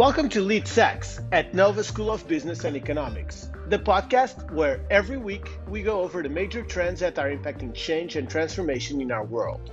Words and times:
Welcome 0.00 0.30
to 0.30 0.40
Lead 0.40 0.66
Sex 0.66 1.20
at 1.30 1.52
Nova 1.52 1.84
School 1.84 2.10
of 2.10 2.26
Business 2.26 2.64
and 2.64 2.74
Economics, 2.74 3.50
the 3.68 3.78
podcast 3.78 4.50
where 4.50 4.80
every 4.90 5.18
week 5.18 5.50
we 5.68 5.82
go 5.82 6.00
over 6.00 6.22
the 6.22 6.28
major 6.30 6.62
trends 6.62 7.00
that 7.00 7.18
are 7.18 7.28
impacting 7.28 7.74
change 7.74 8.16
and 8.16 8.26
transformation 8.26 9.02
in 9.02 9.12
our 9.12 9.26
world. 9.26 9.70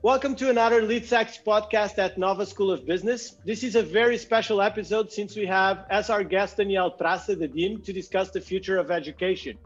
Welcome 0.00 0.34
to 0.36 0.48
another 0.48 0.80
Lead 0.80 1.04
Sex 1.04 1.38
podcast 1.46 1.98
at 1.98 2.16
Nova 2.16 2.46
School 2.46 2.70
of 2.70 2.86
Business. 2.86 3.36
This 3.44 3.62
is 3.62 3.76
a 3.76 3.82
very 3.82 4.16
special 4.16 4.62
episode 4.62 5.12
since 5.12 5.36
we 5.36 5.44
have 5.44 5.84
as 5.90 6.08
our 6.08 6.24
guest 6.24 6.56
Daniel 6.56 6.96
Traça, 6.98 7.38
the 7.38 7.48
Dean, 7.48 7.82
to 7.82 7.92
discuss 7.92 8.30
the 8.30 8.40
future 8.40 8.78
of 8.78 8.90
education 8.90 9.58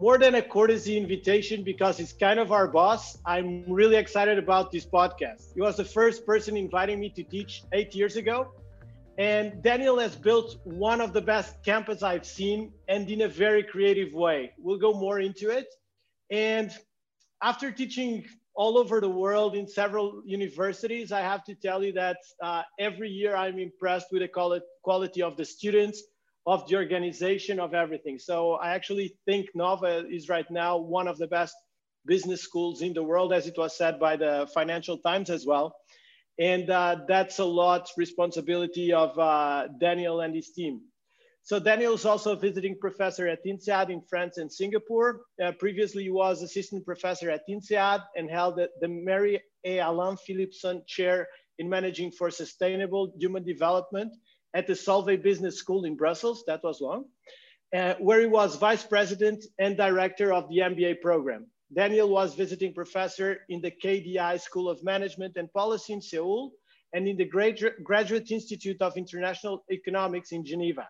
more 0.00 0.16
than 0.16 0.34
a 0.34 0.42
courtesy 0.42 0.96
invitation 0.96 1.62
because 1.62 1.98
he's 1.98 2.14
kind 2.14 2.40
of 2.40 2.52
our 2.52 2.66
boss. 2.66 3.18
I'm 3.26 3.64
really 3.68 3.96
excited 3.96 4.38
about 4.38 4.72
this 4.72 4.86
podcast. 4.86 5.52
He 5.54 5.60
was 5.60 5.76
the 5.76 5.84
first 5.84 6.24
person 6.24 6.56
inviting 6.56 6.98
me 6.98 7.10
to 7.10 7.22
teach 7.22 7.64
eight 7.72 7.94
years 7.94 8.16
ago. 8.16 8.52
And 9.18 9.62
Daniel 9.62 9.98
has 9.98 10.16
built 10.16 10.56
one 10.64 11.02
of 11.02 11.12
the 11.12 11.20
best 11.20 11.62
campus 11.62 12.02
I've 12.02 12.24
seen 12.24 12.72
and 12.88 13.10
in 13.10 13.20
a 13.20 13.28
very 13.28 13.62
creative 13.62 14.14
way. 14.14 14.52
We'll 14.58 14.78
go 14.78 14.94
more 14.94 15.20
into 15.20 15.50
it. 15.50 15.66
And 16.30 16.70
after 17.42 17.70
teaching 17.70 18.24
all 18.54 18.78
over 18.78 19.02
the 19.02 19.10
world 19.10 19.54
in 19.54 19.68
several 19.68 20.22
universities, 20.24 21.12
I 21.12 21.20
have 21.20 21.44
to 21.44 21.54
tell 21.54 21.84
you 21.84 21.92
that 21.92 22.16
uh, 22.42 22.62
every 22.78 23.10
year 23.10 23.36
I'm 23.36 23.58
impressed 23.58 24.06
with 24.10 24.22
the 24.22 24.62
quality 24.82 25.22
of 25.22 25.36
the 25.36 25.44
students, 25.44 26.02
of 26.50 26.66
the 26.66 26.74
organization 26.74 27.60
of 27.60 27.74
everything. 27.74 28.18
So 28.18 28.54
I 28.54 28.74
actually 28.74 29.14
think 29.24 29.46
Nova 29.54 30.04
is 30.18 30.28
right 30.28 30.50
now 30.50 30.78
one 30.78 31.06
of 31.06 31.16
the 31.16 31.28
best 31.28 31.54
business 32.06 32.42
schools 32.42 32.82
in 32.82 32.92
the 32.92 33.04
world, 33.04 33.32
as 33.32 33.46
it 33.46 33.56
was 33.56 33.78
said 33.78 34.00
by 34.00 34.16
the 34.16 34.48
Financial 34.52 34.98
Times 34.98 35.30
as 35.30 35.46
well. 35.46 35.76
And 36.40 36.68
uh, 36.68 36.96
that's 37.06 37.38
a 37.38 37.44
lot 37.44 37.88
responsibility 37.96 38.92
of 38.92 39.16
uh, 39.16 39.68
Daniel 39.78 40.22
and 40.22 40.34
his 40.34 40.50
team. 40.50 40.80
So 41.44 41.60
Daniel 41.60 41.94
is 41.94 42.04
also 42.04 42.32
a 42.32 42.40
visiting 42.48 42.76
professor 42.80 43.28
at 43.28 43.44
INSEAD 43.46 43.90
in 43.90 44.02
France 44.10 44.38
and 44.38 44.50
Singapore. 44.52 45.20
Uh, 45.42 45.52
previously, 45.52 46.02
he 46.02 46.10
was 46.10 46.42
assistant 46.42 46.84
professor 46.84 47.30
at 47.30 47.42
INSEAD 47.48 48.00
and 48.16 48.28
held 48.28 48.56
the, 48.56 48.68
the 48.80 48.88
Mary 48.88 49.40
A. 49.64 49.78
Alan 49.78 50.16
Philipson 50.16 50.82
Chair 50.88 51.28
in 51.60 51.68
Managing 51.68 52.10
for 52.10 52.28
Sustainable 52.28 53.12
Human 53.20 53.44
Development 53.44 54.12
at 54.54 54.66
the 54.66 54.72
Solvay 54.72 55.22
Business 55.22 55.56
School 55.58 55.84
in 55.84 55.96
Brussels, 55.96 56.44
that 56.46 56.62
was 56.62 56.80
long, 56.80 57.04
uh, 57.74 57.94
where 57.98 58.20
he 58.20 58.26
was 58.26 58.56
vice 58.56 58.84
president 58.84 59.44
and 59.58 59.76
director 59.76 60.32
of 60.32 60.48
the 60.48 60.58
MBA 60.58 61.00
program. 61.00 61.46
Daniel 61.74 62.08
was 62.08 62.34
visiting 62.34 62.74
professor 62.74 63.38
in 63.48 63.60
the 63.60 63.70
KDI 63.70 64.40
School 64.40 64.68
of 64.68 64.82
Management 64.82 65.36
and 65.36 65.52
Policy 65.52 65.92
in 65.92 66.02
Seoul 66.02 66.52
and 66.92 67.06
in 67.06 67.16
the 67.16 67.24
Graduate 67.84 68.30
Institute 68.30 68.82
of 68.82 68.96
International 68.96 69.64
Economics 69.70 70.32
in 70.32 70.44
Geneva. 70.44 70.88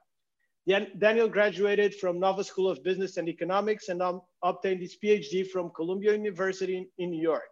Daniel 0.99 1.29
graduated 1.29 1.95
from 1.97 2.21
Nova 2.21 2.45
School 2.45 2.71
of 2.71 2.83
Business 2.83 3.17
and 3.17 3.29
Economics 3.29 3.89
and 3.89 4.01
um, 4.01 4.23
obtained 4.43 4.81
his 4.81 4.97
PhD 5.03 5.47
from 5.47 5.71
Columbia 5.71 6.13
University 6.13 6.89
in 6.99 7.11
New 7.11 7.21
York. 7.21 7.51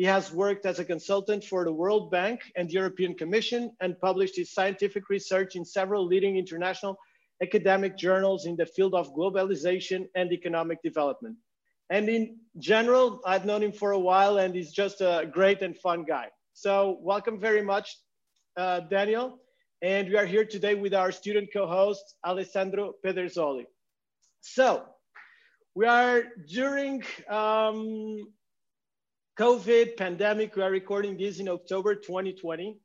He 0.00 0.06
has 0.06 0.32
worked 0.32 0.64
as 0.64 0.78
a 0.78 0.84
consultant 0.86 1.44
for 1.44 1.62
the 1.62 1.74
World 1.74 2.10
Bank 2.10 2.40
and 2.56 2.70
European 2.70 3.14
Commission 3.14 3.70
and 3.82 4.00
published 4.00 4.34
his 4.34 4.50
scientific 4.50 5.10
research 5.10 5.56
in 5.56 5.62
several 5.62 6.06
leading 6.06 6.38
international 6.38 6.96
academic 7.42 7.98
journals 7.98 8.46
in 8.46 8.56
the 8.56 8.64
field 8.64 8.94
of 8.94 9.12
globalization 9.12 10.08
and 10.14 10.32
economic 10.32 10.82
development. 10.82 11.36
And 11.90 12.08
in 12.08 12.38
general, 12.58 13.20
I've 13.26 13.44
known 13.44 13.62
him 13.62 13.72
for 13.72 13.90
a 13.90 13.98
while 13.98 14.38
and 14.38 14.54
he's 14.54 14.72
just 14.72 15.02
a 15.02 15.28
great 15.30 15.60
and 15.60 15.76
fun 15.76 16.04
guy. 16.04 16.28
So 16.54 16.98
welcome 17.02 17.38
very 17.38 17.60
much, 17.60 17.94
uh, 18.56 18.80
Daniel. 18.80 19.38
And 19.82 20.08
we 20.08 20.16
are 20.16 20.24
here 20.24 20.46
today 20.46 20.76
with 20.76 20.94
our 20.94 21.12
student 21.12 21.50
co-host, 21.52 22.14
Alessandro 22.24 22.94
Pederzoli. 23.04 23.66
So 24.40 24.82
we 25.74 25.84
are 25.84 26.24
during 26.48 27.04
um, 27.28 28.16
COVID 29.40 29.96
pandemic, 29.96 30.54
we 30.54 30.62
are 30.62 30.70
recording 30.70 31.16
this 31.16 31.40
in 31.40 31.48
October 31.48 31.94
2020. 31.94 32.76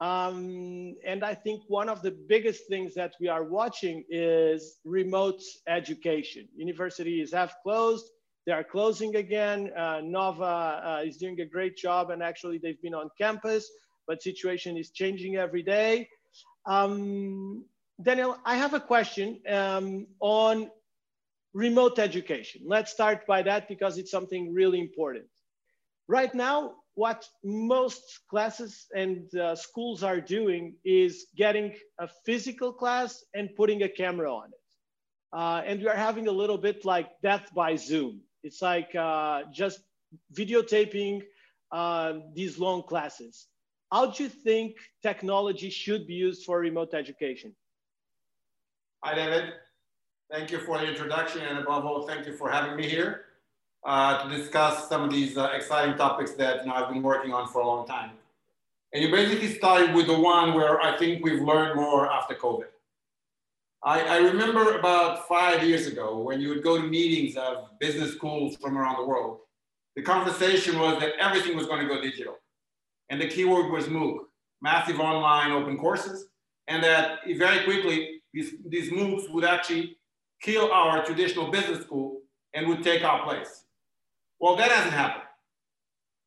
Um, 0.00 0.96
and 1.04 1.22
I 1.22 1.34
think 1.34 1.60
one 1.68 1.90
of 1.90 2.00
the 2.00 2.10
biggest 2.10 2.66
things 2.70 2.94
that 2.94 3.12
we 3.20 3.28
are 3.28 3.44
watching 3.44 4.04
is 4.08 4.78
remote 4.86 5.42
education. 5.68 6.48
Universities 6.56 7.34
have 7.34 7.52
closed, 7.62 8.06
they 8.46 8.52
are 8.52 8.64
closing 8.64 9.16
again. 9.16 9.72
Uh, 9.76 10.00
Nova 10.02 10.42
uh, 10.82 11.02
is 11.04 11.18
doing 11.18 11.38
a 11.42 11.44
great 11.44 11.76
job 11.76 12.08
and 12.08 12.22
actually 12.22 12.56
they've 12.56 12.80
been 12.80 12.94
on 12.94 13.10
campus, 13.18 13.70
but 14.06 14.22
situation 14.22 14.78
is 14.78 14.92
changing 14.92 15.36
every 15.36 15.62
day. 15.62 16.08
Um, 16.64 17.66
Daniel, 18.00 18.38
I 18.46 18.56
have 18.56 18.72
a 18.72 18.80
question 18.80 19.38
um, 19.46 20.06
on 20.20 20.70
remote 21.52 21.98
education. 21.98 22.62
Let's 22.64 22.90
start 22.90 23.26
by 23.26 23.42
that 23.42 23.68
because 23.68 23.98
it's 23.98 24.10
something 24.10 24.54
really 24.54 24.80
important. 24.80 25.26
Right 26.10 26.34
now, 26.34 26.72
what 26.94 27.24
most 27.44 28.02
classes 28.28 28.88
and 28.96 29.32
uh, 29.36 29.54
schools 29.54 30.02
are 30.02 30.20
doing 30.20 30.74
is 30.84 31.26
getting 31.36 31.72
a 32.00 32.08
physical 32.26 32.72
class 32.72 33.22
and 33.32 33.48
putting 33.56 33.84
a 33.84 33.88
camera 33.88 34.34
on 34.34 34.48
it. 34.48 34.66
Uh, 35.32 35.62
and 35.64 35.78
we 35.78 35.86
are 35.86 35.94
having 35.94 36.26
a 36.26 36.32
little 36.32 36.58
bit 36.58 36.84
like 36.84 37.08
death 37.22 37.54
by 37.54 37.76
Zoom. 37.76 38.22
It's 38.42 38.60
like 38.60 38.92
uh, 38.96 39.42
just 39.52 39.82
videotaping 40.34 41.22
uh, 41.70 42.14
these 42.34 42.58
long 42.58 42.82
classes. 42.82 43.46
How 43.92 44.06
do 44.06 44.24
you 44.24 44.28
think 44.28 44.74
technology 45.04 45.70
should 45.70 46.08
be 46.08 46.14
used 46.14 46.42
for 46.44 46.58
remote 46.58 46.92
education? 46.92 47.54
Hi, 49.04 49.14
David. 49.14 49.52
Thank 50.28 50.50
you 50.50 50.58
for 50.58 50.76
the 50.76 50.88
introduction, 50.88 51.42
and 51.42 51.58
above 51.58 51.84
all, 51.84 52.04
thank 52.08 52.26
you 52.26 52.36
for 52.36 52.50
having 52.50 52.74
me 52.74 52.88
here 52.88 53.26
uh, 53.84 54.22
to 54.22 54.36
discuss 54.36 54.88
some 54.88 55.02
of 55.02 55.10
these 55.10 55.36
uh, 55.36 55.50
exciting 55.54 55.96
topics 55.96 56.32
that 56.32 56.62
you 56.62 56.68
know, 56.68 56.74
I've 56.74 56.92
been 56.92 57.02
working 57.02 57.32
on 57.32 57.48
for 57.48 57.60
a 57.60 57.66
long 57.66 57.86
time. 57.86 58.10
And 58.92 59.02
you 59.02 59.10
basically 59.10 59.54
started 59.54 59.94
with 59.94 60.06
the 60.06 60.18
one 60.18 60.54
where 60.54 60.80
I 60.80 60.96
think 60.98 61.24
we've 61.24 61.40
learned 61.40 61.76
more 61.76 62.10
after 62.10 62.34
COVID. 62.34 62.66
I, 63.82 64.02
I 64.02 64.16
remember 64.18 64.78
about 64.78 65.26
five 65.26 65.64
years 65.64 65.86
ago 65.86 66.18
when 66.18 66.40
you 66.40 66.50
would 66.50 66.62
go 66.62 66.76
to 66.76 66.86
meetings 66.86 67.36
of 67.36 67.78
business 67.78 68.12
schools 68.12 68.56
from 68.56 68.76
around 68.76 68.96
the 68.96 69.06
world, 69.06 69.38
the 69.96 70.02
conversation 70.02 70.78
was 70.78 71.00
that 71.00 71.12
everything 71.18 71.56
was 71.56 71.66
going 71.66 71.80
to 71.80 71.88
go 71.88 72.00
digital. 72.00 72.36
And 73.08 73.20
the 73.20 73.28
keyword 73.28 73.72
was 73.72 73.86
MOOC, 73.86 74.18
massive 74.60 75.00
online 75.00 75.52
open 75.52 75.78
courses, 75.78 76.26
and 76.68 76.82
that 76.84 77.20
very 77.38 77.64
quickly 77.64 78.22
these, 78.34 78.52
these 78.68 78.90
MOOCs 78.90 79.32
would 79.32 79.44
actually 79.44 79.96
kill 80.42 80.70
our 80.70 81.04
traditional 81.04 81.50
business 81.50 81.82
school 81.82 82.20
and 82.54 82.68
would 82.68 82.82
take 82.82 83.02
our 83.02 83.24
place. 83.24 83.64
Well, 84.40 84.56
that 84.56 84.70
hasn't 84.70 84.94
happened. 84.94 85.24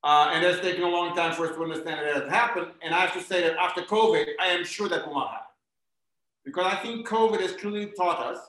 Uh, 0.03 0.31
and 0.33 0.43
it's 0.43 0.59
taken 0.59 0.83
a 0.83 0.89
long 0.89 1.15
time 1.15 1.33
for 1.33 1.47
us 1.47 1.55
to 1.55 1.63
understand 1.63 1.99
that 1.99 2.05
it 2.05 2.23
has 2.23 2.29
happened. 2.29 2.67
And 2.83 2.93
I 2.93 2.99
have 2.99 3.13
to 3.13 3.21
say 3.21 3.41
that 3.41 3.57
after 3.57 3.81
COVID, 3.81 4.27
I 4.39 4.47
am 4.47 4.63
sure 4.63 4.89
that 4.89 5.07
will 5.07 5.15
not 5.15 5.31
happen. 5.31 5.47
Because 6.45 6.65
I 6.65 6.75
think 6.75 7.07
COVID 7.07 7.39
has 7.39 7.55
truly 7.55 7.87
taught 7.97 8.19
us 8.19 8.39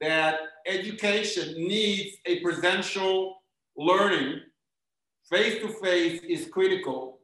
that 0.00 0.38
education 0.66 1.54
needs 1.54 2.16
a 2.26 2.40
presential 2.40 3.42
learning. 3.76 4.40
Face 5.28 5.60
to 5.60 5.68
face 5.68 6.22
is 6.22 6.46
critical. 6.46 7.18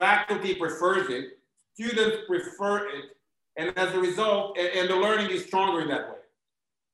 Faculty 0.00 0.54
prefers 0.54 1.08
it, 1.08 1.38
students 1.74 2.18
prefer 2.26 2.88
it. 2.88 3.04
And 3.56 3.72
as 3.78 3.94
a 3.94 4.00
result, 4.00 4.58
and 4.58 4.90
the 4.90 4.96
learning 4.96 5.30
is 5.30 5.44
stronger 5.44 5.80
in 5.80 5.88
that 5.88 6.10
way. 6.10 6.16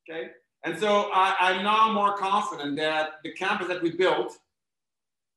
Okay? 0.08 0.30
And 0.64 0.78
so 0.78 1.10
I, 1.12 1.52
am 1.52 1.64
now 1.64 1.92
more 1.92 2.16
confident 2.16 2.76
that 2.76 3.14
the 3.24 3.32
campus 3.32 3.68
that 3.68 3.82
we 3.82 3.90
built, 3.90 4.38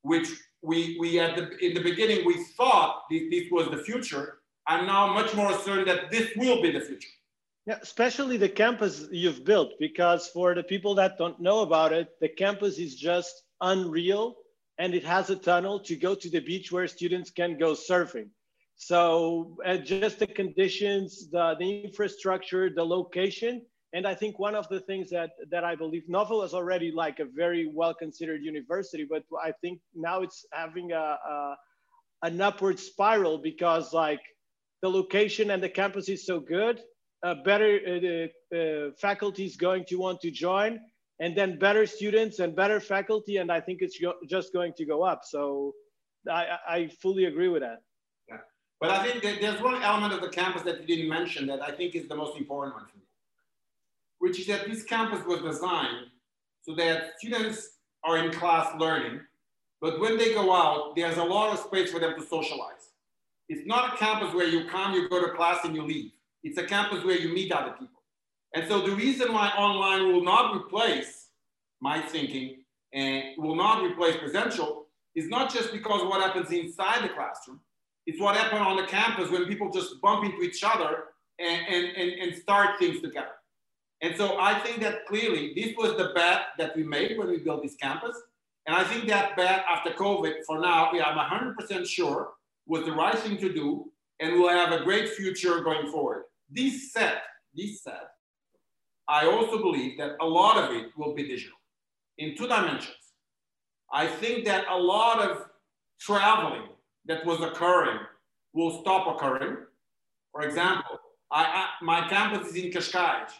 which 0.02 0.28
we, 0.62 0.96
we 1.00 1.18
at 1.18 1.36
the, 1.36 1.56
in 1.64 1.74
the 1.74 1.82
beginning, 1.82 2.24
we 2.24 2.44
thought 2.56 3.02
this, 3.10 3.24
this 3.30 3.44
was 3.50 3.68
the 3.70 3.78
future. 3.78 4.38
I'm 4.68 4.86
now 4.86 5.12
much 5.12 5.34
more 5.34 5.52
certain 5.60 5.86
that 5.86 6.10
this 6.10 6.30
will 6.36 6.62
be 6.62 6.70
the 6.70 6.80
future. 6.80 7.08
Yeah, 7.66 7.78
especially 7.82 8.36
the 8.36 8.48
campus 8.48 9.06
you've 9.10 9.44
built, 9.44 9.72
because 9.80 10.28
for 10.28 10.54
the 10.54 10.62
people 10.62 10.94
that 10.94 11.18
don't 11.18 11.40
know 11.40 11.62
about 11.62 11.92
it, 11.92 12.08
the 12.20 12.28
campus 12.28 12.78
is 12.78 12.94
just 12.94 13.42
unreal 13.60 14.36
and 14.78 14.94
it 14.94 15.04
has 15.04 15.30
a 15.30 15.36
tunnel 15.36 15.80
to 15.80 15.96
go 15.96 16.14
to 16.14 16.30
the 16.30 16.40
beach 16.40 16.70
where 16.70 16.86
students 16.86 17.30
can 17.30 17.58
go 17.58 17.72
surfing. 17.72 18.28
So 18.76 19.56
uh, 19.64 19.78
just 19.78 20.18
the 20.18 20.26
conditions, 20.26 21.30
the, 21.30 21.56
the 21.58 21.82
infrastructure, 21.82 22.70
the 22.70 22.84
location, 22.84 23.62
and 23.96 24.06
I 24.06 24.14
think 24.14 24.38
one 24.38 24.54
of 24.54 24.68
the 24.68 24.80
things 24.80 25.08
that, 25.10 25.30
that 25.50 25.64
I 25.64 25.74
believe 25.74 26.04
Nova 26.06 26.40
is 26.42 26.52
already 26.52 26.92
like 26.92 27.18
a 27.18 27.24
very 27.24 27.70
well 27.72 27.94
considered 27.94 28.42
university, 28.42 29.06
but 29.08 29.22
I 29.42 29.52
think 29.62 29.80
now 29.94 30.20
it's 30.20 30.44
having 30.52 30.92
a, 30.92 31.06
a 31.32 31.56
an 32.22 32.38
upward 32.40 32.78
spiral 32.78 33.38
because 33.38 33.94
like 33.94 34.20
the 34.82 34.90
location 34.90 35.50
and 35.50 35.62
the 35.62 35.70
campus 35.70 36.10
is 36.10 36.26
so 36.26 36.40
good, 36.40 36.82
uh, 37.22 37.36
better 37.42 37.72
uh, 38.52 38.56
uh, 38.56 38.90
faculty 39.00 39.46
is 39.46 39.56
going 39.56 39.84
to 39.86 39.96
want 39.96 40.20
to 40.20 40.30
join, 40.30 40.78
and 41.18 41.34
then 41.34 41.58
better 41.58 41.86
students 41.86 42.38
and 42.38 42.54
better 42.54 42.80
faculty, 42.80 43.38
and 43.38 43.50
I 43.50 43.60
think 43.62 43.78
it's 43.80 43.98
just 44.28 44.52
going 44.52 44.74
to 44.76 44.84
go 44.84 45.04
up. 45.04 45.22
So 45.24 45.72
I, 46.30 46.58
I 46.68 46.88
fully 47.00 47.24
agree 47.24 47.48
with 47.48 47.62
that. 47.62 47.78
Yeah. 48.28 48.36
But 48.78 48.90
I 48.90 48.98
think 49.08 49.40
there's 49.40 49.62
one 49.62 49.82
element 49.82 50.12
of 50.12 50.20
the 50.20 50.28
campus 50.28 50.62
that 50.64 50.80
you 50.80 50.86
didn't 50.86 51.08
mention 51.08 51.46
that 51.46 51.62
I 51.62 51.70
think 51.70 51.94
is 51.94 52.08
the 52.08 52.16
most 52.16 52.36
important 52.36 52.76
one 52.76 52.84
for 52.84 52.98
me, 52.98 53.05
which 54.26 54.40
is 54.40 54.46
that 54.48 54.66
this 54.66 54.82
campus 54.82 55.24
was 55.24 55.40
designed 55.40 56.06
so 56.62 56.74
that 56.74 57.12
students 57.16 57.78
are 58.02 58.18
in 58.18 58.32
class 58.32 58.68
learning, 58.76 59.20
but 59.80 60.00
when 60.00 60.18
they 60.18 60.34
go 60.34 60.52
out, 60.52 60.96
there's 60.96 61.16
a 61.16 61.22
lot 61.22 61.52
of 61.52 61.60
space 61.60 61.92
for 61.92 62.00
them 62.00 62.18
to 62.18 62.26
socialize. 62.26 62.90
It's 63.48 63.64
not 63.68 63.94
a 63.94 63.96
campus 63.96 64.34
where 64.34 64.48
you 64.48 64.68
come, 64.68 64.94
you 64.94 65.08
go 65.08 65.24
to 65.24 65.32
class, 65.32 65.64
and 65.64 65.76
you 65.76 65.82
leave. 65.82 66.10
It's 66.42 66.58
a 66.58 66.64
campus 66.64 67.04
where 67.04 67.16
you 67.16 67.32
meet 67.32 67.52
other 67.52 67.70
people. 67.70 68.02
And 68.52 68.66
so 68.66 68.84
the 68.84 68.96
reason 68.96 69.32
why 69.32 69.50
online 69.50 70.12
will 70.12 70.24
not 70.24 70.56
replace 70.56 71.28
my 71.80 72.00
thinking 72.00 72.64
and 72.92 73.22
will 73.38 73.54
not 73.54 73.84
replace 73.84 74.16
presential 74.16 74.86
is 75.14 75.28
not 75.28 75.54
just 75.54 75.70
because 75.70 76.02
what 76.02 76.20
happens 76.20 76.50
inside 76.50 77.04
the 77.04 77.10
classroom, 77.10 77.60
it's 78.06 78.20
what 78.20 78.34
happened 78.34 78.62
on 78.62 78.76
the 78.76 78.88
campus 78.88 79.30
when 79.30 79.44
people 79.44 79.70
just 79.70 80.00
bump 80.00 80.24
into 80.24 80.42
each 80.42 80.64
other 80.64 81.04
and, 81.38 81.60
and, 81.68 81.96
and, 81.96 82.10
and 82.22 82.34
start 82.34 82.80
things 82.80 83.00
together. 83.00 83.28
And 84.02 84.16
so 84.16 84.38
I 84.38 84.58
think 84.60 84.80
that 84.80 85.06
clearly 85.06 85.52
this 85.54 85.74
was 85.76 85.96
the 85.96 86.12
bet 86.14 86.48
that 86.58 86.76
we 86.76 86.82
made 86.82 87.18
when 87.18 87.28
we 87.28 87.38
built 87.38 87.62
this 87.62 87.76
campus. 87.76 88.16
And 88.66 88.76
I 88.76 88.84
think 88.84 89.08
that 89.08 89.36
bet 89.36 89.64
after 89.68 89.90
COVID, 89.90 90.44
for 90.46 90.60
now, 90.60 90.90
yeah, 90.92 91.04
I'm 91.04 91.54
100% 91.56 91.86
sure 91.86 92.32
was 92.66 92.84
the 92.84 92.92
right 92.92 93.18
thing 93.18 93.38
to 93.38 93.52
do 93.52 93.90
and 94.20 94.32
we 94.32 94.38
will 94.40 94.48
have 94.48 94.72
a 94.72 94.84
great 94.84 95.10
future 95.10 95.60
going 95.60 95.90
forward. 95.90 96.24
This 96.50 96.92
said, 96.92 97.18
this 97.54 97.82
said, 97.82 98.00
I 99.08 99.26
also 99.26 99.58
believe 99.58 99.98
that 99.98 100.16
a 100.20 100.26
lot 100.26 100.56
of 100.56 100.74
it 100.74 100.86
will 100.96 101.14
be 101.14 101.28
digital 101.28 101.56
in 102.18 102.36
two 102.36 102.48
dimensions. 102.48 102.96
I 103.92 104.06
think 104.06 104.44
that 104.46 104.64
a 104.68 104.76
lot 104.76 105.20
of 105.20 105.46
traveling 106.00 106.68
that 107.06 107.24
was 107.24 107.40
occurring 107.40 108.00
will 108.52 108.80
stop 108.80 109.14
occurring. 109.14 109.58
For 110.32 110.42
example, 110.42 110.98
I, 111.30 111.44
I, 111.44 111.84
my 111.84 112.08
campus 112.08 112.48
is 112.48 112.56
in 112.56 112.70
Cascais. 112.70 113.30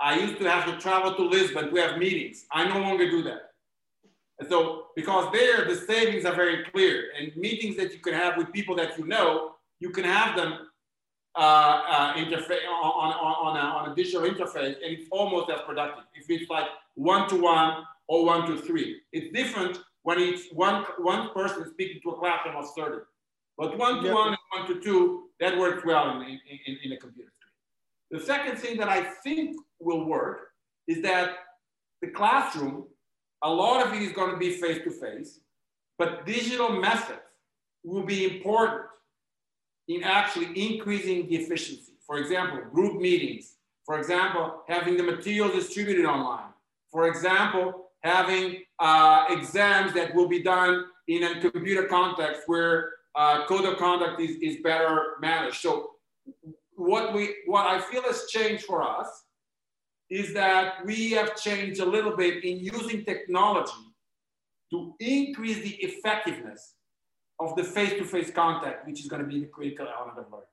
I 0.00 0.18
used 0.18 0.38
to 0.38 0.48
have 0.48 0.64
to 0.66 0.78
travel 0.78 1.14
to 1.14 1.22
Lisbon 1.22 1.70
to 1.70 1.76
have 1.76 1.98
meetings. 1.98 2.46
I 2.52 2.68
no 2.68 2.78
longer 2.80 3.10
do 3.10 3.22
that. 3.24 3.50
And 4.38 4.48
so, 4.48 4.86
because 4.94 5.32
there 5.32 5.64
the 5.64 5.74
savings 5.74 6.24
are 6.24 6.34
very 6.34 6.64
clear, 6.70 7.10
and 7.18 7.36
meetings 7.36 7.76
that 7.76 7.92
you 7.92 7.98
can 7.98 8.14
have 8.14 8.36
with 8.36 8.52
people 8.52 8.76
that 8.76 8.96
you 8.96 9.06
know, 9.06 9.56
you 9.80 9.90
can 9.90 10.04
have 10.04 10.36
them 10.36 10.68
uh, 11.36 11.82
uh, 11.88 12.14
interface 12.14 12.64
on, 12.68 13.12
on, 13.12 13.12
on, 13.12 13.56
a, 13.56 13.60
on 13.60 13.92
a 13.92 13.94
digital 13.96 14.22
interface, 14.22 14.76
and 14.76 14.92
it's 14.96 15.08
almost 15.10 15.50
as 15.50 15.60
productive. 15.62 16.04
If 16.14 16.26
it's 16.28 16.48
like 16.48 16.66
one 16.94 17.28
to 17.30 17.36
one 17.36 17.84
or 18.06 18.24
one 18.24 18.46
to 18.46 18.60
three, 18.60 19.00
it's 19.12 19.32
different 19.36 19.78
when 20.02 20.20
it's 20.20 20.52
one, 20.52 20.84
one 20.98 21.30
person 21.34 21.68
speaking 21.70 22.00
to 22.04 22.10
a 22.10 22.18
classroom 22.18 22.56
of 22.56 22.66
30. 22.76 22.98
But 23.56 23.76
one 23.76 24.02
to 24.04 24.12
one 24.12 24.28
and 24.28 24.38
one 24.52 24.66
to 24.68 24.80
two, 24.80 25.24
that 25.40 25.58
works 25.58 25.84
well 25.84 26.20
in, 26.20 26.22
in, 26.66 26.78
in 26.84 26.92
a 26.92 26.96
computer. 26.96 27.30
The 28.10 28.20
second 28.20 28.56
thing 28.56 28.78
that 28.78 28.88
I 28.88 29.02
think 29.02 29.56
will 29.80 30.04
work 30.04 30.48
is 30.86 31.02
that 31.02 31.30
the 32.00 32.08
classroom, 32.08 32.84
a 33.42 33.50
lot 33.50 33.86
of 33.86 33.92
it 33.92 34.02
is 34.02 34.12
going 34.12 34.30
to 34.30 34.38
be 34.38 34.52
face 34.52 34.82
to 34.84 34.90
face, 34.90 35.40
but 35.98 36.24
digital 36.24 36.70
methods 36.70 37.20
will 37.84 38.04
be 38.04 38.24
important 38.24 38.82
in 39.88 40.02
actually 40.04 40.46
increasing 40.54 41.28
the 41.28 41.36
efficiency. 41.36 41.92
For 42.06 42.18
example, 42.18 42.60
group 42.72 43.00
meetings. 43.00 43.56
For 43.84 43.98
example, 43.98 44.62
having 44.68 44.96
the 44.96 45.02
material 45.02 45.48
distributed 45.50 46.04
online. 46.04 46.52
For 46.90 47.08
example, 47.08 47.90
having 48.02 48.62
uh, 48.78 49.26
exams 49.30 49.92
that 49.94 50.14
will 50.14 50.28
be 50.28 50.42
done 50.42 50.84
in 51.08 51.24
a 51.24 51.50
computer 51.50 51.84
context 51.84 52.42
where 52.46 52.90
uh, 53.14 53.46
code 53.46 53.64
of 53.64 53.78
conduct 53.78 54.20
is, 54.20 54.36
is 54.36 54.62
better 54.62 55.16
managed. 55.20 55.56
So 55.56 55.90
what 56.78 57.12
we 57.12 57.34
what 57.46 57.66
I 57.66 57.80
feel 57.80 58.02
has 58.02 58.26
changed 58.28 58.64
for 58.64 58.82
us 58.82 59.08
is 60.10 60.32
that 60.34 60.84
we 60.86 61.10
have 61.10 61.36
changed 61.36 61.80
a 61.80 61.84
little 61.84 62.16
bit 62.16 62.44
in 62.44 62.58
using 62.58 63.04
technology 63.04 63.72
to 64.70 64.94
increase 65.00 65.58
the 65.58 65.74
effectiveness 65.82 66.74
of 67.40 67.54
the 67.56 67.64
face-to-face 67.64 68.30
contact, 68.30 68.86
which 68.86 69.00
is 69.00 69.06
going 69.06 69.22
to 69.22 69.28
be 69.28 69.40
the 69.40 69.46
critical 69.46 69.86
element 69.86 70.18
of 70.18 70.30
learning. 70.30 70.46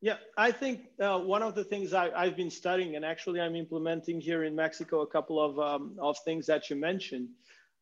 Yeah, 0.00 0.16
I 0.36 0.50
think 0.50 0.88
uh, 1.00 1.18
one 1.18 1.42
of 1.42 1.54
the 1.54 1.64
things 1.64 1.94
I, 1.94 2.24
have 2.26 2.36
been 2.36 2.50
studying, 2.50 2.96
and 2.96 3.04
actually 3.04 3.40
I'm 3.40 3.56
implementing 3.56 4.20
here 4.20 4.44
in 4.44 4.54
Mexico, 4.54 5.00
a 5.00 5.06
couple 5.06 5.42
of, 5.42 5.58
um, 5.58 5.96
of 5.98 6.16
things 6.24 6.46
that 6.46 6.68
you 6.68 6.76
mentioned. 6.76 7.28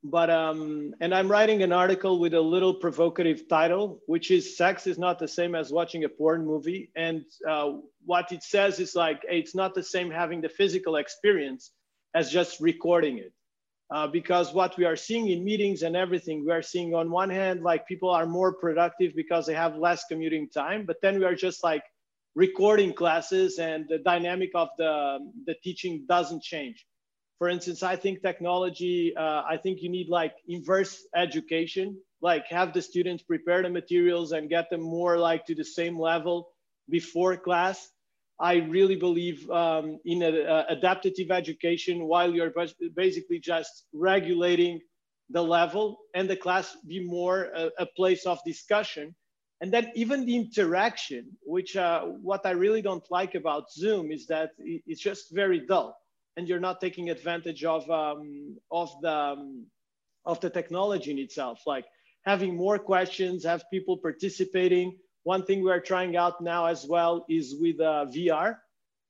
But, 0.05 0.31
um, 0.31 0.95
and 1.01 1.15
I'm 1.15 1.31
writing 1.31 1.63
an 1.63 1.73
article 1.73 2.19
with 2.19 2.35
a 2.35 2.41
little 2.41 2.75
provocative 2.75 3.49
title, 3.49 4.01
which 4.07 4.33
is 4.33 4.57
Sex 4.57 4.89
is 4.89 4.99
not 4.99 5.21
the 5.21 5.29
same 5.29 5.55
as 5.55 5.73
watching 5.73 6.03
a 6.05 6.09
porn 6.09 6.45
movie. 6.45 6.91
And 6.97 7.25
uh, 7.49 7.75
what 8.05 8.33
it 8.33 8.43
says 8.43 8.81
is 8.81 8.97
like, 8.97 9.23
it's 9.29 9.55
not 9.55 9.75
the 9.75 9.83
same 9.83 10.11
having 10.11 10.41
the 10.41 10.49
physical 10.49 10.97
experience 10.97 11.71
as 12.15 12.33
just 12.33 12.61
recording 12.61 13.19
it. 13.19 13.33
Uh, 13.95 14.07
because 14.07 14.55
what 14.55 14.77
we 14.77 14.87
are 14.87 14.97
seeing 14.97 15.29
in 15.29 15.45
meetings 15.45 15.83
and 15.83 15.95
everything, 15.95 16.45
we 16.45 16.51
are 16.51 16.63
seeing 16.63 16.95
on 16.95 17.11
one 17.11 17.31
hand, 17.31 17.63
like 17.63 17.87
people 17.87 18.11
are 18.11 18.27
more 18.27 18.53
productive 18.55 19.15
because 19.15 19.47
they 19.47 19.55
have 19.55 19.77
less 19.77 20.05
commuting 20.07 20.49
time, 20.49 20.85
but 20.87 20.97
then 21.03 21.19
we 21.19 21.25
are 21.25 21.35
just 21.35 21.63
like 21.63 21.85
recording 22.35 22.93
classes 22.93 23.59
and 23.59 23.87
the 23.89 23.99
dynamic 23.99 24.51
of 24.55 24.69
the, 24.79 25.19
the 25.47 25.55
teaching 25.63 26.05
doesn't 26.09 26.43
change. 26.43 26.87
For 27.43 27.49
instance, 27.49 27.83
I 27.83 27.97
think 27.97 28.23
technology, 28.23 29.17
uh, 29.17 29.43
I 29.43 29.57
think 29.61 29.83
you 29.83 29.89
need 29.89 30.09
like 30.09 30.37
inverse 30.47 31.05
education, 31.13 31.99
like 32.21 32.47
have 32.47 32.73
the 32.73 32.81
students 32.81 33.25
prepare 33.25 33.65
the 33.65 33.69
materials 33.69 34.31
and 34.31 34.49
get 34.49 34.71
them 34.71 34.81
more 34.81 35.19
like 35.19 35.45
to 35.47 35.55
the 35.57 35.65
same 35.65 35.99
level 35.99 36.51
before 36.89 37.37
class. 37.37 37.91
I 38.39 38.59
really 38.59 38.95
believe 38.95 39.51
um, 39.51 39.99
in 40.05 40.23
a, 40.23 40.31
a 40.31 40.67
adaptive 40.69 41.33
education 41.33 42.05
while 42.05 42.33
you're 42.33 42.55
basically 42.95 43.41
just 43.41 43.87
regulating 43.93 44.81
the 45.29 45.43
level 45.43 45.99
and 46.15 46.31
the 46.31 46.37
class 46.37 46.77
be 46.87 47.01
more 47.05 47.51
a, 47.57 47.71
a 47.81 47.87
place 47.87 48.25
of 48.25 48.39
discussion. 48.47 49.17
And 49.61 49.73
then 49.73 49.91
even 49.97 50.27
the 50.27 50.37
interaction, 50.37 51.37
which 51.43 51.77
uh, 51.77 52.03
what 52.03 52.47
I 52.47 52.53
really 52.53 52.83
don't 52.83 53.11
like 53.11 53.35
about 53.35 53.73
Zoom 53.73 54.13
is 54.13 54.29
that 54.29 54.51
it's 54.61 55.01
just 55.01 55.35
very 55.35 55.67
dull, 55.67 55.99
and 56.37 56.49
you're 56.49 56.61
not 56.61 56.81
taking 56.81 57.11
advantage 57.11 57.65
of 57.65 57.89
um, 57.91 58.57
of 58.71 58.91
the 59.03 59.13
um, 59.13 59.67
of 60.25 60.41
the 60.41 60.51
technology 60.51 61.11
in 61.11 61.19
itself. 61.19 61.61
Like 61.67 61.87
having 62.25 62.57
more 62.57 62.79
questions, 62.79 63.45
have 63.45 63.65
people 63.71 63.97
participating. 63.97 64.99
One 65.25 65.45
thing 65.45 65.63
we 65.63 65.71
are 65.71 65.81
trying 65.81 66.17
out 66.17 66.41
now 66.41 66.67
as 66.67 66.87
well 66.87 67.25
is 67.29 67.57
with 67.61 67.81
uh, 67.81 68.07
VR. 68.15 68.57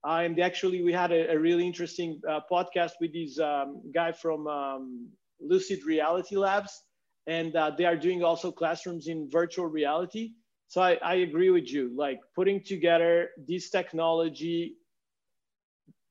Uh, 0.04 0.22
and 0.24 0.38
actually, 0.40 0.82
we 0.82 0.92
had 0.92 1.12
a, 1.12 1.32
a 1.32 1.38
really 1.38 1.66
interesting 1.66 2.20
uh, 2.28 2.40
podcast 2.50 2.92
with 3.00 3.12
this 3.12 3.38
um, 3.38 3.80
guy 3.94 4.12
from 4.12 4.46
um, 4.48 5.08
Lucid 5.40 5.84
Reality 5.86 6.36
Labs, 6.36 6.82
and 7.26 7.54
uh, 7.54 7.70
they 7.70 7.84
are 7.84 7.96
doing 7.96 8.24
also 8.24 8.50
classrooms 8.50 9.06
in 9.06 9.30
virtual 9.30 9.66
reality 9.66 10.32
so 10.72 10.80
I, 10.80 10.98
I 11.04 11.14
agree 11.16 11.50
with 11.50 11.70
you, 11.70 11.92
like 11.94 12.18
putting 12.34 12.64
together 12.64 13.28
this 13.46 13.68
technology 13.68 14.76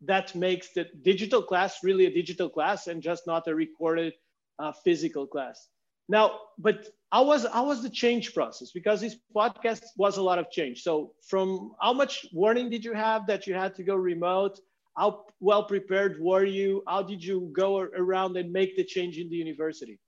that 0.01 0.33
makes 0.35 0.69
the 0.73 0.87
digital 1.03 1.41
class 1.41 1.83
really 1.83 2.05
a 2.05 2.13
digital 2.13 2.49
class 2.49 2.87
and 2.87 3.01
just 3.01 3.27
not 3.27 3.47
a 3.47 3.55
recorded 3.55 4.13
uh, 4.59 4.71
physical 4.83 5.27
class. 5.27 5.67
Now, 6.09 6.39
but 6.57 6.89
how 7.11 7.25
was 7.25 7.45
how 7.53 7.67
was 7.67 7.81
the 7.83 7.89
change 7.89 8.33
process? 8.33 8.71
Because 8.71 9.01
this 9.01 9.15
podcast 9.35 9.83
was 9.97 10.17
a 10.17 10.21
lot 10.21 10.39
of 10.39 10.49
change. 10.49 10.81
So 10.81 11.13
from 11.27 11.73
how 11.81 11.93
much 11.93 12.25
warning 12.33 12.69
did 12.69 12.83
you 12.83 12.93
have 12.93 13.27
that 13.27 13.47
you 13.47 13.53
had 13.53 13.75
to 13.75 13.83
go 13.83 13.95
remote? 13.95 14.59
How 14.97 15.25
well 15.39 15.63
prepared 15.63 16.19
were 16.19 16.43
you? 16.43 16.83
How 16.87 17.01
did 17.01 17.23
you 17.23 17.49
go 17.53 17.79
around 17.79 18.35
and 18.37 18.51
make 18.51 18.75
the 18.75 18.83
change 18.83 19.17
in 19.17 19.29
the 19.29 19.35
university? 19.35 19.99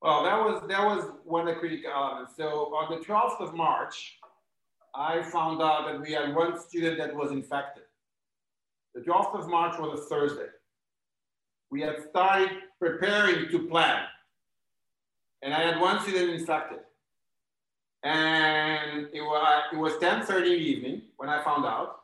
Well, 0.00 0.22
that 0.22 0.38
was 0.38 0.62
that 0.68 0.84
was 0.84 1.10
one 1.24 1.48
of 1.48 1.54
the 1.54 1.60
critical 1.60 1.90
elements. 1.90 2.34
So 2.36 2.46
on 2.74 2.98
the 2.98 3.04
12th 3.04 3.40
of 3.40 3.54
March, 3.54 4.18
I 4.94 5.22
found 5.22 5.60
out 5.60 5.86
that 5.86 6.00
we 6.00 6.12
had 6.12 6.34
one 6.34 6.58
student 6.58 6.98
that 6.98 7.14
was 7.14 7.30
infected. 7.30 7.84
The 8.98 9.04
12th 9.04 9.38
of 9.38 9.48
March 9.48 9.78
was 9.78 10.00
a 10.00 10.02
Thursday. 10.02 10.48
We 11.70 11.82
had 11.82 12.02
started 12.10 12.50
preparing 12.80 13.48
to 13.48 13.68
plan. 13.68 14.02
And 15.42 15.54
I 15.54 15.60
had 15.60 15.80
one 15.80 16.00
student 16.00 16.30
infected. 16.30 16.80
And 18.02 19.06
it 19.12 19.20
was, 19.20 19.62
it 19.72 19.76
was 19.76 19.92
10.30 19.94 20.30
in 20.30 20.42
the 20.42 20.48
evening 20.48 21.02
when 21.16 21.28
I 21.28 21.44
found 21.44 21.64
out. 21.64 22.00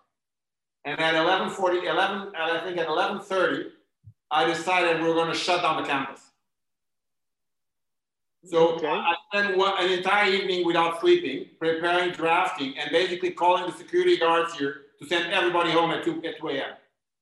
And 0.84 1.00
at 1.00 1.14
11.40, 1.14 1.90
11, 1.90 2.32
I 2.38 2.60
think 2.62 2.78
at 2.78 2.86
11.30, 2.86 3.70
I 4.30 4.44
decided 4.44 5.02
we 5.02 5.08
were 5.08 5.14
going 5.14 5.32
to 5.32 5.38
shut 5.38 5.62
down 5.62 5.82
the 5.82 5.88
campus. 5.88 6.20
So 8.44 8.74
okay. 8.74 8.86
I 8.86 9.14
spent 9.32 9.60
an 9.60 9.90
entire 9.90 10.30
evening 10.30 10.64
without 10.64 11.00
sleeping, 11.00 11.46
preparing, 11.58 12.12
drafting, 12.12 12.78
and 12.78 12.92
basically 12.92 13.30
calling 13.30 13.66
the 13.66 13.72
security 13.72 14.16
guards 14.16 14.54
here 14.54 14.82
to 15.00 15.08
send 15.08 15.32
everybody 15.32 15.72
home 15.72 15.90
at 15.90 16.04
2, 16.04 16.22
at 16.24 16.38
2 16.38 16.48
a.m. 16.50 16.74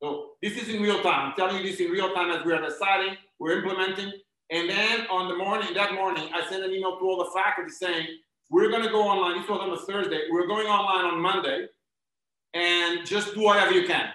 So 0.03 0.31
this 0.43 0.61
is 0.61 0.69
in 0.69 0.83
real 0.83 1.01
time. 1.01 1.29
I'm 1.29 1.37
telling 1.37 1.59
you 1.59 1.71
this 1.71 1.79
in 1.79 1.91
real 1.93 2.13
time 2.13 2.33
as 2.33 2.45
we 2.45 2.53
are 2.53 2.61
deciding, 2.61 3.17
we're 3.39 3.59
implementing. 3.59 4.13
And 4.51 4.69
then 4.69 5.07
on 5.07 5.29
the 5.29 5.37
morning, 5.37 5.73
that 5.75 5.95
morning, 5.95 6.29
I 6.35 6.45
sent 6.49 6.65
an 6.65 6.73
email 6.73 6.99
to 6.99 7.05
all 7.05 7.19
the 7.19 7.31
faculty 7.33 7.71
saying, 7.71 8.09
we're 8.51 8.69
going 8.69 8.83
to 8.83 8.91
go 8.91 9.03
online. 9.03 9.41
This 9.41 9.49
was 9.49 9.61
on 9.61 9.71
a 9.71 9.77
Thursday. 9.77 10.23
We're 10.29 10.49
going 10.49 10.67
online 10.67 11.05
on 11.05 11.21
Monday 11.21 11.67
and 12.53 13.07
just 13.07 13.35
do 13.35 13.43
whatever 13.43 13.71
you 13.71 13.87
can. 13.87 14.09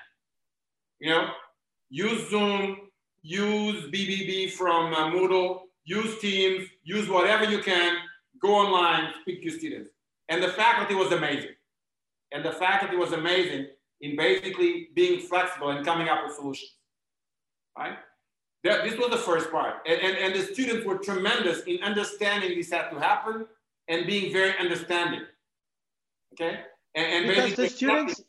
You 1.00 1.12
know, 1.12 1.30
use 1.90 2.30
Zoom, 2.30 2.78
use 3.22 3.86
BBB 3.86 4.52
from 4.52 4.94
uh, 4.94 5.10
Moodle, 5.10 5.62
use 5.86 6.20
Teams, 6.20 6.68
use 6.84 7.08
whatever 7.08 7.46
you 7.46 7.60
can, 7.60 7.96
go 8.42 8.56
online, 8.56 9.14
speak 9.22 9.42
to 9.44 9.50
students. 9.52 9.90
And 10.28 10.44
the 10.44 10.50
faculty 10.50 10.96
was 10.96 11.14
amazing. 11.14 11.52
And 12.34 12.44
the 12.44 12.52
faculty 12.52 12.98
was 12.98 13.14
amazing 13.14 13.68
in 14.02 14.16
basically 14.16 14.90
being 14.94 15.20
flexible 15.20 15.70
and 15.70 15.86
coming 15.86 16.10
up 16.10 16.26
with 16.26 16.36
solutions, 16.36 16.72
right? 17.78 17.98
That, 18.64 18.84
this 18.84 18.98
was 18.98 19.10
the 19.10 19.18
first 19.18 19.52
part. 19.52 19.76
And, 19.88 20.00
and, 20.02 20.18
and 20.18 20.36
the 20.36 20.54
students 20.54 20.86
were 20.86 20.98
tremendous 20.98 21.62
in 21.64 21.82
understanding 21.84 22.58
this 22.58 22.72
had 22.72 22.90
to 22.90 23.00
happen 23.00 23.46
and 23.88 24.06
being 24.06 24.34
very 24.34 24.58
understanding, 24.60 25.22
okay? 26.34 26.60
And, 26.96 27.06
and 27.06 27.28
because 27.28 27.56
the 27.56 27.70
students, 27.70 28.22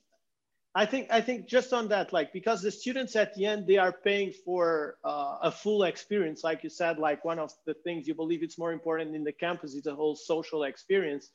I 0.75 0.87
think 0.87 1.09
I 1.11 1.21
think 1.21 1.49
just 1.49 1.73
on 1.73 1.89
that, 1.89 2.13
like 2.13 2.33
because 2.33 2.63
the 2.63 2.71
students 2.71 3.17
at 3.17 3.35
the 3.35 3.47
end 3.47 3.67
they 3.67 3.79
are 3.79 3.93
paying 3.93 4.33
for 4.45 4.99
uh, 5.05 5.39
a 5.43 5.51
full 5.51 5.85
experience, 5.85 6.45
like 6.45 6.63
you 6.63 6.71
said, 6.71 6.99
like 6.99 7.25
one 7.25 7.39
of 7.39 7.53
the 7.67 7.75
things 7.75 8.07
you 8.07 8.15
believe 8.15 8.43
it's 8.43 8.59
more 8.59 8.73
important 8.73 9.17
in 9.17 9.25
the 9.25 9.33
campus 9.33 9.75
is 9.75 9.83
the 9.83 9.95
whole 9.95 10.15
social 10.15 10.65
experience, 10.65 11.31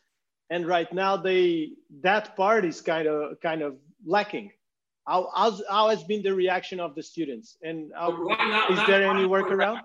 and 0.50 0.68
right 0.68 0.94
now 0.94 1.18
they 1.18 1.72
that 2.02 2.36
part 2.38 2.64
is 2.64 2.80
kind 2.80 3.08
of 3.08 3.42
kind 3.42 3.62
of 3.62 3.76
lacking. 4.06 4.52
How, 5.08 5.30
how's, 5.36 5.62
how 5.70 5.90
has 5.90 6.04
been 6.04 6.24
the 6.24 6.34
reaction 6.34 6.80
of 6.80 6.96
the 6.96 7.04
students, 7.04 7.58
and 7.62 7.92
how, 7.96 8.12
right 8.14 8.38
now, 8.48 8.68
is 8.70 8.88
there 8.88 9.04
any 9.04 9.26
workaround? 9.28 9.82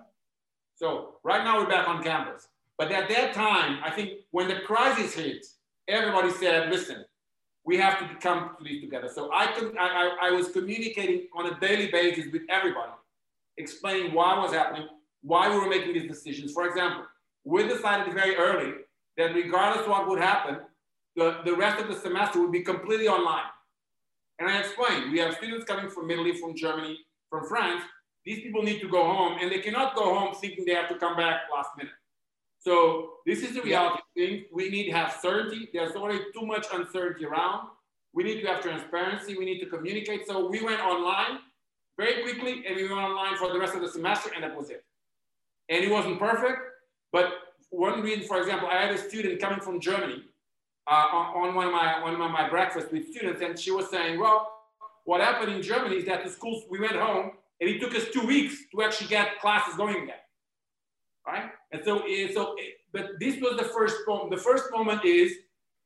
So 0.75 1.15
right 1.23 1.43
now 1.43 1.59
we're 1.59 1.69
back 1.69 1.89
on 1.89 2.01
campus, 2.01 2.47
but 2.77 2.91
at 2.91 3.09
that 3.09 3.33
time, 3.33 3.79
I 3.83 3.91
think 3.91 4.11
when 4.31 4.47
the 4.47 4.61
crisis 4.61 5.13
hit, 5.13 5.45
everybody 5.89 6.31
said, 6.31 6.69
"Listen, 6.71 7.03
we 7.65 7.77
have 7.77 7.99
to 7.99 8.15
come 8.19 8.55
to 8.57 8.63
this 8.63 8.81
together. 8.81 9.09
So 9.13 9.29
I, 9.31 9.47
could, 9.47 9.75
I, 9.77 9.87
I, 9.87 10.27
I 10.27 10.31
was 10.31 10.49
communicating 10.49 11.27
on 11.35 11.45
a 11.47 11.59
daily 11.59 11.91
basis 11.91 12.25
with 12.31 12.43
everybody, 12.49 12.93
explaining 13.57 14.13
why 14.13 14.39
was 14.39 14.53
happening, 14.53 14.87
why 15.21 15.49
we 15.49 15.59
were 15.59 15.69
making 15.69 15.93
these 15.93 16.09
decisions. 16.09 16.51
For 16.51 16.67
example, 16.67 17.03
we 17.43 17.67
decided 17.67 18.13
very 18.13 18.35
early 18.35 18.73
that 19.17 19.35
regardless 19.35 19.83
of 19.83 19.91
what 19.91 20.07
would 20.07 20.19
happen, 20.19 20.59
the, 21.15 21.41
the 21.45 21.55
rest 21.55 21.79
of 21.79 21.89
the 21.89 21.95
semester 21.95 22.41
would 22.41 22.51
be 22.51 22.61
completely 22.61 23.07
online. 23.07 23.43
And 24.39 24.49
I 24.49 24.59
explained, 24.59 25.11
we 25.11 25.19
have 25.19 25.35
students 25.35 25.65
coming 25.65 25.89
from 25.89 26.09
Italy, 26.09 26.33
from 26.33 26.55
Germany, 26.55 26.97
from 27.29 27.45
France. 27.45 27.83
These 28.25 28.41
people 28.41 28.63
need 28.63 28.79
to 28.79 28.87
go 28.87 29.03
home 29.03 29.37
and 29.41 29.51
they 29.51 29.59
cannot 29.59 29.95
go 29.95 30.13
home 30.17 30.33
thinking 30.33 30.65
they 30.65 30.73
have 30.73 30.89
to 30.89 30.95
come 30.95 31.15
back 31.17 31.41
last 31.53 31.69
minute. 31.77 31.93
So 32.59 33.13
this 33.25 33.43
is 33.43 33.53
the 33.53 33.61
reality 33.61 34.01
thing. 34.15 34.45
We 34.51 34.69
need 34.69 34.85
to 34.85 34.91
have 34.91 35.17
certainty. 35.21 35.69
There's 35.73 35.95
already 35.95 36.19
too 36.33 36.45
much 36.45 36.67
uncertainty 36.73 37.25
around. 37.25 37.69
We 38.13 38.23
need 38.23 38.41
to 38.41 38.47
have 38.47 38.61
transparency. 38.61 39.37
We 39.37 39.45
need 39.45 39.59
to 39.59 39.67
communicate. 39.67 40.27
So 40.27 40.49
we 40.49 40.63
went 40.63 40.81
online 40.81 41.39
very 41.97 42.23
quickly 42.23 42.63
and 42.65 42.75
we 42.75 42.83
went 42.83 42.99
online 42.99 43.37
for 43.37 43.51
the 43.51 43.59
rest 43.59 43.75
of 43.75 43.81
the 43.81 43.89
semester 43.89 44.31
and 44.33 44.43
that 44.43 44.55
was 44.55 44.69
it. 44.69 44.83
And 45.69 45.83
it 45.83 45.91
wasn't 45.91 46.17
perfect, 46.17 46.59
but 47.11 47.33
one 47.69 48.01
reason, 48.01 48.27
for 48.27 48.39
example, 48.39 48.67
I 48.67 48.81
had 48.81 48.95
a 48.95 48.97
student 48.97 49.39
coming 49.39 49.59
from 49.59 49.79
Germany 49.79 50.23
uh, 50.89 51.07
on, 51.13 51.55
one 51.55 51.67
of 51.67 51.73
my 51.73 52.01
one 52.01 52.13
of 52.13 52.31
my 52.31 52.49
breakfasts 52.49 52.91
with 52.91 53.09
students, 53.11 53.41
and 53.41 53.57
she 53.57 53.71
was 53.71 53.89
saying, 53.89 54.19
"Well, 54.19 54.51
what 55.05 55.21
happened 55.21 55.51
in 55.53 55.61
Germany 55.61 55.97
is 55.97 56.05
that 56.05 56.23
the 56.23 56.29
schools 56.29 56.63
we 56.69 56.79
went 56.79 56.95
home, 56.95 57.31
and 57.59 57.69
it 57.69 57.79
took 57.79 57.95
us 57.95 58.05
two 58.11 58.25
weeks 58.25 58.55
to 58.71 58.83
actually 58.83 59.07
get 59.07 59.39
classes 59.39 59.75
going 59.75 60.03
again." 60.03 60.23
right? 61.29 61.51
And 61.71 61.81
so, 61.83 61.99
eh, 62.07 62.29
so, 62.33 62.53
eh, 62.53 62.71
but 62.91 63.19
this 63.19 63.39
was 63.41 63.57
the 63.57 63.65
first 63.65 63.97
moment. 64.07 64.31
The 64.31 64.37
first 64.37 64.65
moment 64.71 65.05
is 65.05 65.33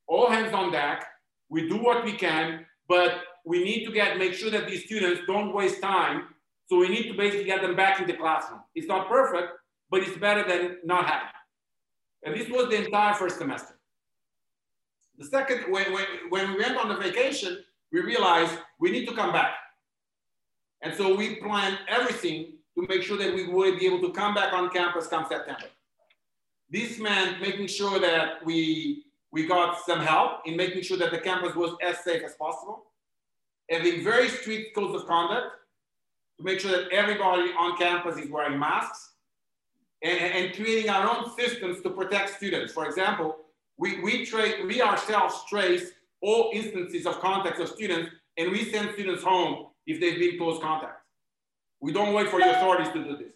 all 0.08 0.30
hands 0.30 0.54
on 0.54 0.72
deck. 0.72 1.06
We 1.50 1.68
do 1.68 1.78
what 1.78 2.04
we 2.04 2.14
can, 2.14 2.66
but 2.88 3.22
we 3.46 3.64
need 3.64 3.86
to 3.86 3.92
get 3.92 4.18
make 4.18 4.34
sure 4.34 4.50
that 4.52 4.68
these 4.68 4.86
students 4.86 5.22
don't 5.28 5.54
waste 5.54 5.82
time. 5.82 6.28
So 6.68 6.78
we 6.78 6.88
need 6.88 7.08
to 7.12 7.14
basically 7.14 7.46
get 7.46 7.62
them 7.62 7.76
back 7.76 8.00
in 8.00 8.08
the 8.08 8.14
classroom. 8.14 8.62
It's 8.74 8.88
not 8.88 9.10
perfect, 9.10 9.50
but 9.90 10.02
it's 10.02 10.18
better 10.18 10.48
than 10.48 10.78
not 10.84 11.06
having. 11.06 11.28
And 12.24 12.36
this 12.36 12.50
was 12.50 12.70
the 12.70 12.86
entire 12.86 13.14
first 13.14 13.38
semester. 13.38 13.76
The 15.18 15.26
second, 15.26 15.72
when, 15.72 15.94
when, 15.94 16.06
when 16.30 16.54
we 16.54 16.60
went 16.60 16.78
on 16.78 16.90
the 16.90 16.98
vacation, 16.98 17.64
we 17.92 18.02
realized 18.02 18.58
we 18.80 18.92
need 18.92 19.06
to 19.08 19.14
come 19.14 19.32
back. 19.32 19.54
And 20.82 20.94
so 20.94 21.16
we 21.16 21.36
planned 21.36 21.80
everything 21.88 22.54
to 22.76 22.86
make 22.88 23.04
sure 23.04 23.18
that 23.18 23.34
we 23.34 23.48
would 23.48 23.80
be 23.80 23.86
able 23.86 24.02
to 24.02 24.12
come 24.12 24.34
back 24.34 24.54
on 24.54 24.70
campus 24.70 25.08
come 25.08 25.26
September. 25.30 25.66
This 26.70 27.00
meant 27.00 27.40
making 27.40 27.68
sure 27.68 28.00
that 28.00 28.44
we, 28.44 29.06
we 29.32 29.46
got 29.46 29.80
some 29.86 30.00
help 30.00 30.42
in 30.46 30.58
making 30.58 30.82
sure 30.82 30.98
that 30.98 31.12
the 31.12 31.20
campus 31.20 31.56
was 31.56 31.76
as 31.84 32.04
safe 32.04 32.24
as 32.24 32.34
possible, 32.34 32.86
having 33.70 34.04
very 34.04 34.28
strict 34.28 34.76
codes 34.76 34.96
of 35.00 35.08
conduct 35.08 35.48
to 36.38 36.44
make 36.44 36.60
sure 36.60 36.72
that 36.72 36.90
everybody 36.92 37.52
on 37.58 37.78
campus 37.78 38.18
is 38.18 38.30
wearing 38.30 38.58
masks, 38.58 39.12
and, 40.02 40.20
and 40.20 40.56
creating 40.56 40.90
our 40.90 41.10
own 41.16 41.32
systems 41.38 41.82
to 41.82 41.90
protect 41.90 42.36
students. 42.36 42.74
For 42.74 42.86
example, 42.86 43.38
we, 43.78 44.02
we, 44.02 44.26
tra- 44.26 44.66
we 44.66 44.82
ourselves 44.82 45.44
trace 45.50 45.92
all 46.22 46.52
instances 46.54 47.06
of 47.06 47.20
contacts 47.20 47.60
of 47.60 47.70
students, 47.70 48.12
and 48.38 48.52
we 48.52 48.72
send 48.72 48.92
students 48.94 49.24
home 49.24 49.68
if 49.86 50.00
they've 50.00 50.20
been 50.20 50.38
close 50.38 50.62
contact. 50.62 51.00
We 51.82 51.92
don't 51.92 52.14
wait 52.14 52.30
for 52.30 52.40
the 52.40 52.58
authorities 52.58 52.94
to 52.94 53.04
do 53.04 53.18
this, 53.18 53.34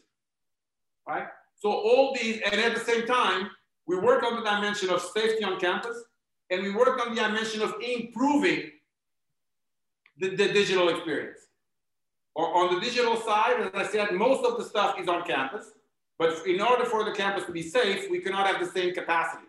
right? 1.08 1.28
So 1.56 1.70
all 1.70 2.14
these, 2.14 2.40
and 2.50 2.62
at 2.62 2.74
the 2.74 2.80
same 2.80 3.06
time, 3.06 3.50
we 3.88 3.98
work 3.98 4.24
on 4.24 4.36
the 4.36 4.50
dimension 4.50 4.90
of 4.90 5.02
safety 5.02 5.44
on 5.44 5.60
campus, 5.60 5.98
and 6.50 6.64
we 6.64 6.72
work 6.72 7.06
on 7.06 7.14
the 7.14 7.22
dimension 7.22 7.62
of 7.62 7.76
improving 7.82 8.72
the, 10.18 10.30
the 10.30 10.48
digital 10.48 10.90
experience. 10.90 11.40
Or 12.36 12.56
on 12.56 12.76
the 12.76 12.80
digital 12.80 13.18
side, 13.18 13.60
as 13.60 13.72
I 13.74 13.92
said, 13.92 14.12
most 14.14 14.46
of 14.46 14.58
the 14.58 14.64
stuff 14.64 15.00
is 15.00 15.08
on 15.08 15.24
campus, 15.24 15.72
but 16.20 16.46
in 16.46 16.62
order 16.62 16.86
for 16.86 17.04
the 17.04 17.12
campus 17.12 17.46
to 17.46 17.52
be 17.52 17.64
safe, 17.64 18.10
we 18.10 18.20
cannot 18.20 18.48
have 18.48 18.60
the 18.60 18.72
same 18.72 18.94
capacity. 18.94 19.47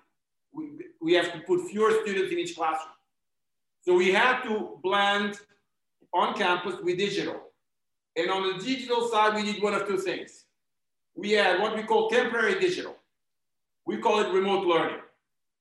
We, 0.53 0.71
we 1.01 1.13
have 1.15 1.33
to 1.33 1.41
put 1.41 1.69
fewer 1.69 1.93
students 2.03 2.33
in 2.33 2.39
each 2.39 2.57
classroom. 2.57 2.95
So 3.83 3.95
we 3.95 4.13
have 4.13 4.43
to 4.45 4.79
blend 4.83 5.39
on 6.13 6.35
campus 6.35 6.77
with 6.83 6.99
digital. 6.99 7.41
And 8.17 8.31
on 8.31 8.59
the 8.59 8.65
digital 8.65 9.09
side, 9.09 9.35
we 9.35 9.53
did 9.53 9.63
one 9.63 9.75
of 9.75 9.87
two 9.87 9.99
things. 9.99 10.45
We 11.15 11.33
had 11.33 11.61
what 11.61 11.77
we 11.77 11.83
call 11.83 12.09
temporary 12.09 12.59
digital. 12.59 12.97
We 13.87 13.99
call 13.99 14.21
it 14.21 14.33
remote 14.33 14.67
learning. 14.67 15.01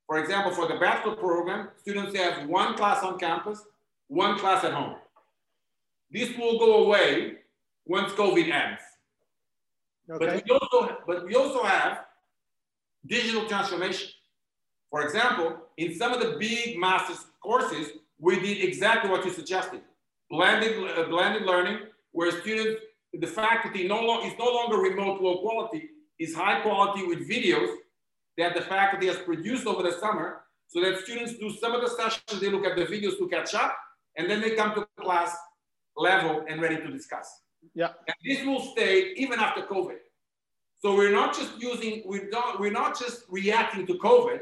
For 0.07 0.19
example, 0.19 0.51
for 0.51 0.67
the 0.67 0.75
bachelor 0.75 1.15
program, 1.15 1.69
students 1.77 2.17
have 2.17 2.47
one 2.47 2.75
class 2.75 3.03
on 3.03 3.19
campus, 3.19 3.63
one 4.07 4.39
class 4.39 4.63
at 4.63 4.73
home. 4.73 4.95
This 6.09 6.35
will 6.37 6.57
go 6.57 6.85
away 6.85 7.39
once 7.85 8.13
COVID 8.13 8.49
ends. 8.49 8.81
Okay. 10.09 10.25
But, 10.25 10.43
we 10.45 10.51
also, 10.51 10.97
but 11.05 11.25
we 11.25 11.35
also 11.35 11.63
have 11.63 12.05
digital 13.05 13.45
transformation. 13.47 14.09
For 14.89 15.03
example, 15.03 15.57
in 15.77 15.93
some 15.93 16.13
of 16.13 16.19
the 16.19 16.37
big 16.39 16.77
master's 16.79 17.25
courses, 17.41 17.89
we 18.19 18.39
did 18.39 18.63
exactly 18.63 19.09
what 19.09 19.25
you 19.25 19.31
suggested. 19.31 19.81
Blended, 20.29 20.97
uh, 20.97 21.03
blended 21.03 21.43
learning, 21.43 21.79
where 22.11 22.31
students, 22.41 22.81
the 23.13 23.27
faculty 23.27 23.87
no 23.87 24.01
long, 24.01 24.25
is 24.25 24.33
no 24.39 24.45
longer 24.45 24.77
remote 24.77 25.21
low 25.21 25.37
quality, 25.39 25.89
is 26.19 26.33
high 26.33 26.61
quality 26.61 27.05
with 27.05 27.29
videos 27.29 27.75
that 28.37 28.55
the 28.55 28.61
faculty 28.61 29.07
has 29.07 29.17
produced 29.17 29.67
over 29.67 29.83
the 29.83 29.91
summer 29.91 30.41
so 30.67 30.81
that 30.81 30.99
students 30.99 31.37
do 31.37 31.49
some 31.49 31.73
of 31.73 31.81
the 31.81 31.89
sessions, 31.89 32.41
they 32.41 32.49
look 32.49 32.65
at 32.65 32.75
the 32.75 32.85
videos 32.85 33.17
to 33.17 33.27
catch 33.29 33.55
up, 33.55 33.75
and 34.17 34.29
then 34.29 34.41
they 34.41 34.51
come 34.51 34.73
to 34.75 34.87
class 34.99 35.35
level 35.95 36.43
and 36.47 36.61
ready 36.61 36.77
to 36.77 36.89
discuss. 36.89 37.41
Yeah. 37.73 37.89
And 38.07 38.15
this 38.25 38.45
will 38.45 38.61
stay 38.61 39.13
even 39.15 39.39
after 39.39 39.61
COVID. 39.61 39.97
So 40.79 40.95
we're 40.95 41.11
not 41.11 41.35
just 41.35 41.59
using, 41.59 42.03
we're 42.05 42.29
not, 42.29 42.59
we're 42.59 42.71
not 42.71 42.99
just 42.99 43.23
reacting 43.29 43.87
to 43.87 43.93
COVID 43.95 44.41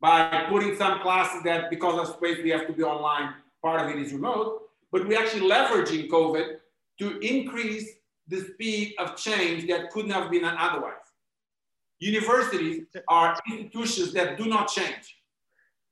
by 0.00 0.46
putting 0.48 0.76
some 0.76 1.00
classes 1.00 1.42
that 1.44 1.70
because 1.70 1.98
of 1.98 2.14
space 2.16 2.38
we 2.42 2.50
have 2.50 2.66
to 2.66 2.72
be 2.72 2.82
online, 2.82 3.34
part 3.62 3.80
of 3.80 3.94
it 3.94 4.00
is 4.00 4.12
remote, 4.12 4.62
but 4.92 5.06
we're 5.06 5.20
actually 5.20 5.48
leveraging 5.48 6.08
COVID 6.08 6.56
to 7.00 7.18
increase 7.18 7.88
the 8.28 8.40
speed 8.40 8.94
of 8.98 9.16
change 9.16 9.66
that 9.68 9.90
couldn't 9.90 10.10
have 10.10 10.30
been 10.30 10.44
otherwise. 10.44 10.94
Universities 12.00 12.84
are 13.08 13.36
institutions 13.50 14.12
that 14.12 14.38
do 14.38 14.46
not 14.46 14.68
change. 14.68 15.16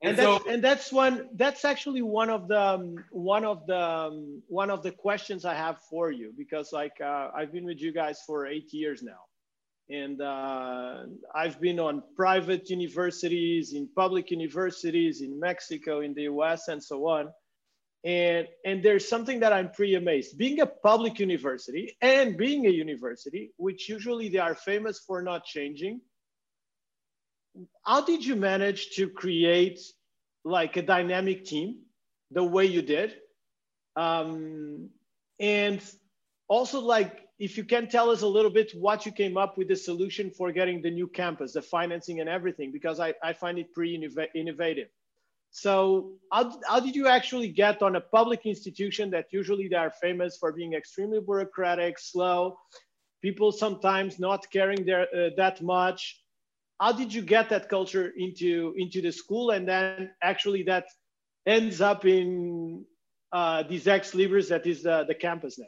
And, 0.02 0.10
and 0.10 0.18
that's, 0.18 0.44
so, 0.44 0.50
and 0.50 0.62
that's 0.62 0.92
one 0.92 1.28
that's 1.36 1.64
actually 1.64 2.02
one 2.02 2.28
of 2.28 2.48
the 2.48 2.60
um, 2.60 2.96
one 3.10 3.46
of 3.46 3.66
the 3.66 3.80
um, 3.80 4.42
one 4.46 4.70
of 4.70 4.82
the 4.82 4.92
questions 4.92 5.46
I 5.46 5.54
have 5.54 5.80
for 5.88 6.10
you 6.10 6.34
because 6.36 6.70
like 6.70 6.92
uh, 7.00 7.30
I've 7.34 7.50
been 7.50 7.64
with 7.64 7.80
you 7.80 7.92
guys 7.92 8.20
for 8.26 8.46
eight 8.46 8.72
years 8.74 9.02
now, 9.02 9.20
and 9.88 10.20
uh, 10.20 11.02
I've 11.34 11.60
been 11.60 11.78
on 11.78 12.02
private 12.16 12.68
universities, 12.70 13.72
in 13.72 13.88
public 13.94 14.30
universities, 14.30 15.20
in 15.20 15.38
Mexico, 15.38 16.00
in 16.00 16.12
the 16.14 16.22
US, 16.22 16.68
and 16.68 16.82
so 16.82 17.06
on. 17.06 17.28
And, 18.04 18.46
and 18.64 18.82
there's 18.82 19.08
something 19.08 19.40
that 19.40 19.52
I'm 19.52 19.70
pretty 19.70 19.94
amazed. 19.94 20.38
Being 20.38 20.60
a 20.60 20.66
public 20.66 21.18
university 21.18 21.96
and 22.00 22.36
being 22.36 22.66
a 22.66 22.70
university, 22.70 23.52
which 23.56 23.88
usually 23.88 24.28
they 24.28 24.38
are 24.38 24.54
famous 24.54 25.00
for 25.06 25.22
not 25.22 25.44
changing, 25.44 26.00
how 27.84 28.02
did 28.02 28.24
you 28.24 28.36
manage 28.36 28.90
to 28.96 29.08
create 29.08 29.80
like 30.44 30.76
a 30.76 30.82
dynamic 30.82 31.44
team 31.44 31.78
the 32.30 32.44
way 32.44 32.66
you 32.66 32.82
did? 32.82 33.14
Um, 33.96 34.90
and 35.40 35.80
also 36.48 36.80
like 36.80 37.25
if 37.38 37.56
you 37.56 37.64
can 37.64 37.88
tell 37.88 38.10
us 38.10 38.22
a 38.22 38.26
little 38.26 38.50
bit 38.50 38.72
what 38.74 39.04
you 39.04 39.12
came 39.12 39.36
up 39.36 39.58
with 39.58 39.68
the 39.68 39.76
solution 39.76 40.30
for 40.30 40.52
getting 40.52 40.80
the 40.80 40.90
new 40.90 41.06
campus, 41.06 41.52
the 41.52 41.62
financing 41.62 42.20
and 42.20 42.28
everything, 42.28 42.72
because 42.72 42.98
I, 42.98 43.14
I 43.22 43.32
find 43.34 43.58
it 43.58 43.72
pretty 43.74 43.98
innov- 43.98 44.28
innovative. 44.34 44.88
So 45.50 46.12
how, 46.32 46.58
how 46.66 46.80
did 46.80 46.96
you 46.96 47.08
actually 47.08 47.48
get 47.48 47.82
on 47.82 47.96
a 47.96 48.00
public 48.00 48.46
institution 48.46 49.10
that 49.10 49.26
usually 49.30 49.68
they 49.68 49.76
are 49.76 49.92
famous 50.02 50.36
for 50.38 50.52
being 50.52 50.74
extremely 50.74 51.20
bureaucratic, 51.20 51.98
slow, 51.98 52.58
people 53.22 53.52
sometimes 53.52 54.18
not 54.18 54.46
caring 54.50 54.84
their, 54.84 55.02
uh, 55.14 55.30
that 55.36 55.62
much. 55.62 56.22
How 56.80 56.92
did 56.92 57.12
you 57.12 57.22
get 57.22 57.48
that 57.50 57.68
culture 57.68 58.12
into, 58.16 58.74
into 58.76 59.00
the 59.00 59.10
school? 59.10 59.50
And 59.50 59.66
then 59.66 60.10
actually 60.22 60.62
that 60.64 60.86
ends 61.46 61.80
up 61.80 62.04
in 62.04 62.84
uh, 63.32 63.62
these 63.62 63.86
ex 63.88 64.12
libris 64.12 64.48
that 64.48 64.66
is 64.66 64.82
the, 64.82 65.04
the 65.08 65.14
campus 65.14 65.58
now. 65.58 65.66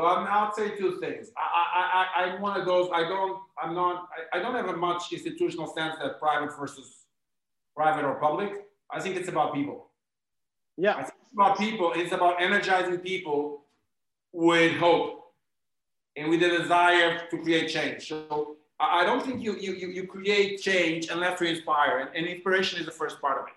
So 0.00 0.06
I'm, 0.06 0.26
I'll 0.30 0.50
say 0.54 0.78
two 0.78 0.98
things. 0.98 1.30
I, 1.36 1.42
I, 1.44 2.22
I, 2.22 2.24
I'm 2.24 2.40
one 2.40 2.58
of 2.58 2.64
those, 2.64 2.88
I 2.90 3.02
don't, 3.02 3.38
I'm 3.62 3.74
not, 3.74 4.08
I, 4.32 4.38
I 4.38 4.40
don't 4.40 4.54
have 4.54 4.68
a 4.68 4.76
much 4.76 5.12
institutional 5.12 5.66
sense 5.66 5.96
that 6.00 6.18
private 6.18 6.56
versus 6.58 7.04
private 7.76 8.06
or 8.06 8.14
public. 8.14 8.64
I 8.90 8.98
think 8.98 9.16
it's 9.16 9.28
about 9.28 9.52
people. 9.52 9.90
Yeah. 10.78 10.92
I 10.92 11.02
think 11.02 11.14
it's 11.20 11.34
about 11.34 11.58
people. 11.58 11.92
It's 11.94 12.12
about 12.12 12.40
energizing 12.40 12.96
people 13.00 13.64
with 14.32 14.78
hope 14.78 15.34
and 16.16 16.30
with 16.30 16.40
the 16.40 16.48
desire 16.48 17.28
to 17.30 17.36
create 17.36 17.68
change. 17.68 18.08
So 18.08 18.56
I 18.80 19.04
don't 19.04 19.22
think 19.22 19.42
you, 19.42 19.54
you, 19.56 19.74
you 19.74 20.06
create 20.06 20.62
change 20.62 21.10
unless 21.10 21.42
you 21.42 21.48
inspire. 21.48 21.98
And, 21.98 22.08
and 22.16 22.26
inspiration 22.26 22.80
is 22.80 22.86
the 22.86 22.92
first 22.92 23.20
part 23.20 23.38
of 23.38 23.48
it. 23.48 23.54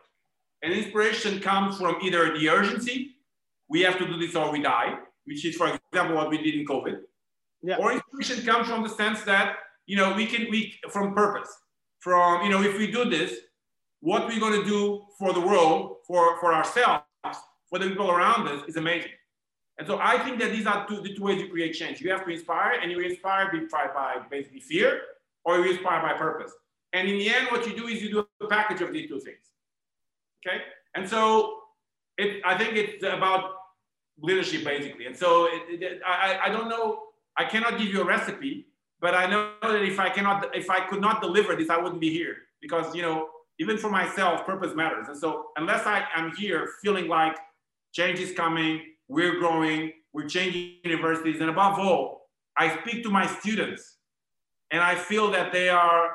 And 0.62 0.74
inspiration 0.74 1.40
comes 1.40 1.78
from 1.78 2.00
either 2.04 2.38
the 2.38 2.50
urgency, 2.50 3.12
we 3.70 3.80
have 3.84 3.98
to 3.98 4.06
do 4.06 4.18
this 4.18 4.36
or 4.36 4.52
we 4.52 4.62
die 4.62 5.00
which 5.26 5.46
is, 5.46 5.56
for 5.56 5.68
example, 5.68 6.16
what 6.16 6.30
we 6.30 6.38
did 6.38 6.56
in 6.56 6.66
COVID. 6.66 7.00
Yeah. 7.62 7.78
Or 7.78 7.94
inspiration 7.94 8.46
comes 8.46 8.68
from 8.68 8.84
the 8.84 8.90
sense 8.90 9.22
that, 9.24 9.56
you 9.86 9.96
know, 9.96 10.14
we 10.14 10.26
can, 10.26 10.50
we, 10.50 10.74
from 10.90 11.14
purpose, 11.14 11.50
from, 12.00 12.44
you 12.44 12.50
know, 12.50 12.62
if 12.62 12.78
we 12.78 12.92
do 12.92 13.10
this, 13.10 13.34
what 14.02 14.28
we're 14.28 14.40
going 14.40 14.62
to 14.62 14.68
do 14.68 15.04
for 15.18 15.32
the 15.32 15.40
world, 15.40 15.98
for, 16.06 16.40
for 16.40 16.54
ourselves, 16.54 17.06
for 17.70 17.80
the 17.80 17.88
people 17.88 18.12
around 18.12 18.48
us 18.48 18.68
is 18.68 18.76
amazing. 18.76 19.12
And 19.78 19.88
so 19.88 19.98
I 20.00 20.20
think 20.20 20.40
that 20.40 20.52
these 20.52 20.68
are 20.68 20.86
two, 20.88 21.02
the 21.02 21.16
two 21.16 21.24
ways 21.24 21.42
you 21.42 21.50
create 21.50 21.74
change. 21.74 22.02
You 22.02 22.12
have 22.12 22.26
to 22.26 22.32
inspire, 22.32 22.80
and 22.82 22.92
you 22.92 23.00
inspire 23.00 23.52
by, 23.72 23.88
by 23.88 24.16
basically 24.30 24.60
fear, 24.60 25.02
or 25.46 25.58
you 25.60 25.72
inspire 25.72 26.02
by 26.02 26.14
purpose. 26.14 26.52
And 26.92 27.08
in 27.08 27.18
the 27.18 27.34
end, 27.34 27.48
what 27.50 27.66
you 27.66 27.76
do 27.76 27.88
is 27.88 28.04
you 28.04 28.12
do 28.12 28.28
a 28.42 28.48
package 28.48 28.82
of 28.82 28.94
these 28.94 29.10
two 29.10 29.20
things. 29.20 29.40
Okay? 30.46 30.58
And 30.96 31.10
so 31.10 31.60
it, 32.18 32.42
I 32.46 32.58
think 32.58 32.76
it's 32.76 33.04
about 33.04 33.56
leadership 34.22 34.64
basically. 34.64 35.06
And 35.06 35.16
so 35.16 35.46
it, 35.46 35.82
it, 35.82 36.02
I, 36.06 36.40
I 36.46 36.50
don't 36.50 36.70
know, 36.70 37.04
I 37.38 37.46
cannot 37.46 37.78
give 37.78 37.88
you 37.88 38.02
a 38.02 38.06
recipe, 38.06 38.68
but 39.02 39.16
I 39.16 39.26
know 39.26 39.54
that 39.62 39.82
if 39.84 40.00
I 40.00 40.10
cannot, 40.10 40.56
if 40.56 40.70
I 40.70 40.82
could 40.82 41.02
not 41.02 41.22
deliver 41.22 41.56
this, 41.56 41.70
I 41.70 41.78
wouldn't 41.78 42.02
be 42.02 42.10
here 42.10 42.38
because, 42.62 42.96
you 42.96 43.02
know, 43.02 43.30
even 43.60 43.78
for 43.78 43.90
myself, 43.90 44.46
purpose 44.46 44.76
matters. 44.76 45.08
And 45.08 45.18
so 45.18 45.48
unless 45.58 45.86
I 45.86 46.06
am 46.16 46.36
here 46.36 46.70
feeling 46.82 47.08
like 47.08 47.36
change 47.94 48.20
is 48.20 48.32
coming, 48.32 48.82
we're 49.08 49.40
growing, 49.40 49.92
we're 50.14 50.28
changing 50.28 50.78
universities, 50.84 51.42
and 51.42 51.50
above 51.50 51.80
all, 51.80 52.30
I 52.58 52.78
speak 52.80 53.04
to 53.04 53.10
my 53.10 53.26
students 53.26 53.98
and 54.72 54.82
I 54.82 54.96
feel 54.96 55.32
that 55.32 55.52
they 55.52 55.70
are 55.70 56.12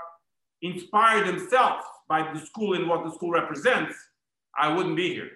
inspired 0.63 1.27
themselves 1.27 1.85
by 2.09 2.33
the 2.33 2.41
school 2.41 2.75
and 2.75 2.89
what 2.89 3.05
the 3.05 3.13
school 3.13 3.31
represents, 3.31 3.95
I 4.59 4.73
wouldn't 4.73 4.97
be 4.97 5.13
here. 5.13 5.31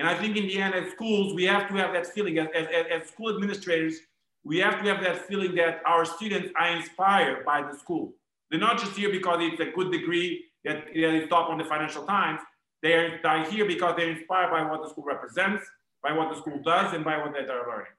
And 0.00 0.08
I 0.08 0.14
think 0.14 0.38
in 0.38 0.46
the 0.46 0.58
end, 0.58 0.74
as 0.74 0.90
schools, 0.92 1.34
we 1.34 1.44
have 1.44 1.68
to 1.68 1.74
have 1.74 1.92
that 1.92 2.06
feeling, 2.06 2.38
as, 2.38 2.48
as, 2.54 2.86
as 2.90 3.08
school 3.08 3.28
administrators, 3.34 3.98
we 4.44 4.56
have 4.56 4.82
to 4.82 4.88
have 4.88 5.04
that 5.04 5.26
feeling 5.28 5.54
that 5.56 5.82
our 5.84 6.06
students 6.06 6.48
are 6.56 6.74
inspired 6.74 7.44
by 7.44 7.60
the 7.60 7.76
school. 7.78 8.14
They're 8.50 8.58
not 8.58 8.78
just 8.78 8.96
here 8.96 9.10
because 9.10 9.40
it's 9.42 9.60
a 9.60 9.70
good 9.76 9.92
degree 9.92 10.46
that, 10.64 10.84
is 10.94 11.28
top 11.28 11.50
on 11.50 11.58
the 11.58 11.64
Financial 11.64 12.06
Times. 12.06 12.40
They're, 12.82 13.20
they're 13.22 13.44
here 13.50 13.66
because 13.66 13.94
they're 13.98 14.10
inspired 14.10 14.50
by 14.50 14.62
what 14.70 14.82
the 14.82 14.88
school 14.88 15.04
represents, 15.04 15.66
by 16.02 16.12
what 16.12 16.30
the 16.30 16.40
school 16.40 16.58
does, 16.64 16.94
and 16.94 17.04
by 17.04 17.18
what 17.18 17.34
they 17.34 17.40
are 17.40 17.68
learning. 17.68 17.92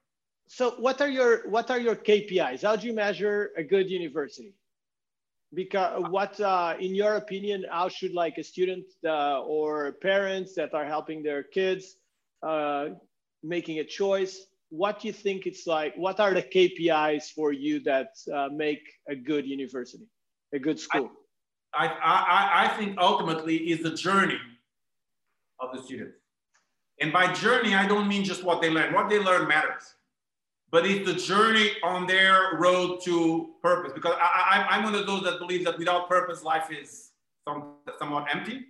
So 0.48 0.72
what 0.78 1.00
are 1.00 1.08
your 1.08 1.48
what 1.48 1.70
are 1.70 1.78
your 1.78 1.94
KPIs? 1.94 2.62
How 2.62 2.74
do 2.74 2.88
you 2.88 2.92
measure 2.92 3.52
a 3.56 3.62
good 3.62 3.88
university? 3.88 4.54
Because 5.54 6.04
what 6.10 6.40
uh, 6.40 6.74
in 6.80 6.94
your 6.94 7.16
opinion 7.16 7.64
how 7.70 7.88
should 7.88 8.12
like 8.12 8.38
a 8.38 8.44
student 8.44 8.84
uh, 9.06 9.40
or 9.40 9.92
parents 10.00 10.54
that 10.54 10.74
are 10.74 10.84
helping 10.84 11.22
their 11.22 11.42
kids 11.42 11.96
uh, 12.42 12.86
making 13.42 13.78
a 13.78 13.84
choice 13.84 14.46
what 14.70 15.00
do 15.00 15.08
you 15.08 15.12
think 15.12 15.46
it's 15.46 15.66
like 15.66 15.94
what 15.96 16.18
are 16.20 16.32
the 16.32 16.42
kpis 16.42 17.24
for 17.30 17.52
you 17.52 17.80
that 17.80 18.10
uh, 18.34 18.48
make 18.52 18.82
a 19.08 19.14
good 19.14 19.46
university 19.46 20.06
a 20.54 20.58
good 20.58 20.78
school? 20.78 21.10
I, 21.74 21.86
I, 21.86 22.64
I 22.64 22.68
think 22.76 22.98
ultimately 22.98 23.56
is 23.56 23.82
the 23.82 23.94
journey 23.94 24.38
of 25.60 25.74
the 25.74 25.82
student 25.82 26.12
and 27.00 27.12
by 27.12 27.32
journey 27.32 27.74
i 27.74 27.86
don't 27.86 28.08
mean 28.08 28.24
just 28.24 28.42
what 28.44 28.60
they 28.60 28.70
learn. 28.70 28.92
What 28.92 29.08
they 29.08 29.18
learn 29.18 29.48
matters 29.48 29.94
but 30.72 30.86
it's 30.86 31.06
the 31.06 31.14
journey 31.14 31.72
on 31.84 32.06
their 32.06 32.54
road 32.54 33.00
to 33.04 33.50
purpose. 33.62 33.92
Because 33.94 34.14
I, 34.18 34.66
I, 34.70 34.78
am 34.78 34.84
one 34.84 34.94
of 34.94 35.06
those 35.06 35.22
that 35.24 35.38
believes 35.38 35.66
that 35.66 35.78
without 35.78 36.08
purpose, 36.08 36.42
life 36.42 36.72
is 36.72 37.10
some, 37.46 37.74
somewhat 37.98 38.26
empty. 38.32 38.64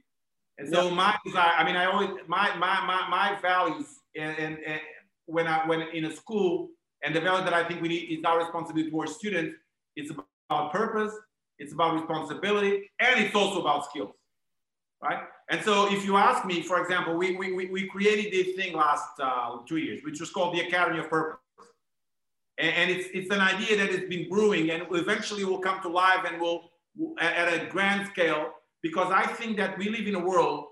And 0.59 0.69
so 0.69 0.88
yeah. 0.88 0.95
my 0.95 1.17
desire, 1.25 1.53
I 1.57 1.65
mean, 1.65 1.77
I 1.77 1.87
always, 1.87 2.11
my, 2.27 2.55
my, 2.57 2.85
my, 2.85 3.09
my 3.09 3.38
values 3.41 3.87
and, 4.17 4.37
and, 4.37 4.59
and 4.67 4.81
when 5.27 5.47
I, 5.47 5.67
when 5.67 5.83
in 5.83 6.07
a 6.07 6.15
school 6.15 6.71
and 7.05 7.15
the 7.15 7.21
value 7.21 7.45
that 7.45 7.55
I 7.55 7.62
think 7.65 7.81
we 7.81 7.88
need 7.88 8.19
is 8.19 8.25
our 8.25 8.41
responsibility 8.41 8.91
towards 8.91 9.15
students, 9.15 9.57
it's 9.95 10.11
about 10.51 10.73
purpose, 10.73 11.15
it's 11.59 11.73
about 11.73 11.95
responsibility, 11.95 12.91
and 12.99 13.21
it's 13.21 13.35
also 13.35 13.61
about 13.61 13.85
skills, 13.88 14.12
right? 15.01 15.21
And 15.51 15.62
so 15.65 15.93
if 15.93 16.05
you 16.05 16.17
ask 16.17 16.45
me, 16.45 16.62
for 16.62 16.83
example, 16.83 17.15
we, 17.15 17.37
we, 17.37 17.53
we 17.53 17.87
created 17.87 18.33
this 18.33 18.57
thing 18.57 18.75
last 18.75 19.09
uh, 19.23 19.59
two 19.69 19.77
years, 19.77 20.01
which 20.03 20.19
was 20.19 20.31
called 20.31 20.55
the 20.57 20.61
Academy 20.61 20.99
of 20.99 21.09
Purpose. 21.09 21.38
And, 22.59 22.91
it's, 22.91 23.09
it's 23.15 23.31
an 23.35 23.41
idea 23.41 23.77
that 23.79 23.91
has 23.91 24.09
been 24.09 24.29
brewing 24.29 24.71
and 24.71 24.85
eventually 24.91 25.45
will 25.45 25.59
come 25.59 25.81
to 25.83 25.88
life 25.88 26.27
and 26.27 26.41
will 26.41 26.71
at 27.19 27.49
a 27.49 27.67
grand 27.67 28.09
scale 28.09 28.51
because 28.83 29.11
I 29.11 29.27
think 29.27 29.57
that 29.57 29.79
we 29.79 29.88
live 29.88 30.07
in 30.07 30.15
a 30.15 30.19
world 30.19 30.67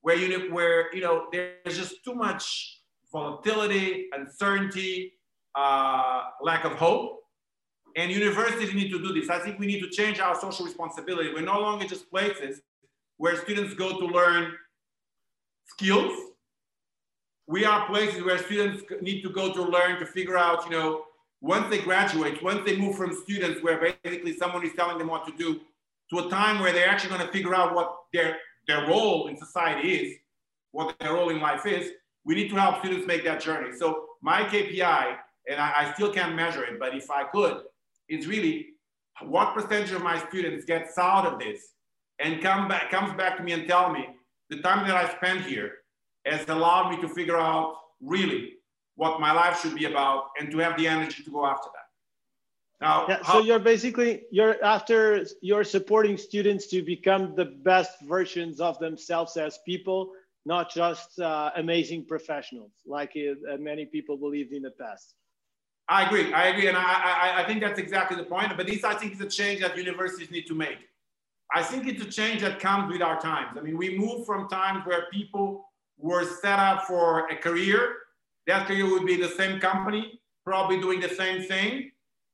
where 0.00 0.16
you 0.16 0.52
where 0.52 0.94
you 0.94 1.02
know 1.02 1.26
there's 1.32 1.76
just 1.76 2.04
too 2.04 2.14
much 2.14 2.80
volatility, 3.12 4.08
uncertainty, 4.12 5.12
uh, 5.54 6.22
lack 6.42 6.64
of 6.64 6.72
hope, 6.72 7.20
and 7.96 8.10
universities 8.10 8.72
need 8.74 8.90
to 8.90 8.98
do 8.98 9.12
this. 9.12 9.30
I 9.30 9.38
think 9.38 9.58
we 9.58 9.66
need 9.66 9.80
to 9.80 9.90
change 9.90 10.20
our 10.20 10.38
social 10.40 10.64
responsibility. 10.64 11.32
We're 11.34 11.40
no 11.40 11.60
longer 11.60 11.86
just 11.86 12.10
places 12.10 12.60
where 13.16 13.36
students 13.36 13.74
go 13.74 13.98
to 13.98 14.06
learn 14.06 14.52
skills. 15.66 16.12
We 17.48 17.64
are 17.64 17.86
places 17.86 18.22
where 18.22 18.38
students 18.38 18.82
need 19.00 19.22
to 19.22 19.30
go 19.30 19.52
to 19.52 19.62
learn 19.62 19.98
to 20.00 20.06
figure 20.06 20.36
out, 20.36 20.64
you 20.66 20.72
know, 20.72 21.05
once 21.40 21.68
they 21.70 21.78
graduate, 21.78 22.42
once 22.42 22.60
they 22.64 22.76
move 22.76 22.96
from 22.96 23.12
students 23.12 23.62
where 23.62 23.94
basically 24.02 24.36
someone 24.36 24.64
is 24.64 24.72
telling 24.74 24.98
them 24.98 25.08
what 25.08 25.26
to 25.26 25.32
do 25.36 25.60
to 26.10 26.26
a 26.26 26.30
time 26.30 26.60
where 26.60 26.72
they're 26.72 26.88
actually 26.88 27.10
going 27.10 27.26
to 27.26 27.32
figure 27.32 27.54
out 27.54 27.74
what 27.74 27.94
their, 28.12 28.38
their 28.66 28.86
role 28.86 29.26
in 29.28 29.36
society 29.36 29.94
is, 29.94 30.16
what 30.72 30.96
their 30.98 31.14
role 31.14 31.30
in 31.30 31.40
life 31.40 31.66
is, 31.66 31.90
we 32.24 32.34
need 32.34 32.48
to 32.48 32.56
help 32.56 32.78
students 32.80 33.06
make 33.06 33.24
that 33.24 33.40
journey. 33.40 33.76
So 33.76 34.06
my 34.22 34.42
KPI, 34.42 35.16
and 35.48 35.60
I, 35.60 35.72
I 35.76 35.92
still 35.94 36.12
can't 36.12 36.34
measure 36.34 36.64
it, 36.64 36.78
but 36.78 36.94
if 36.94 37.10
I 37.10 37.24
could, 37.24 37.62
is 38.08 38.26
really 38.26 38.68
what 39.22 39.54
percentage 39.54 39.92
of 39.92 40.02
my 40.02 40.18
students 40.28 40.64
gets 40.64 40.98
out 40.98 41.26
of 41.26 41.38
this 41.38 41.60
and 42.18 42.42
come 42.42 42.68
back, 42.68 42.90
comes 42.90 43.16
back 43.16 43.36
to 43.36 43.42
me 43.42 43.52
and 43.52 43.66
tell 43.66 43.92
me 43.92 44.06
the 44.50 44.58
time 44.58 44.86
that 44.86 44.96
I 44.96 45.14
spent 45.16 45.42
here 45.42 45.72
has 46.24 46.48
allowed 46.48 46.90
me 46.90 47.00
to 47.00 47.08
figure 47.08 47.38
out 47.38 47.76
really 48.00 48.54
what 48.96 49.20
my 49.20 49.32
life 49.32 49.60
should 49.60 49.74
be 49.74 49.84
about 49.84 50.30
and 50.38 50.50
to 50.50 50.58
have 50.58 50.76
the 50.76 50.88
energy 50.88 51.22
to 51.22 51.30
go 51.30 51.46
after 51.46 51.68
that. 51.74 51.86
Now, 52.80 53.06
yeah, 53.08 53.22
so 53.22 53.40
you're 53.40 53.58
basically 53.58 54.24
you're 54.30 54.62
after 54.62 55.24
you're 55.40 55.64
supporting 55.64 56.18
students 56.18 56.66
to 56.68 56.82
become 56.82 57.34
the 57.34 57.46
best 57.46 58.02
versions 58.02 58.60
of 58.60 58.78
themselves 58.78 59.36
as 59.38 59.58
people, 59.64 60.12
not 60.44 60.70
just 60.70 61.18
uh, 61.18 61.52
amazing 61.56 62.04
professionals, 62.04 62.72
like 62.86 63.16
uh, 63.16 63.56
many 63.58 63.86
people 63.86 64.18
believed 64.18 64.52
in 64.52 64.62
the 64.62 64.72
past. 64.72 65.14
I 65.88 66.04
agree. 66.04 66.34
I 66.34 66.48
agree, 66.48 66.66
and 66.66 66.76
I, 66.76 66.82
I, 66.82 67.42
I 67.42 67.46
think 67.46 67.60
that's 67.60 67.78
exactly 67.78 68.16
the 68.16 68.24
point. 68.24 68.52
But 68.56 68.66
this, 68.66 68.84
I 68.84 68.94
think, 68.94 69.14
is 69.14 69.20
a 69.20 69.28
change 69.28 69.60
that 69.60 69.76
universities 69.76 70.30
need 70.30 70.46
to 70.48 70.54
make. 70.54 70.78
I 71.54 71.62
think 71.62 71.86
it's 71.86 72.02
a 72.02 72.10
change 72.10 72.42
that 72.42 72.58
comes 72.60 72.92
with 72.92 73.00
our 73.00 73.18
times. 73.20 73.56
I 73.56 73.62
mean, 73.62 73.78
we 73.78 73.96
move 73.96 74.26
from 74.26 74.48
times 74.48 74.84
where 74.84 75.06
people 75.12 75.64
were 75.96 76.24
set 76.24 76.58
up 76.58 76.82
for 76.82 77.28
a 77.28 77.36
career 77.36 77.94
that 78.46 78.66
career 78.66 78.88
would 78.88 79.06
be 79.06 79.16
the 79.16 79.28
same 79.28 79.60
company, 79.60 80.20
probably 80.44 80.80
doing 80.80 81.00
the 81.00 81.08
same 81.08 81.42
thing. 81.42 81.90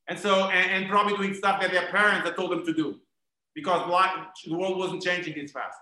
And 0.08 0.18
so, 0.18 0.50
and, 0.50 0.70
and, 0.70 0.90
probably 0.90 1.16
doing 1.16 1.32
stuff 1.32 1.60
that 1.60 1.70
their 1.70 1.86
parents 1.86 2.26
had 2.26 2.36
told 2.36 2.50
them 2.50 2.66
to 2.66 2.74
do. 2.74 3.00
because 3.54 3.88
life, 3.88 4.10
the 4.46 4.54
world 4.54 4.78
wasn't 4.78 5.02
changing 5.02 5.34
this 5.34 5.52
fast. 5.52 5.78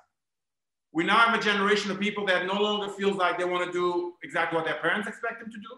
We 0.93 1.05
now 1.05 1.17
have 1.17 1.39
a 1.39 1.43
generation 1.43 1.91
of 1.91 2.01
people 2.01 2.27
that 2.27 2.47
no 2.47 2.61
longer 2.61 2.93
feels 2.93 3.17
like 3.17 3.39
they 3.39 3.45
want 3.45 3.65
to 3.65 3.73
do 3.73 4.15
exactly 4.23 4.57
what 4.57 4.67
their 4.67 4.81
parents 4.81 5.09
expect 5.09 5.41
them 5.41 5.51
to 5.51 5.59
do, 5.59 5.69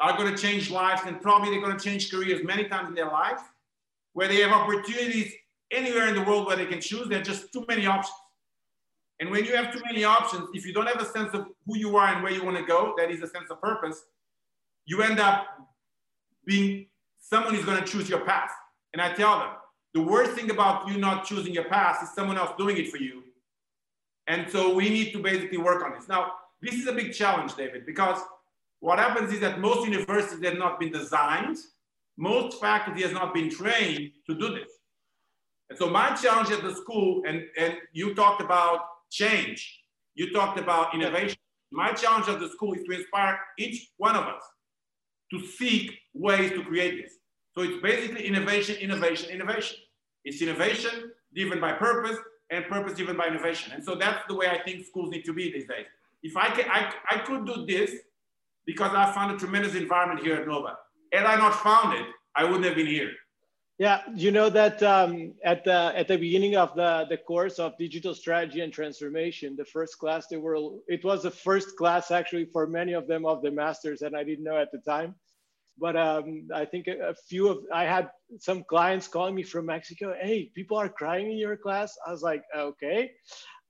are 0.00 0.16
going 0.16 0.34
to 0.34 0.40
change 0.40 0.70
lives, 0.70 1.02
and 1.06 1.20
probably 1.20 1.50
they're 1.50 1.60
going 1.60 1.76
to 1.76 1.82
change 1.82 2.10
careers 2.10 2.42
many 2.44 2.64
times 2.64 2.88
in 2.88 2.94
their 2.94 3.06
life, 3.06 3.40
where 4.12 4.28
they 4.28 4.40
have 4.40 4.50
opportunities 4.50 5.32
anywhere 5.70 6.08
in 6.08 6.14
the 6.14 6.22
world 6.22 6.46
where 6.46 6.56
they 6.56 6.66
can 6.66 6.80
choose. 6.80 7.08
There 7.08 7.20
are 7.20 7.24
just 7.24 7.52
too 7.52 7.64
many 7.68 7.86
options. 7.86 8.16
And 9.20 9.30
when 9.30 9.44
you 9.44 9.54
have 9.54 9.72
too 9.72 9.82
many 9.84 10.02
options, 10.02 10.48
if 10.54 10.66
you 10.66 10.72
don't 10.72 10.86
have 10.86 11.00
a 11.00 11.04
sense 11.04 11.34
of 11.34 11.46
who 11.66 11.76
you 11.76 11.96
are 11.96 12.08
and 12.08 12.22
where 12.22 12.32
you 12.32 12.42
want 12.42 12.56
to 12.56 12.64
go, 12.64 12.94
that 12.96 13.10
is 13.10 13.20
a 13.22 13.28
sense 13.28 13.50
of 13.50 13.60
purpose, 13.60 14.02
you 14.86 15.02
end 15.02 15.20
up 15.20 15.46
being 16.46 16.86
someone 17.20 17.54
who's 17.54 17.66
going 17.66 17.78
to 17.78 17.86
choose 17.86 18.08
your 18.08 18.20
path. 18.20 18.50
And 18.94 19.00
I 19.00 19.12
tell 19.12 19.38
them, 19.38 19.50
the 19.92 20.02
worst 20.02 20.32
thing 20.32 20.50
about 20.50 20.88
you 20.88 20.96
not 20.96 21.24
choosing 21.26 21.52
your 21.52 21.64
path 21.64 22.02
is 22.02 22.14
someone 22.14 22.38
else 22.38 22.52
doing 22.56 22.78
it 22.78 22.90
for 22.90 22.96
you. 22.96 23.22
And 24.26 24.50
so 24.50 24.74
we 24.74 24.88
need 24.88 25.12
to 25.12 25.22
basically 25.22 25.58
work 25.58 25.84
on 25.84 25.92
this. 25.92 26.08
Now, 26.08 26.32
this 26.62 26.74
is 26.74 26.86
a 26.86 26.92
big 26.92 27.12
challenge, 27.12 27.54
David, 27.56 27.84
because 27.84 28.20
what 28.80 28.98
happens 28.98 29.32
is 29.32 29.40
that 29.40 29.60
most 29.60 29.86
universities 29.86 30.42
have 30.44 30.56
not 30.56 30.80
been 30.80 30.92
designed, 30.92 31.58
most 32.16 32.58
faculty 32.60 33.02
has 33.02 33.12
not 33.12 33.34
been 33.34 33.50
trained 33.50 34.12
to 34.26 34.34
do 34.34 34.54
this. 34.54 34.70
And 35.68 35.78
so 35.78 35.90
my 35.90 36.14
challenge 36.14 36.50
at 36.50 36.62
the 36.62 36.74
school, 36.74 37.22
and, 37.26 37.44
and 37.58 37.74
you 37.92 38.14
talked 38.14 38.40
about 38.40 38.80
change, 39.10 39.80
you 40.14 40.32
talked 40.32 40.58
about 40.58 40.94
innovation. 40.94 41.36
My 41.72 41.92
challenge 41.92 42.28
at 42.28 42.40
the 42.40 42.48
school 42.48 42.74
is 42.74 42.82
to 42.84 42.92
inspire 42.92 43.38
each 43.58 43.90
one 43.96 44.16
of 44.16 44.24
us 44.24 44.42
to 45.32 45.46
seek 45.46 45.92
ways 46.14 46.50
to 46.52 46.64
create 46.64 47.02
this. 47.02 47.14
So 47.54 47.62
it's 47.62 47.82
basically 47.82 48.26
innovation, 48.26 48.76
innovation, 48.76 49.30
innovation. 49.30 49.76
It's 50.24 50.42
innovation 50.42 51.12
driven 51.34 51.60
by 51.60 51.72
purpose 51.72 52.16
and 52.50 52.64
purpose 52.66 52.94
driven 52.94 53.16
by 53.16 53.28
innovation. 53.28 53.72
And 53.72 53.84
so 53.84 53.94
that's 53.94 54.26
the 54.28 54.34
way 54.34 54.48
I 54.48 54.62
think 54.62 54.84
schools 54.84 55.10
need 55.10 55.24
to 55.24 55.32
be 55.32 55.52
these 55.52 55.68
days. 55.68 55.86
If 56.22 56.36
I 56.36 56.48
can, 56.50 56.68
I, 56.68 56.92
I 57.10 57.18
could 57.18 57.46
do 57.46 57.64
this 57.66 57.92
because 58.66 58.92
I 58.94 59.12
found 59.12 59.34
a 59.34 59.38
tremendous 59.38 59.74
environment 59.74 60.24
here 60.24 60.36
at 60.36 60.46
Nova. 60.46 60.76
Had 61.12 61.24
I 61.24 61.36
not 61.36 61.54
found 61.54 61.98
it, 61.98 62.06
I 62.36 62.44
wouldn't 62.44 62.64
have 62.64 62.74
been 62.74 62.86
here. 62.86 63.10
Yeah, 63.80 64.02
you 64.14 64.30
know 64.30 64.50
that 64.50 64.82
um, 64.82 65.32
at 65.42 65.64
the 65.64 65.94
at 65.96 66.06
the 66.06 66.18
beginning 66.18 66.54
of 66.54 66.74
the 66.74 67.06
the 67.08 67.16
course 67.16 67.58
of 67.58 67.78
digital 67.78 68.14
strategy 68.14 68.60
and 68.60 68.70
transformation, 68.70 69.56
the 69.56 69.64
first 69.64 69.98
class 69.98 70.26
they 70.26 70.36
were 70.36 70.58
it 70.86 71.02
was 71.02 71.22
the 71.22 71.30
first 71.30 71.78
class 71.78 72.10
actually 72.10 72.44
for 72.44 72.66
many 72.66 72.92
of 72.92 73.06
them 73.06 73.24
of 73.24 73.40
the 73.40 73.50
masters, 73.50 74.02
and 74.02 74.14
I 74.14 74.22
didn't 74.22 74.44
know 74.44 74.58
at 74.58 74.70
the 74.70 74.80
time. 74.80 75.14
But 75.78 75.96
um, 75.96 76.46
I 76.54 76.66
think 76.66 76.88
a, 76.88 77.08
a, 77.08 77.14
few 77.14 77.48
of 77.48 77.64
I 77.72 77.84
had 77.84 78.10
some 78.38 78.64
clients 78.64 79.08
calling 79.08 79.34
me 79.34 79.42
from 79.42 79.64
Mexico. 79.64 80.14
Hey, 80.20 80.50
people 80.54 80.76
are 80.76 80.90
crying 80.90 81.32
in 81.32 81.38
your 81.38 81.56
class. 81.56 81.96
I 82.06 82.10
was 82.10 82.20
like, 82.20 82.42
okay. 82.54 83.12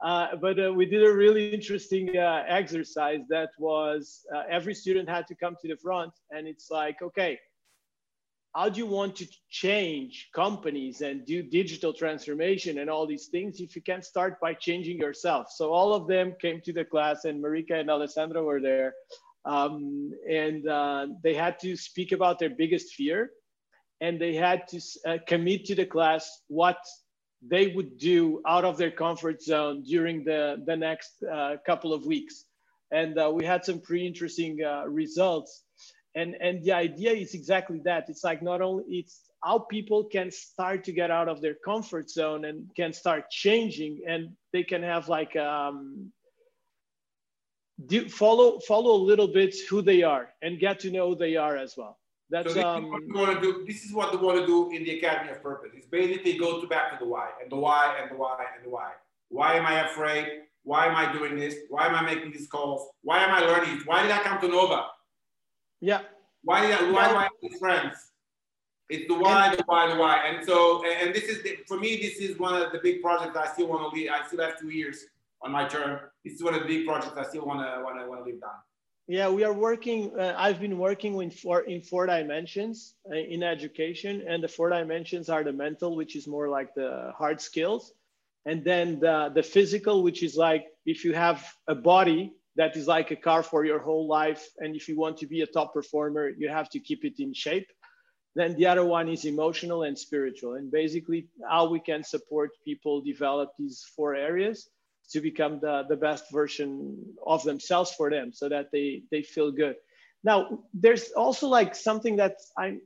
Uh, 0.03 0.35
but 0.41 0.59
uh, 0.59 0.73
we 0.73 0.87
did 0.87 1.05
a 1.05 1.13
really 1.13 1.55
interesting 1.55 2.17
uh, 2.17 2.43
exercise 2.49 3.21
that 3.29 3.51
was 3.61 4.27
uh, 4.35 4.43
every 4.51 4.75
student 4.75 5.09
had 5.09 5.29
to 5.29 5.37
come 5.37 5.55
to 5.63 5.69
the 5.69 5.77
front, 5.77 6.13
and 6.33 6.49
it's 6.49 6.69
like, 6.69 6.97
okay, 7.01 7.39
how 8.55 8.69
do 8.69 8.79
you 8.79 8.87
want 8.87 9.15
to 9.17 9.27
change 9.49 10.29
companies 10.35 11.03
and 11.03 11.25
do 11.25 11.43
digital 11.43 11.93
transformation 11.93 12.79
and 12.79 12.91
all 12.91 13.07
these 13.07 13.27
things 13.27 13.61
if 13.61 13.77
you 13.77 13.83
can't 13.83 14.05
start 14.05 14.41
by 14.41 14.55
changing 14.55 14.99
yourself? 14.99 15.49
So 15.55 15.73
all 15.73 15.95
of 15.95 16.09
them 16.09 16.35
came 16.41 16.61
to 16.63 16.73
the 16.73 16.85
class, 16.85 17.25
and 17.25 17.43
Marika 17.43 17.75
and 17.79 17.91
Alessandra 17.91 18.43
were 18.43 18.61
there, 18.61 18.95
um, 19.45 20.13
and 20.29 20.67
uh, 20.67 21.07
they 21.23 21.35
had 21.35 21.59
to 21.61 21.77
speak 21.77 22.11
about 22.13 22.39
their 22.39 22.51
biggest 22.51 22.95
fear, 22.95 23.31
and 24.01 24.21
they 24.21 24.35
had 24.35 24.67
to 24.69 24.81
uh, 25.07 25.19
commit 25.29 25.65
to 25.67 25.75
the 25.77 25.87
class 25.87 26.43
what 26.49 26.79
they 27.43 27.69
would 27.69 27.99
do 27.99 28.43
out 28.47 28.65
of 28.65 28.77
their 28.77 28.91
comfort 28.91 29.41
zone 29.43 29.83
during 29.83 30.25
the 30.25 30.63
the 30.67 30.77
next 30.77 31.23
uh, 31.23 31.57
couple 31.65 31.93
of 31.93 32.05
weeks, 32.05 32.47
and 32.91 33.17
uh, 33.17 33.31
we 33.33 33.45
had 33.45 33.65
some 33.65 33.81
pretty 33.81 34.07
interesting 34.07 34.59
uh, 34.65 34.85
results 34.87 35.63
and 36.15 36.35
and 36.41 36.63
the 36.65 36.73
idea 36.73 37.13
is 37.13 37.35
exactly 37.35 37.81
that. 37.85 38.09
It's 38.09 38.25
like 38.25 38.43
not 38.43 38.61
only 38.61 38.85
it's 38.89 39.31
how 39.43 39.59
people 39.59 40.05
can 40.05 40.31
start 40.31 40.85
to 40.85 40.93
get 40.93 41.11
out 41.11 41.29
of 41.29 41.41
their 41.41 41.55
comfort 41.55 42.11
zone 42.11 42.45
and 42.45 42.71
can 42.75 42.93
start 42.93 43.31
changing 43.31 44.03
and 44.07 44.31
they 44.53 44.63
can 44.63 44.83
have 44.83 45.09
like 45.09 45.35
um 45.37 46.13
do, 47.87 48.09
follow 48.09 48.59
follow 48.61 48.93
a 48.95 49.03
little 49.03 49.29
bit 49.29 49.55
who 49.69 49.81
they 49.83 50.03
are 50.03 50.29
and 50.43 50.59
get 50.59 50.81
to 50.81 50.91
know 50.91 51.11
who 51.11 51.17
they 51.17 51.37
are 51.37 51.57
as 51.57 51.75
well. 51.77 51.99
That's 52.29 52.55
so 52.55 52.63
um 52.63 52.91
what 52.91 53.03
we 53.07 53.13
want 53.13 53.35
to 53.35 53.41
do 53.41 53.65
this 53.67 53.85
is 53.85 53.93
what 53.93 54.13
we 54.13 54.19
want 54.19 54.39
to 54.39 54.47
do 54.47 54.71
in 54.73 54.85
the 54.85 54.99
academy 54.99 55.31
of 55.31 55.43
purpose. 55.43 55.71
It's 55.75 55.87
basically 55.87 56.37
go 56.37 56.61
to 56.61 56.67
back 56.67 56.93
to 56.93 56.99
the 57.03 57.09
why 57.09 57.29
and 57.43 57.51
the 57.51 57.57
why 57.57 57.97
and 58.01 58.11
the 58.11 58.17
why 58.17 58.45
and 58.57 58.65
the 58.65 58.71
why. 58.71 58.93
Why 59.29 59.55
am 59.55 59.65
i 59.65 59.87
afraid? 59.89 60.27
Why 60.65 60.87
am 60.87 60.97
i 60.97 61.13
doing 61.13 61.39
this? 61.39 61.55
Why 61.69 61.87
am 61.87 61.95
i 61.95 62.03
making 62.03 62.33
these 62.33 62.49
calls? 62.49 62.89
Why 63.03 63.19
am 63.25 63.31
i 63.31 63.41
learning 63.41 63.79
it? 63.79 63.87
why 63.87 64.03
did 64.03 64.11
i 64.11 64.19
come 64.19 64.41
to 64.41 64.49
nova 64.49 64.87
yeah. 65.81 66.03
Why 66.43 66.71
why 66.93 67.09
do 67.09 67.17
I 67.17 67.23
have 67.23 67.59
friends? 67.59 67.97
It's 68.89 69.07
the 69.07 69.15
why, 69.15 69.55
the 69.55 69.63
why, 69.67 69.89
the 69.93 69.97
why. 70.01 70.27
And 70.27 70.45
so, 70.45 70.85
and 70.85 71.15
this 71.15 71.25
is 71.25 71.43
the, 71.45 71.59
for 71.69 71.79
me, 71.79 71.97
this 71.97 72.17
is 72.17 72.39
one 72.41 72.61
of 72.61 72.73
the 72.73 72.81
big 72.83 73.03
projects 73.03 73.37
I 73.37 73.47
still 73.53 73.69
want 73.69 73.89
to 73.89 73.97
lead. 73.97 74.09
I 74.09 74.27
still 74.27 74.41
have 74.41 74.59
two 74.59 74.71
years 74.71 75.05
on 75.43 75.53
my 75.53 75.69
term. 75.69 76.01
This 76.25 76.35
is 76.35 76.43
one 76.43 76.55
of 76.55 76.63
the 76.63 76.67
big 76.67 76.87
projects 76.87 77.17
I 77.17 77.25
still 77.25 77.47
want 77.47 77.61
to 77.61 77.83
want 77.85 78.01
to 78.01 78.09
want 78.09 78.25
to 78.25 78.25
leave 78.25 78.41
done. 78.41 78.51
Yeah, 79.07 79.29
we 79.29 79.45
are 79.45 79.53
working. 79.53 80.13
Uh, 80.19 80.35
I've 80.37 80.61
been 80.61 80.79
working 80.79 81.21
in 81.23 81.31
four 81.31 81.61
in 81.63 81.83
four 81.83 82.07
dimensions 82.07 82.95
uh, 83.11 83.15
in 83.15 83.43
education, 83.43 84.25
and 84.27 84.43
the 84.43 84.49
four 84.49 84.71
dimensions 84.71 85.29
are 85.29 85.45
the 85.45 85.53
mental, 85.53 85.97
which 85.97 86.17
is 86.17 86.27
more 86.27 86.49
like 86.49 86.75
the 86.75 87.13
hard 87.17 87.41
skills, 87.41 87.93
and 88.45 88.65
then 88.65 88.99
the 88.99 89.31
the 89.35 89.43
physical, 89.43 90.03
which 90.03 90.23
is 90.23 90.37
like 90.37 90.67
if 90.85 91.05
you 91.05 91.13
have 91.13 91.45
a 91.69 91.75
body 91.75 92.35
that 92.57 92.77
is 92.77 92.87
like 92.87 93.11
a 93.11 93.17
car 93.17 93.43
for 93.43 93.65
your 93.65 93.79
whole 93.79 94.09
life. 94.09 94.47
And 94.59 94.75
if 94.75 94.89
you 94.89 94.99
want 94.99 95.17
to 95.19 95.27
be 95.27 95.43
a 95.43 95.47
top 95.47 95.73
performer, 95.73 96.29
you 96.29 96.49
have 96.49 96.69
to 96.71 96.81
keep 96.81 97.05
it 97.05 97.15
in 97.19 97.33
shape. 97.33 97.67
Then 98.35 98.55
the 98.55 98.67
other 98.67 98.85
one 98.85 99.09
is 99.09 99.25
emotional 99.25 99.83
and 99.83 99.99
spiritual. 99.99 100.55
And 100.55 100.71
basically, 100.71 101.29
how 101.49 101.69
we 101.69 101.81
can 101.81 102.05
support 102.05 102.51
people 102.65 103.01
develop 103.01 103.51
these 103.59 103.85
four 103.97 104.15
areas 104.15 104.69
to 105.11 105.21
become 105.21 105.59
the, 105.61 105.85
the 105.89 105.97
best 105.97 106.31
version 106.31 106.97
of 107.27 107.43
themselves 107.43 107.93
for 107.93 108.11
them 108.11 108.33
so 108.33 108.49
that 108.49 108.71
they, 108.73 109.03
they 109.11 109.23
feel 109.23 109.51
good. 109.51 109.75
Now, 110.23 110.61
there's 110.73 111.11
also 111.13 111.49
like 111.49 111.75
something 111.75 112.17
that 112.17 112.37
I, 112.57 112.77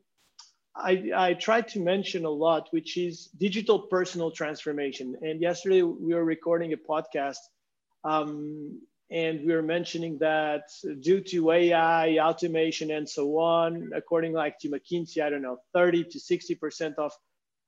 I, 0.75 1.11
I 1.15 1.35
try 1.35 1.61
to 1.61 1.81
mention 1.81 2.25
a 2.25 2.31
lot, 2.31 2.69
which 2.71 2.97
is 2.97 3.29
digital 3.39 3.81
personal 3.81 4.31
transformation. 4.31 5.17
And 5.21 5.41
yesterday 5.41 5.83
we 5.83 6.15
were 6.15 6.25
recording 6.25 6.73
a 6.73 6.77
podcast 6.77 7.39
um, 8.05 8.81
and 9.11 9.41
we 9.45 9.53
were 9.53 9.63
mentioning 9.63 10.19
that 10.19 10.71
due 11.01 11.21
to 11.21 11.53
AI, 11.53 12.19
automation, 12.19 12.91
and 12.91 13.09
so 13.09 13.39
on, 13.39 13.91
according 13.95 14.33
like 14.33 14.59
to 14.61 14.69
McKinsey, 14.69 15.23
I 15.23 15.31
don't 15.31 15.43
know, 15.43 15.59
30 15.75 16.05
to 16.05 16.19
60% 16.19 16.95
of 16.99 17.13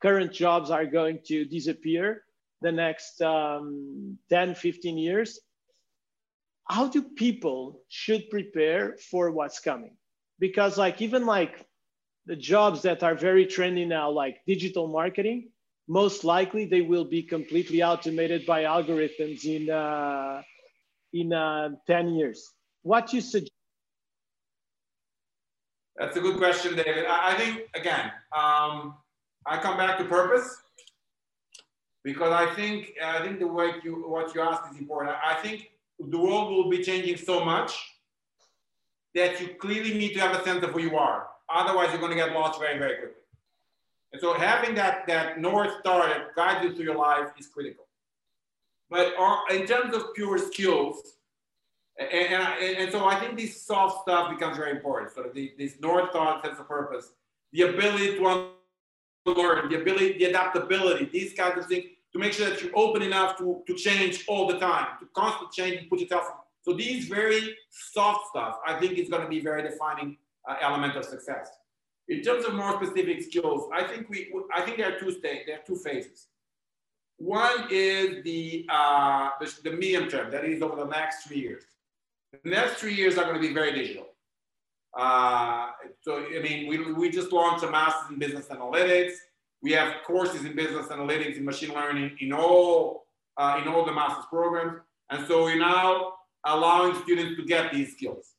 current 0.02 0.32
jobs 0.32 0.70
are 0.70 0.86
going 0.86 1.20
to 1.26 1.44
disappear 1.44 2.22
the 2.62 2.72
next 2.72 3.20
um, 3.20 4.18
10, 4.30 4.54
15 4.54 4.98
years. 4.98 5.38
How 6.68 6.88
do 6.88 7.02
people 7.02 7.82
should 7.88 8.30
prepare 8.30 8.96
for 9.10 9.30
what's 9.30 9.60
coming? 9.60 9.96
Because 10.38 10.76
like 10.76 11.00
even 11.00 11.26
like 11.26 11.66
the 12.24 12.36
jobs 12.36 12.82
that 12.82 13.02
are 13.02 13.14
very 13.14 13.46
trendy 13.46 13.86
now, 13.86 14.10
like 14.10 14.38
digital 14.46 14.88
marketing, 14.88 15.50
most 15.86 16.24
likely 16.24 16.64
they 16.64 16.80
will 16.80 17.04
be 17.04 17.22
completely 17.22 17.82
automated 17.82 18.44
by 18.46 18.64
algorithms 18.64 19.44
in 19.44 19.70
uh, 19.70 20.42
in 21.12 21.32
uh, 21.32 21.70
10 21.86 22.14
years? 22.14 22.52
What 22.82 23.12
you 23.12 23.20
suggest? 23.20 23.52
That's 25.96 26.16
a 26.16 26.20
good 26.20 26.36
question, 26.36 26.76
David. 26.76 27.06
I, 27.06 27.32
I 27.32 27.34
think, 27.36 27.62
again, 27.74 28.12
um, 28.36 28.94
I 29.46 29.58
come 29.60 29.76
back 29.76 29.98
to 29.98 30.04
purpose 30.04 30.58
because 32.04 32.32
I 32.32 32.54
think, 32.54 32.92
I 33.02 33.22
think 33.24 33.38
the 33.38 33.46
way 33.46 33.72
you, 33.82 34.04
what 34.08 34.34
you 34.34 34.42
asked 34.42 34.72
is 34.72 34.78
important. 34.78 35.16
I 35.24 35.34
think 35.34 35.70
the 35.98 36.18
world 36.18 36.50
will 36.50 36.68
be 36.68 36.82
changing 36.82 37.16
so 37.16 37.44
much 37.44 37.72
that 39.14 39.40
you 39.40 39.54
clearly 39.58 39.94
need 39.94 40.12
to 40.12 40.20
have 40.20 40.38
a 40.38 40.44
sense 40.44 40.62
of 40.62 40.70
who 40.70 40.80
you 40.80 40.96
are. 40.96 41.28
Otherwise, 41.48 41.88
you're 41.90 42.00
going 42.00 42.10
to 42.10 42.16
get 42.16 42.32
lost 42.32 42.60
very, 42.60 42.78
very 42.78 42.96
quickly. 42.96 43.22
And 44.12 44.20
so 44.20 44.34
having 44.34 44.74
that, 44.74 45.06
that 45.06 45.40
North 45.40 45.72
Star 45.80 46.08
that 46.08 46.34
guides 46.36 46.64
you 46.64 46.74
through 46.74 46.84
your 46.84 46.96
life 46.96 47.28
is 47.38 47.46
critical. 47.48 47.85
But 48.88 49.14
in 49.50 49.66
terms 49.66 49.94
of 49.94 50.14
pure 50.14 50.38
skills, 50.38 51.16
and, 51.98 52.10
and, 52.10 52.76
and, 52.76 52.92
so 52.92 53.06
I 53.06 53.18
think 53.18 53.38
this 53.38 53.62
soft 53.62 54.02
stuff 54.02 54.30
becomes 54.30 54.58
very 54.58 54.70
important. 54.70 55.12
So 55.14 55.30
the, 55.34 55.54
this 55.58 55.80
north 55.80 56.12
thought 56.12 56.44
sense 56.44 56.58
of 56.58 56.68
purpose, 56.68 57.12
the 57.52 57.62
ability 57.62 58.16
to 58.16 58.22
learn, 59.24 59.70
the 59.70 59.80
ability, 59.80 60.18
the 60.18 60.26
adaptability, 60.26 61.06
these 61.06 61.32
kinds 61.32 61.58
of 61.58 61.66
things 61.66 61.86
to 62.12 62.18
make 62.18 62.32
sure 62.32 62.48
that 62.48 62.62
you're 62.62 62.76
open 62.76 63.02
enough 63.02 63.36
to, 63.38 63.62
to 63.66 63.74
change 63.74 64.24
all 64.28 64.46
the 64.46 64.58
time, 64.58 64.86
to 65.00 65.06
constantly 65.14 65.48
change 65.52 65.80
and 65.80 65.90
put 65.90 66.00
yourself. 66.00 66.24
So 66.62 66.74
these 66.74 67.06
very 67.08 67.56
soft 67.70 68.28
stuff, 68.28 68.58
I 68.66 68.78
think 68.78 68.98
is 68.98 69.08
going 69.08 69.22
to 69.22 69.28
be 69.28 69.40
very 69.40 69.62
defining 69.62 70.16
uh, 70.48 70.56
element 70.60 70.96
of 70.96 71.04
success. 71.04 71.50
In 72.08 72.22
terms 72.22 72.44
of 72.44 72.54
more 72.54 72.74
specific 72.82 73.22
skills, 73.22 73.68
I 73.72 73.84
think 73.84 74.08
we, 74.08 74.32
I 74.54 74.62
think 74.62 74.76
there 74.76 74.94
are 74.94 74.98
two 74.98 75.10
states, 75.12 75.44
there 75.46 75.56
are 75.56 75.64
two 75.66 75.76
phases. 75.76 76.28
One 77.18 77.68
is 77.70 78.22
the, 78.24 78.66
uh, 78.68 79.30
the, 79.40 79.52
the 79.64 79.70
medium 79.72 80.08
term, 80.08 80.30
that 80.30 80.44
is 80.44 80.62
over 80.62 80.76
the 80.76 80.84
next 80.84 81.26
three 81.26 81.38
years. 81.38 81.62
The 82.44 82.50
next 82.50 82.74
three 82.74 82.94
years 82.94 83.16
are 83.16 83.24
going 83.24 83.40
to 83.40 83.40
be 83.40 83.54
very 83.54 83.72
digital. 83.72 84.08
Uh, 84.96 85.68
so, 86.02 86.24
I 86.24 86.40
mean, 86.42 86.68
we, 86.68 86.92
we 86.92 87.10
just 87.10 87.32
launched 87.32 87.64
a 87.64 87.70
master's 87.70 88.10
in 88.10 88.18
business 88.18 88.46
analytics. 88.46 89.12
We 89.62 89.72
have 89.72 89.94
courses 90.06 90.44
in 90.44 90.54
business 90.54 90.86
analytics 90.88 91.36
and 91.36 91.44
machine 91.44 91.72
learning 91.72 92.16
in 92.20 92.32
all, 92.32 93.06
uh, 93.36 93.60
in 93.62 93.68
all 93.68 93.84
the 93.84 93.92
master's 93.92 94.26
programs. 94.26 94.80
And 95.10 95.26
so 95.26 95.44
we're 95.44 95.58
now 95.58 96.14
allowing 96.44 97.00
students 97.02 97.36
to 97.36 97.46
get 97.46 97.72
these 97.72 97.92
skills. 97.92 98.32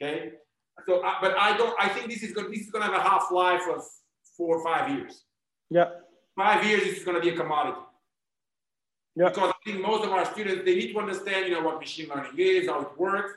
Okay. 0.00 0.32
So, 0.86 1.00
uh, 1.00 1.14
but 1.20 1.36
I 1.38 1.56
don't, 1.56 1.74
I 1.80 1.88
think 1.88 2.10
this 2.10 2.22
is 2.22 2.32
going, 2.32 2.50
this 2.50 2.60
is 2.60 2.70
going 2.70 2.84
to 2.84 2.92
have 2.92 3.00
a 3.00 3.08
half 3.08 3.30
life 3.30 3.62
of 3.74 3.82
four 4.36 4.58
or 4.58 4.64
five 4.64 4.90
years. 4.90 5.22
Yeah. 5.70 5.90
Five 6.36 6.64
years, 6.64 6.82
this 6.82 6.98
is 6.98 7.04
going 7.04 7.16
to 7.16 7.20
be 7.20 7.30
a 7.30 7.36
commodity. 7.36 7.78
Yeah. 9.16 9.28
Because 9.28 9.52
I 9.52 9.70
think 9.70 9.80
most 9.80 10.04
of 10.04 10.12
our 10.12 10.24
students, 10.24 10.64
they 10.64 10.74
need 10.74 10.92
to 10.92 10.98
understand, 10.98 11.46
you 11.46 11.52
know, 11.52 11.62
what 11.62 11.78
machine 11.78 12.08
learning 12.08 12.32
is, 12.36 12.68
how 12.68 12.80
it 12.80 12.98
works, 12.98 13.32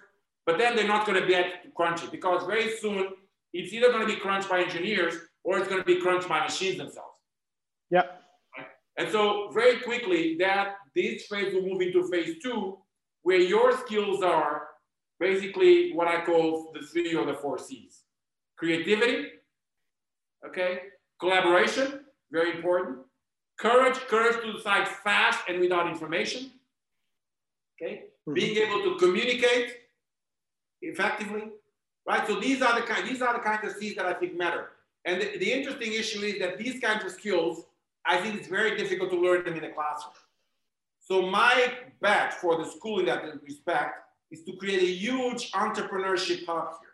but 0.46 0.58
then 0.58 0.76
they're 0.76 0.88
not 0.88 1.06
going 1.06 1.20
to 1.22 1.28
be 1.28 1.34
able 1.34 1.50
to 1.64 1.70
crunch 1.76 2.04
it 2.04 2.12
because 2.12 2.46
very 2.48 2.72
soon 2.78 3.10
it's 3.54 3.74
either 3.74 3.92
going 3.92 4.08
to 4.08 4.14
be 4.14 4.20
crunched 4.20 4.50
by 4.50 4.62
engineers 4.62 5.16
or 5.44 5.60
it's 5.60 5.68
going 5.68 5.82
to 5.82 5.86
be 5.86 6.02
crunched 6.02 6.28
by 6.28 6.42
machines 6.42 6.78
themselves. 6.78 7.14
Yeah. 7.90 8.04
Right? 8.58 8.68
And 8.98 9.10
so 9.12 9.52
very 9.54 9.80
quickly 9.82 10.36
that 10.40 10.76
this 10.96 11.28
phase 11.28 11.54
will 11.54 11.62
move 11.62 11.82
into 11.82 12.08
phase 12.10 12.36
two, 12.42 12.80
where 13.22 13.38
your 13.38 13.78
skills 13.78 14.24
are 14.24 14.68
basically 15.20 15.94
what 15.94 16.08
I 16.08 16.26
call 16.26 16.72
the 16.74 16.86
three 16.86 17.14
or 17.16 17.26
the 17.26 17.36
four 17.36 17.58
C's. 17.58 18.04
Creativity, 18.58 19.28
okay? 20.48 20.80
Collaboration, 21.20 22.06
very 22.32 22.56
important. 22.56 23.00
Courage, 23.58 23.96
courage 24.08 24.42
to 24.44 24.54
decide 24.54 24.88
fast 24.88 25.40
and 25.48 25.60
without 25.60 25.88
information. 25.88 26.52
Okay, 27.82 28.04
mm-hmm. 28.28 28.34
being 28.34 28.58
able 28.58 28.84
to 28.84 28.98
communicate 28.98 29.74
effectively, 30.82 31.50
right? 32.08 32.26
So 32.28 32.40
these 32.40 32.62
are 32.62 32.80
the 32.80 32.86
kind, 32.86 33.08
these 33.08 33.22
are 33.22 33.34
the 33.34 33.40
kinds 33.40 33.68
of 33.68 33.78
C's 33.80 33.96
that 33.96 34.06
I 34.06 34.14
think 34.14 34.38
matter. 34.38 34.70
And 35.06 35.22
the, 35.22 35.38
the 35.38 35.52
interesting 35.52 35.94
issue 35.94 36.22
is 36.22 36.40
that 36.40 36.58
these 36.58 36.80
kinds 36.80 37.04
of 37.06 37.12
skills, 37.12 37.64
I 38.06 38.18
think 38.18 38.36
it's 38.36 38.48
very 38.48 38.78
difficult 38.78 39.10
to 39.12 39.20
learn 39.20 39.44
them 39.46 39.56
in 39.56 39.64
a 39.64 39.72
classroom. 39.72 40.14
So 41.00 41.22
my 41.22 41.74
bet 42.02 42.34
for 42.34 42.58
the 42.58 42.70
school 42.70 43.00
in 43.00 43.06
that 43.06 43.24
respect 43.44 44.00
is 44.32 44.44
to 44.44 44.54
create 44.58 44.82
a 44.82 44.86
huge 44.86 45.52
entrepreneurship 45.54 46.46
hub 46.46 46.74
here. 46.82 46.90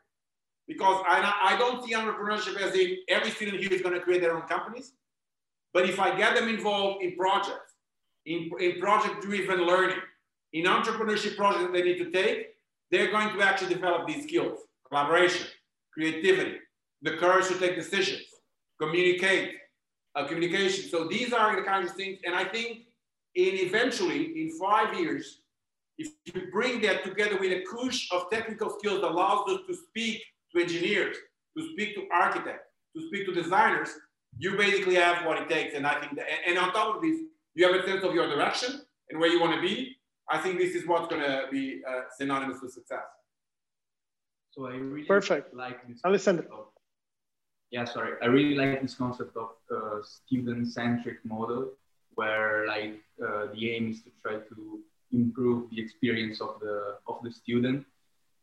Because 0.67 1.04
I, 1.08 1.34
I 1.41 1.58
don't 1.58 1.84
see 1.84 1.93
entrepreneurship 1.93 2.56
as 2.62 2.76
in 2.76 2.97
every 3.10 3.32
student 3.32 3.60
here 3.60 3.73
is 3.73 3.82
going 3.82 3.95
to 3.95 4.02
create 4.02 4.21
their 4.21 4.36
own 4.36 4.43
companies. 4.43 4.93
But 5.73 5.89
if 5.89 5.99
I 5.99 6.15
get 6.15 6.36
them 6.36 6.49
involved 6.49 7.03
in 7.03 7.15
projects, 7.15 7.73
in, 8.25 8.49
in 8.59 8.79
project-driven 8.79 9.65
learning, 9.65 9.97
in 10.53 10.65
entrepreneurship 10.65 11.36
projects 11.36 11.71
they 11.73 11.81
need 11.81 11.97
to 11.97 12.12
take, 12.12 12.47
they're 12.91 13.12
going 13.12 13.29
to 13.36 13.41
actually 13.41 13.73
develop 13.73 14.07
these 14.07 14.23
skills, 14.23 14.59
collaboration, 14.88 15.47
creativity, 15.93 16.57
the 17.01 17.17
courage 17.17 17.47
to 17.47 17.57
take 17.57 17.75
decisions, 17.75 18.21
communicate, 18.79 19.55
uh, 20.15 20.25
communication. 20.25 20.89
So 20.89 21.07
these 21.07 21.33
are 21.33 21.55
the 21.55 21.63
kinds 21.63 21.89
of 21.89 21.97
things. 21.97 22.19
And 22.23 22.36
I 22.36 22.45
think 22.45 22.83
in 23.36 23.55
eventually, 23.55 24.25
in 24.41 24.51
five 24.59 24.97
years, 24.97 25.39
if 25.97 26.09
you 26.25 26.51
bring 26.51 26.81
that 26.81 27.03
together 27.03 27.38
with 27.39 27.51
a 27.51 27.63
push 27.71 28.07
of 28.12 28.29
technical 28.31 28.69
skills 28.77 29.01
that 29.01 29.12
allows 29.12 29.49
us 29.49 29.59
to 29.67 29.75
speak 29.75 30.23
to 30.55 30.62
engineers, 30.62 31.17
to 31.57 31.69
speak 31.73 31.95
to 31.95 32.07
architects, 32.12 32.69
to 32.95 33.07
speak 33.07 33.25
to 33.25 33.33
designers, 33.33 33.89
you 34.37 34.57
basically 34.57 34.95
have 34.95 35.25
what 35.25 35.37
it 35.41 35.49
takes. 35.49 35.73
And 35.75 35.85
I 35.85 35.99
think 35.99 36.15
that, 36.15 36.25
and 36.47 36.57
on 36.57 36.73
top 36.73 36.95
of 36.95 37.01
this, 37.01 37.19
you 37.55 37.65
have 37.67 37.75
a 37.75 37.85
sense 37.87 38.03
of 38.03 38.13
your 38.13 38.27
direction 38.27 38.81
and 39.09 39.19
where 39.19 39.29
you 39.29 39.39
want 39.39 39.53
to 39.55 39.61
be. 39.61 39.95
I 40.29 40.37
think 40.37 40.57
this 40.57 40.73
is 40.75 40.87
what's 40.87 41.07
going 41.07 41.21
to 41.21 41.45
be 41.51 41.81
uh, 41.87 42.01
synonymous 42.17 42.61
with 42.61 42.71
success. 42.71 43.03
So 44.51 44.67
I 44.67 44.71
really 44.75 45.05
perfect. 45.05 45.53
like 45.53 45.87
this. 45.87 45.99
Alessandro. 46.05 46.45
Of, 46.51 46.65
yeah, 47.71 47.85
sorry. 47.85 48.13
I 48.21 48.27
really 48.27 48.55
like 48.55 48.81
this 48.81 48.95
concept 48.95 49.35
of 49.35 49.49
uh, 49.75 50.01
student-centric 50.03 51.25
model, 51.25 51.71
where 52.13 52.67
like 52.67 53.01
uh, 53.23 53.47
the 53.53 53.71
aim 53.71 53.89
is 53.89 54.03
to 54.03 54.11
try 54.21 54.35
to 54.35 54.79
improve 55.11 55.69
the 55.71 55.81
experience 55.81 56.39
of 56.39 56.59
the 56.61 56.97
of 57.07 57.17
the 57.23 57.31
student. 57.31 57.85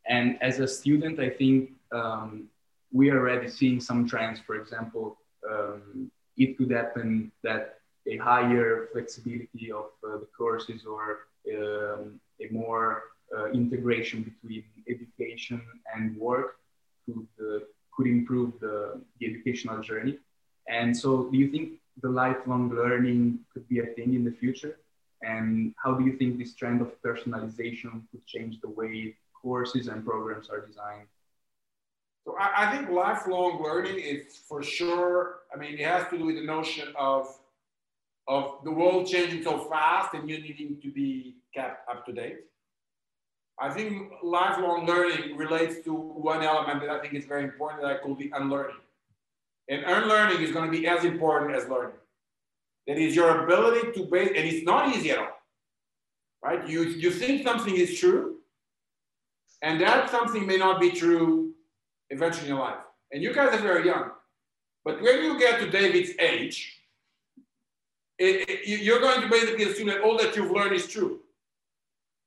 And 0.09 0.37
as 0.42 0.59
a 0.59 0.66
student, 0.66 1.20
I 1.20 1.31
think 1.31 1.70
um, 1.92 2.48
we 2.92 3.11
are 3.11 3.20
already 3.20 3.48
seeing 3.48 3.81
some 3.81 4.09
trends. 4.09 4.40
For 4.44 4.57
example, 4.57 5.16
um, 5.51 6.11
it 6.37 6.57
could 6.57 6.71
happen 6.71 7.31
that 7.43 7.81
a 8.07 8.17
higher 8.17 8.89
flexibility 8.93 9.71
of 9.71 9.87
uh, 10.05 10.19
the 10.19 10.29
courses 10.37 10.85
or 10.87 11.27
um, 11.55 12.21
a 12.41 12.53
more 12.53 13.05
uh, 13.37 13.51
integration 13.51 14.23
between 14.23 14.65
education 14.89 15.63
and 15.95 16.17
work 16.17 16.57
could, 17.07 17.27
uh, 17.41 17.61
could 17.95 18.07
improve 18.07 18.59
the, 18.61 19.01
the 19.19 19.27
educational 19.27 19.81
journey. 19.81 20.19
And 20.69 20.97
so, 20.97 21.29
do 21.31 21.37
you 21.37 21.51
think 21.51 21.81
the 22.03 22.09
lifelong 22.09 22.71
learning 22.71 23.41
could 23.53 23.69
be 23.69 23.81
a 23.81 23.87
thing 23.87 24.15
in 24.15 24.25
the 24.25 24.33
future? 24.33 24.79
And 25.23 25.75
how 25.83 25.95
do 25.95 26.05
you 26.05 26.17
think 26.17 26.39
this 26.39 26.55
trend 26.55 26.81
of 26.81 26.91
personalization 27.03 28.03
could 28.11 28.25
change 28.27 28.61
the 28.61 28.69
way 28.71 29.17
courses 29.43 29.89
and 29.89 30.05
programs 30.05 30.49
are 30.49 30.67
designed? 30.67 31.09
So 32.25 32.37
I, 32.39 32.67
I, 32.67 32.77
think 32.77 32.91
lifelong 32.91 33.63
learning 33.63 33.99
is 33.99 34.37
for 34.47 34.63
sure, 34.63 35.37
I 35.55 35.59
mean, 35.59 35.75
it 35.75 35.81
has 35.81 36.09
to 36.11 36.19
do 36.19 36.27
with 36.27 36.37
the 36.37 36.45
notion 36.45 36.89
of, 36.99 37.39
of 38.29 38.59
the 38.63 38.71
world 38.71 39.07
changing 39.07 39.43
so 39.43 39.59
fast 39.59 40.15
and 40.15 40.29
you 40.29 40.41
needing 40.41 40.79
to 40.83 40.91
be 40.91 41.37
kept 41.55 41.89
up 41.89 42.05
to 42.07 42.13
date. 42.13 42.41
I 43.59 43.71
think 43.71 44.13
lifelong 44.23 44.87
learning 44.87 45.37
relates 45.37 45.85
to 45.85 45.95
one 45.95 46.43
element 46.43 46.81
that 46.81 46.91
I 46.91 46.99
think 47.01 47.15
is 47.15 47.25
very 47.25 47.45
important 47.45 47.83
that 47.83 47.91
I 47.91 47.99
call 47.99 48.15
the 48.15 48.31
unlearning. 48.35 48.77
And 49.69 49.85
unlearning 49.85 50.43
is 50.43 50.53
going 50.53 50.71
to 50.71 50.77
be 50.77 50.87
as 50.87 51.05
important 51.05 51.55
as 51.55 51.69
learning. 51.69 51.97
That 52.87 52.99
is 52.99 53.15
your 53.15 53.45
ability 53.45 53.93
to 53.93 54.07
base, 54.07 54.33
and 54.35 54.49
it's 54.49 54.65
not 54.65 54.95
easy 54.95 55.11
at 55.11 55.19
all, 55.19 55.39
right? 56.43 56.67
You, 56.69 56.83
you 56.83 57.11
think 57.11 57.47
something 57.47 57.77
is 57.77 57.99
true, 57.99 58.37
and 59.63 59.81
that 59.81 60.11
something 60.11 60.47
may 60.47 60.57
not 60.57 60.81
be 60.81 60.91
true 60.91 61.39
eventually 62.11 62.49
in 62.49 62.55
your 62.55 62.64
life. 62.64 62.79
And 63.12 63.23
you 63.23 63.33
guys 63.33 63.55
are 63.55 63.62
very 63.62 63.87
young. 63.87 64.11
But 64.85 65.03
when 65.03 65.23
you 65.23 65.38
get 65.38 65.61
to 65.61 65.70
David's 65.70 66.11
age, 66.18 66.81
it, 68.18 68.49
it, 68.49 68.83
you're 68.83 69.01
going 69.01 69.23
to 69.23 69.29
basically 69.29 69.64
assume 69.64 69.88
that 69.88 70.03
all 70.03 70.16
that 70.18 70.37
you've 70.37 70.51
learned 70.51 70.75
is 70.75 70.87
true. 70.87 71.20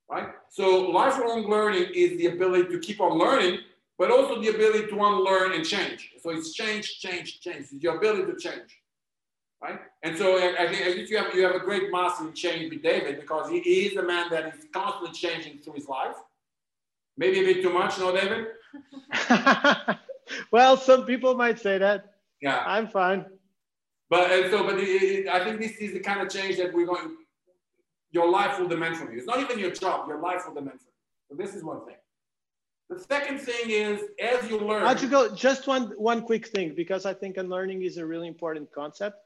Right? 0.10 0.30
So 0.50 0.90
lifelong 0.90 1.50
learning 1.50 1.88
is 1.94 2.18
the 2.18 2.28
ability 2.28 2.70
to 2.70 2.80
keep 2.80 3.00
on 3.00 3.18
learning, 3.18 3.60
but 3.98 4.12
also 4.12 4.42
the 4.42 4.50
ability 4.50 4.88
to 4.88 4.96
unlearn 4.96 5.54
and 5.54 5.66
change. 5.66 6.12
So 6.22 6.32
it's 6.32 6.54
change, 6.54 7.00
change, 7.00 7.40
change. 7.40 7.68
It's 7.72 7.84
your 7.84 7.98
ability 7.98 8.32
to 8.32 8.38
change. 8.38 8.80
Right? 9.62 9.80
And 10.04 10.18
so 10.18 10.38
I, 10.38 10.68
think 10.68 11.10
you 11.10 11.18
have 11.18 11.34
you 11.34 11.44
have 11.44 11.56
a 11.56 11.60
great 11.60 11.90
master 11.90 12.28
in 12.28 12.34
change 12.34 12.72
with 12.72 12.84
David 12.84 13.22
because 13.22 13.50
he 13.50 13.58
is 13.60 13.96
a 13.96 14.04
man 14.04 14.30
that 14.30 14.54
is 14.54 14.66
constantly 14.74 15.12
changing 15.14 15.60
through 15.60 15.74
his 15.74 15.88
life. 15.88 16.18
Maybe 17.18 17.40
a 17.40 17.44
bit 17.44 17.62
too 17.62 17.72
much, 17.72 17.98
no, 17.98 18.14
David? 18.14 18.48
well, 20.52 20.78
some 20.78 21.06
people 21.06 21.36
might 21.36 21.60
say 21.60 21.78
that. 21.78 22.14
Yeah. 22.42 22.64
I'm 22.66 22.88
fine. 22.88 23.26
But 24.10 24.32
and 24.32 24.52
so, 24.52 24.64
but 24.64 24.78
it, 24.78 24.84
it, 24.84 25.28
I 25.28 25.44
think 25.44 25.60
this 25.60 25.78
is 25.78 25.94
the 25.94 26.00
kind 26.00 26.22
of 26.22 26.30
change 26.30 26.58
that 26.58 26.74
we're 26.74 26.86
going. 26.86 27.18
Your 28.12 28.30
life 28.30 28.60
will 28.60 28.68
demand 28.68 28.98
from 28.98 29.12
you. 29.12 29.18
It's 29.18 29.28
not 29.28 29.40
even 29.40 29.58
your 29.58 29.72
job. 29.72 30.08
Your 30.08 30.20
life 30.22 30.44
will 30.46 30.54
demand 30.54 30.80
from 30.80 30.90
you. 30.90 31.28
So 31.30 31.36
this 31.44 31.56
is 31.56 31.64
one 31.64 31.86
thing. 31.86 31.96
The 32.90 33.00
second 33.00 33.40
thing 33.40 33.70
is, 33.70 34.02
as 34.22 34.48
you 34.50 34.60
learn. 34.60 34.84
How'd 34.86 35.02
you 35.02 35.10
go? 35.10 35.34
Just 35.34 35.68
one 35.68 35.94
one 35.98 36.22
quick 36.22 36.48
thing, 36.48 36.76
because 36.76 37.06
I 37.06 37.14
think 37.14 37.38
unlearning 37.38 37.82
is 37.82 37.98
a 37.98 38.06
really 38.06 38.28
important 38.28 38.72
concept. 38.72 39.18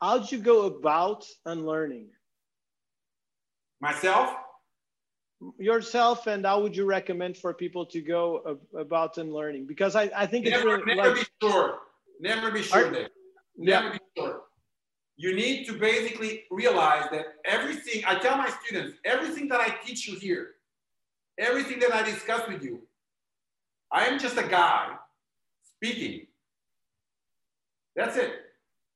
How'd 0.00 0.30
you 0.32 0.38
go 0.38 0.66
about 0.66 1.24
unlearning? 1.46 2.08
Myself 3.80 4.34
yourself 5.58 6.26
and 6.26 6.44
how 6.44 6.60
would 6.60 6.76
you 6.76 6.84
recommend 6.84 7.36
for 7.36 7.52
people 7.52 7.84
to 7.86 8.00
go 8.00 8.58
about 8.78 9.18
unlearning 9.18 9.66
because 9.66 9.96
i, 9.96 10.10
I 10.16 10.26
think 10.26 10.46
never, 10.46 10.76
it's 10.76 10.86
really 10.86 10.96
never 10.96 11.14
like, 11.14 11.28
be 11.40 11.48
sure. 11.48 11.78
Never 12.20 12.50
be 12.50 12.62
sure 12.62 12.90
Dave. 12.90 13.08
never 13.56 13.86
yeah. 13.86 13.92
be 13.92 13.98
sure. 14.16 14.40
You 15.16 15.34
need 15.34 15.66
to 15.66 15.74
basically 15.78 16.44
realize 16.50 17.06
that 17.10 17.26
everything 17.44 18.02
i 18.06 18.18
tell 18.18 18.36
my 18.36 18.50
students 18.64 18.96
everything 19.04 19.48
that 19.48 19.60
i 19.60 19.74
teach 19.84 20.08
you 20.08 20.18
here 20.18 20.50
everything 21.38 21.78
that 21.80 21.92
i 21.92 22.02
discuss 22.02 22.46
with 22.48 22.62
you 22.62 22.80
i 23.92 24.04
am 24.06 24.18
just 24.18 24.36
a 24.36 24.44
guy 24.44 24.96
speaking. 25.76 26.26
That's 27.96 28.16
it. 28.16 28.32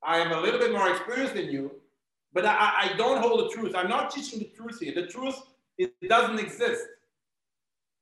I 0.03 0.19
am 0.19 0.33
a 0.33 0.41
little 0.41 0.59
bit 0.59 0.73
more 0.73 0.91
experienced 0.91 1.35
than 1.35 1.47
you 1.47 1.71
but 2.33 2.45
I, 2.45 2.91
I 2.93 2.97
don't 2.97 3.21
hold 3.21 3.41
the 3.41 3.55
truth. 3.55 3.75
I'm 3.75 3.89
not 3.89 4.11
teaching 4.11 4.39
the 4.39 4.51
truth 4.57 4.81
here. 4.81 4.95
The 4.95 5.07
truth 5.07 5.41
it 5.79 6.09
doesn't 6.09 6.39
exist. 6.41 6.85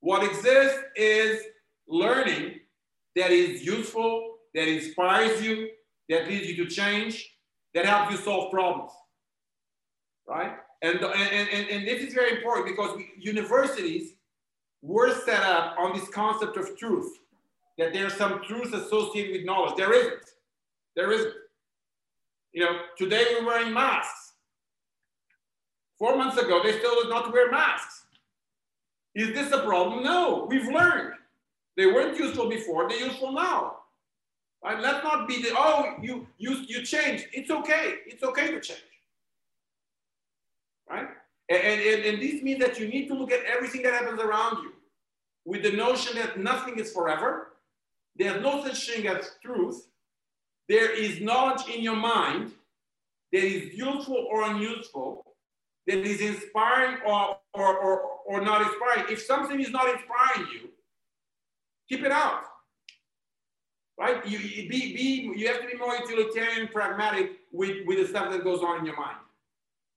What 0.01 0.25
exists 0.25 0.79
is 0.97 1.43
learning 1.89 2.61
that 3.17 3.31
is 3.31 3.65
useful, 3.65 4.37
that 4.55 4.69
inspires 4.69 5.43
you, 5.43 5.69
that 6.09 6.29
leads 6.29 6.49
you 6.49 6.65
to 6.65 6.71
change, 6.71 7.29
that 7.75 7.87
helps 7.87 8.13
you 8.13 8.19
solve 8.19 8.53
problems. 8.53 8.93
right? 10.29 10.53
And, 10.83 10.99
and, 11.01 11.49
and, 11.51 11.69
and 11.69 11.89
this 11.89 12.03
is 12.03 12.15
very 12.15 12.37
important 12.37 12.67
because 12.67 12.97
we, 12.97 13.11
universities 13.19 14.13
were 14.83 15.15
set 15.25 15.43
up 15.43 15.77
on 15.79 15.99
this 15.99 16.09
concept 16.09 16.57
of 16.57 16.77
truth, 16.79 17.11
that 17.79 17.93
there's 17.93 18.15
some 18.15 18.43
truth 18.47 18.73
associated 18.75 19.33
with 19.33 19.45
knowledge. 19.45 19.77
There 19.77 19.93
isn't. 19.93 20.25
There 20.95 21.13
isn't. 21.13 21.35
You 22.53 22.65
know, 22.65 22.79
today 22.97 23.27
we're 23.33 23.47
wearing 23.47 23.73
masks. 23.73 24.26
Four 25.99 26.17
months 26.17 26.37
ago, 26.37 26.61
they 26.63 26.79
still 26.79 27.03
did 27.03 27.11
not 27.11 27.33
wear 27.33 27.51
masks. 27.51 28.05
Is 29.15 29.33
this 29.33 29.53
a 29.53 29.61
problem? 29.63 30.05
No, 30.05 30.47
we've 30.49 30.69
learned. 30.69 31.15
They 31.77 31.87
weren't 31.87 32.19
useful 32.19 32.49
before, 32.49 32.89
they're 32.89 32.99
useful 32.99 33.33
now. 33.33 33.77
Right? 34.65 34.81
Let's 34.81 35.05
not 35.05 35.29
be 35.29 35.43
the, 35.43 35.51
oh, 35.53 35.95
you, 36.03 36.27
you, 36.39 36.65
you 36.67 36.83
changed. 36.83 37.27
It's 37.33 37.51
okay. 37.51 37.97
It's 38.07 38.23
okay 38.23 38.49
to 38.49 38.61
change. 38.61 38.81
Right? 40.89 41.09
And, 41.49 41.63
and, 41.63 42.05
and 42.05 42.23
this 42.23 42.43
means 42.43 42.61
that 42.61 42.79
you 42.81 42.89
need 42.89 43.07
to 43.09 43.15
look 43.15 43.33
at 43.33 43.45
everything 43.45 43.83
that 43.83 43.93
happens 43.93 44.21
around 44.21 44.63
you 44.63 44.73
with 45.45 45.63
the 45.63 45.73
notion 45.73 46.17
that 46.17 46.39
nothing 46.39 46.79
is 46.79 46.93
forever. 46.93 47.53
There's 48.17 48.43
no 48.43 48.65
such 48.65 48.91
thing 48.91 49.07
as 49.07 49.37
truth. 49.45 49.87
There 50.69 50.91
is 50.91 51.21
knowledge 51.21 51.69
in 51.73 51.83
your 51.83 51.97
mind 51.97 52.53
that 53.33 53.45
is 53.45 53.75
useful 53.75 54.27
or 54.31 54.43
unuseful, 54.43 55.25
that 55.87 55.99
is 55.99 56.21
inspiring 56.21 56.99
or, 57.07 57.39
or, 57.55 57.79
or, 57.79 58.01
or 58.27 58.41
not 58.41 58.63
inspiring. 58.63 59.05
If 59.11 59.23
something 59.23 59.61
is 59.61 59.71
not 59.71 59.89
inspiring 59.89 60.51
you, 60.53 60.71
keep 61.89 62.05
it 62.05 62.13
out. 62.13 62.43
Right? 63.99 64.27
You, 64.27 64.39
be, 64.39 64.95
be, 64.95 65.33
you 65.37 65.47
have 65.49 65.61
to 65.61 65.67
be 65.67 65.77
more 65.77 65.95
utilitarian, 65.95 66.69
pragmatic 66.69 67.39
with, 67.53 67.87
with 67.87 67.99
the 67.99 68.07
stuff 68.07 68.31
that 68.31 68.45
goes 68.45 68.61
on 68.61 68.81
in 68.81 68.87
your 68.87 68.97
mind. 68.97 69.17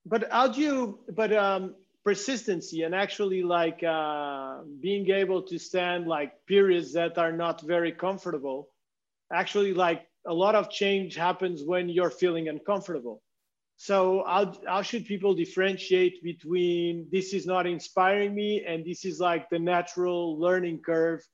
But 0.06 0.30
how 0.30 0.48
do 0.48 0.60
you, 0.60 0.98
but 1.14 1.32
um, 1.32 1.74
persistency 2.04 2.82
and 2.82 2.94
actually 2.94 3.42
like 3.42 3.82
uh, 3.82 4.60
being 4.80 5.10
able 5.10 5.42
to 5.42 5.58
stand 5.58 6.06
like 6.06 6.32
periods 6.46 6.92
that 6.94 7.18
are 7.18 7.32
not 7.32 7.60
very 7.60 7.92
comfortable, 7.92 8.68
actually 9.32 9.74
like 9.74 10.06
a 10.26 10.32
lot 10.32 10.54
of 10.54 10.70
change 10.70 11.14
happens 11.14 11.62
when 11.62 11.88
you're 11.88 12.10
feeling 12.10 12.48
uncomfortable. 12.48 13.22
So 13.82 14.24
how, 14.26 14.52
how 14.66 14.82
should 14.82 15.06
people 15.06 15.32
differentiate 15.34 16.22
between 16.22 17.06
this 17.10 17.32
is 17.32 17.46
not 17.46 17.66
inspiring 17.66 18.34
me 18.34 18.62
and 18.66 18.84
this 18.84 19.06
is 19.06 19.20
like 19.20 19.48
the 19.48 19.58
natural 19.58 20.38
learning 20.38 20.80
curve? 20.84 21.26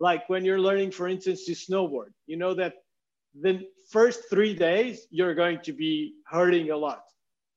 Like 0.00 0.28
when 0.28 0.44
you're 0.44 0.60
learning, 0.60 0.90
for 0.90 1.08
instance, 1.08 1.46
to 1.46 1.52
snowboard, 1.52 2.12
you 2.26 2.36
know 2.36 2.52
that 2.56 2.74
the 3.40 3.62
first 3.90 4.28
three 4.28 4.54
days 4.54 5.06
you're 5.08 5.34
going 5.34 5.60
to 5.62 5.72
be 5.72 6.12
hurting 6.26 6.70
a 6.72 6.76
lot 6.76 7.04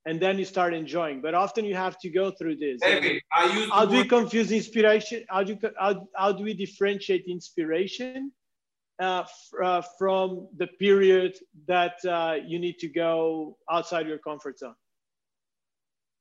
and 0.06 0.18
then 0.18 0.40
you 0.40 0.46
start 0.46 0.74
enjoying. 0.74 1.20
But 1.20 1.34
often 1.34 1.66
you 1.66 1.76
have 1.76 2.00
to 2.00 2.10
go 2.10 2.32
through 2.32 2.56
this. 2.56 2.80
David, 2.80 3.22
how 3.30 3.84
do 3.86 3.98
we 3.98 4.06
confuse 4.06 4.50
inspiration? 4.54 5.26
How 5.28 5.44
do, 5.44 5.58
you, 5.62 5.72
how, 5.78 6.08
how 6.16 6.32
do 6.32 6.46
we 6.46 6.54
differentiate 6.54 7.26
inspiration 7.28 8.32
uh, 9.00 9.24
uh, 9.64 9.82
from 9.98 10.48
the 10.58 10.68
period 10.80 11.38
that 11.68 12.04
uh, 12.06 12.36
you 12.46 12.60
need 12.60 12.80
to 12.80 12.88
go 12.88 13.58
outside 13.70 14.08
your 14.08 14.18
comfort 14.18 14.60
zone? 14.60 14.76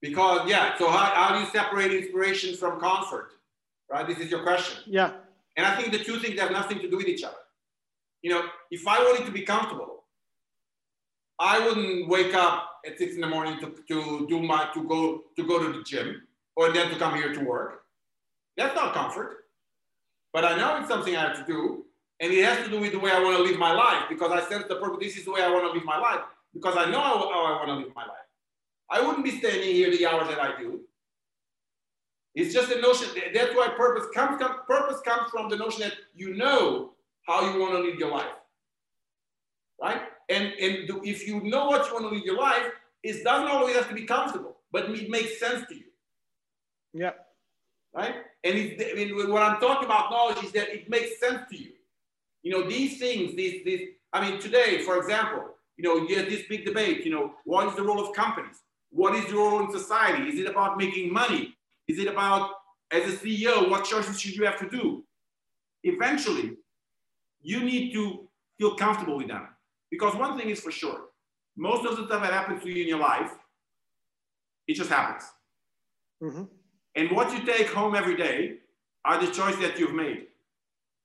Because, 0.03 0.49
yeah, 0.49 0.77
so 0.79 0.91
how, 0.91 1.07
how 1.15 1.35
do 1.35 1.41
you 1.41 1.51
separate 1.51 1.93
inspiration 1.93 2.55
from 2.55 2.79
comfort? 2.81 3.33
Right? 3.91 4.07
This 4.07 4.19
is 4.19 4.31
your 4.31 4.43
question. 4.43 4.83
Yeah. 4.87 5.13
And 5.57 5.65
I 5.65 5.75
think 5.77 5.93
the 5.93 5.99
two 5.99 6.19
things 6.19 6.39
have 6.39 6.51
nothing 6.51 6.81
to 6.81 6.91
do 6.91 6.99
with 6.99 7.09
each 7.09 7.25
other. 7.25 7.37
You 8.23 8.31
know, 8.31 8.43
if 8.71 8.87
I 8.87 8.99
wanted 8.99 9.25
to 9.27 9.33
be 9.33 9.43
comfortable, 9.43 10.05
I 11.39 11.67
wouldn't 11.67 12.09
wake 12.09 12.35
up 12.35 12.71
at 12.87 12.99
six 12.99 13.15
in 13.15 13.21
the 13.21 13.27
morning 13.27 13.59
to, 13.61 13.75
to 13.89 14.27
do 14.29 14.41
my 14.41 14.69
to 14.75 14.87
go 14.87 15.25
to 15.37 15.47
go 15.47 15.63
to 15.63 15.79
the 15.79 15.83
gym 15.83 16.23
or 16.57 16.73
then 16.73 16.91
to 16.91 16.99
come 16.99 17.15
here 17.15 17.33
to 17.33 17.41
work. 17.41 17.83
That's 18.57 18.75
not 18.75 18.95
comfort. 18.95 19.45
But 20.33 20.45
I 20.45 20.57
know 20.57 20.79
it's 20.79 20.89
something 20.89 21.17
I 21.17 21.21
have 21.21 21.37
to 21.39 21.51
do, 21.51 21.86
and 22.21 22.33
it 22.33 22.45
has 22.45 22.65
to 22.65 22.71
do 22.71 22.81
with 22.81 22.93
the 22.93 22.99
way 22.99 23.11
I 23.11 23.23
want 23.23 23.37
to 23.37 23.43
live 23.43 23.59
my 23.59 23.73
life 23.73 24.05
because 24.09 24.33
I 24.33 24.49
sense 24.49 24.65
the 24.69 24.77
purpose. 24.77 24.99
This 25.01 25.17
is 25.19 25.25
the 25.25 25.33
way 25.33 25.43
I 25.43 25.51
want 25.51 25.67
to 25.67 25.73
live 25.73 25.85
my 25.85 25.99
life 25.99 26.21
because 26.55 26.77
I 26.77 26.91
know 26.91 27.01
how, 27.01 27.19
how 27.19 27.45
I 27.47 27.67
want 27.67 27.69
to 27.69 27.75
live 27.75 27.95
my 27.95 28.03
life. 28.03 28.27
I 28.91 29.01
wouldn't 29.01 29.25
be 29.25 29.39
standing 29.39 29.75
here 29.75 29.91
the 29.91 30.07
hours 30.07 30.29
that 30.29 30.41
I 30.41 30.59
do. 30.59 30.81
It's 32.35 32.55
just 32.55 32.71
a 32.71 32.81
notion. 32.81 33.09
That's 33.35 33.55
why 33.55 33.69
purpose 33.77 34.07
comes. 34.15 34.43
Purpose 34.67 35.01
comes 35.01 35.31
from 35.31 35.49
the 35.49 35.57
notion 35.57 35.81
that 35.81 35.95
you 36.15 36.35
know 36.35 36.93
how 37.27 37.53
you 37.53 37.61
want 37.61 37.73
to 37.73 37.81
live 37.81 37.99
your 37.99 38.11
life, 38.11 38.27
right? 39.81 40.03
And, 40.29 40.53
and 40.61 40.91
if 41.05 41.27
you 41.27 41.41
know 41.43 41.67
what 41.67 41.87
you 41.87 41.95
want 41.95 42.05
to 42.05 42.15
live 42.15 42.25
your 42.25 42.39
life, 42.39 42.67
it 43.03 43.25
doesn't 43.25 43.49
always 43.49 43.75
have 43.77 43.89
to 43.89 43.95
be 43.95 44.05
comfortable, 44.05 44.57
but 44.71 44.91
it 44.91 45.09
makes 45.09 45.41
sense 45.41 45.67
to 45.69 45.75
you. 45.75 45.85
Yeah. 46.93 47.13
Right? 47.95 48.15
And 48.45 48.55
I 48.55 48.95
mean, 48.95 49.17
what 49.31 49.43
I'm 49.43 49.61
talking 49.61 49.87
about 49.87 50.11
knowledge 50.11 50.45
is 50.45 50.53
that 50.53 50.69
it 50.69 50.91
makes 50.91 51.19
sense 51.19 51.41
to 51.51 51.57
you. 51.57 51.73
You 52.47 52.53
know, 52.53 52.63
these 52.63 53.01
things, 53.01 53.35
these, 53.35 53.65
these, 53.65 53.89
I 54.13 54.21
mean, 54.21 54.39
today, 54.39 54.81
for 54.83 54.99
example, 54.99 55.47
you 55.77 55.83
know, 55.83 56.07
you 56.07 56.15
have 56.15 56.31
this 56.31 56.45
big 56.49 56.65
debate, 56.65 57.05
you 57.05 57.11
know, 57.11 57.35
what 57.45 57.67
is 57.67 57.75
the 57.75 57.83
role 57.83 57.99
of 57.99 58.15
companies? 58.15 58.55
What 58.91 59.17
is 59.17 59.29
your 59.29 59.51
role 59.51 59.65
in 59.65 59.73
society? 59.73 60.29
Is 60.29 60.39
it 60.39 60.49
about 60.49 60.79
making 60.79 61.13
money? 61.13 61.57
Is 61.89 61.99
it 61.99 62.07
about, 62.07 62.51
as 62.93 63.13
a 63.13 63.17
CEO, 63.17 63.69
what 63.69 63.85
choices 63.85 64.21
should 64.21 64.37
you 64.37 64.45
have 64.45 64.61
to 64.61 64.71
do? 64.71 65.05
Eventually, 65.83 66.53
you 67.43 67.65
need 67.65 67.93
to 67.95 68.29
feel 68.59 68.77
comfortable 68.77 69.17
with 69.17 69.27
them. 69.27 69.49
Because 69.91 70.15
one 70.15 70.39
thing 70.39 70.49
is 70.49 70.61
for 70.61 70.71
sure, 70.71 71.07
most 71.57 71.85
of 71.85 71.97
the 71.97 72.07
stuff 72.07 72.23
that 72.23 72.33
happens 72.33 72.63
to 72.63 72.71
you 72.71 72.83
in 72.83 72.89
your 72.89 73.01
life, 73.01 73.33
it 74.69 74.75
just 74.75 74.91
happens. 74.91 75.25
Mm-hmm. 76.23 76.45
And 76.95 77.11
what 77.11 77.33
you 77.33 77.45
take 77.45 77.71
home 77.71 77.97
every 77.97 78.17
day 78.17 78.59
are 79.05 79.21
the 79.21 79.33
choices 79.33 79.59
that 79.63 79.81
you've 79.81 79.95
made. 79.95 80.29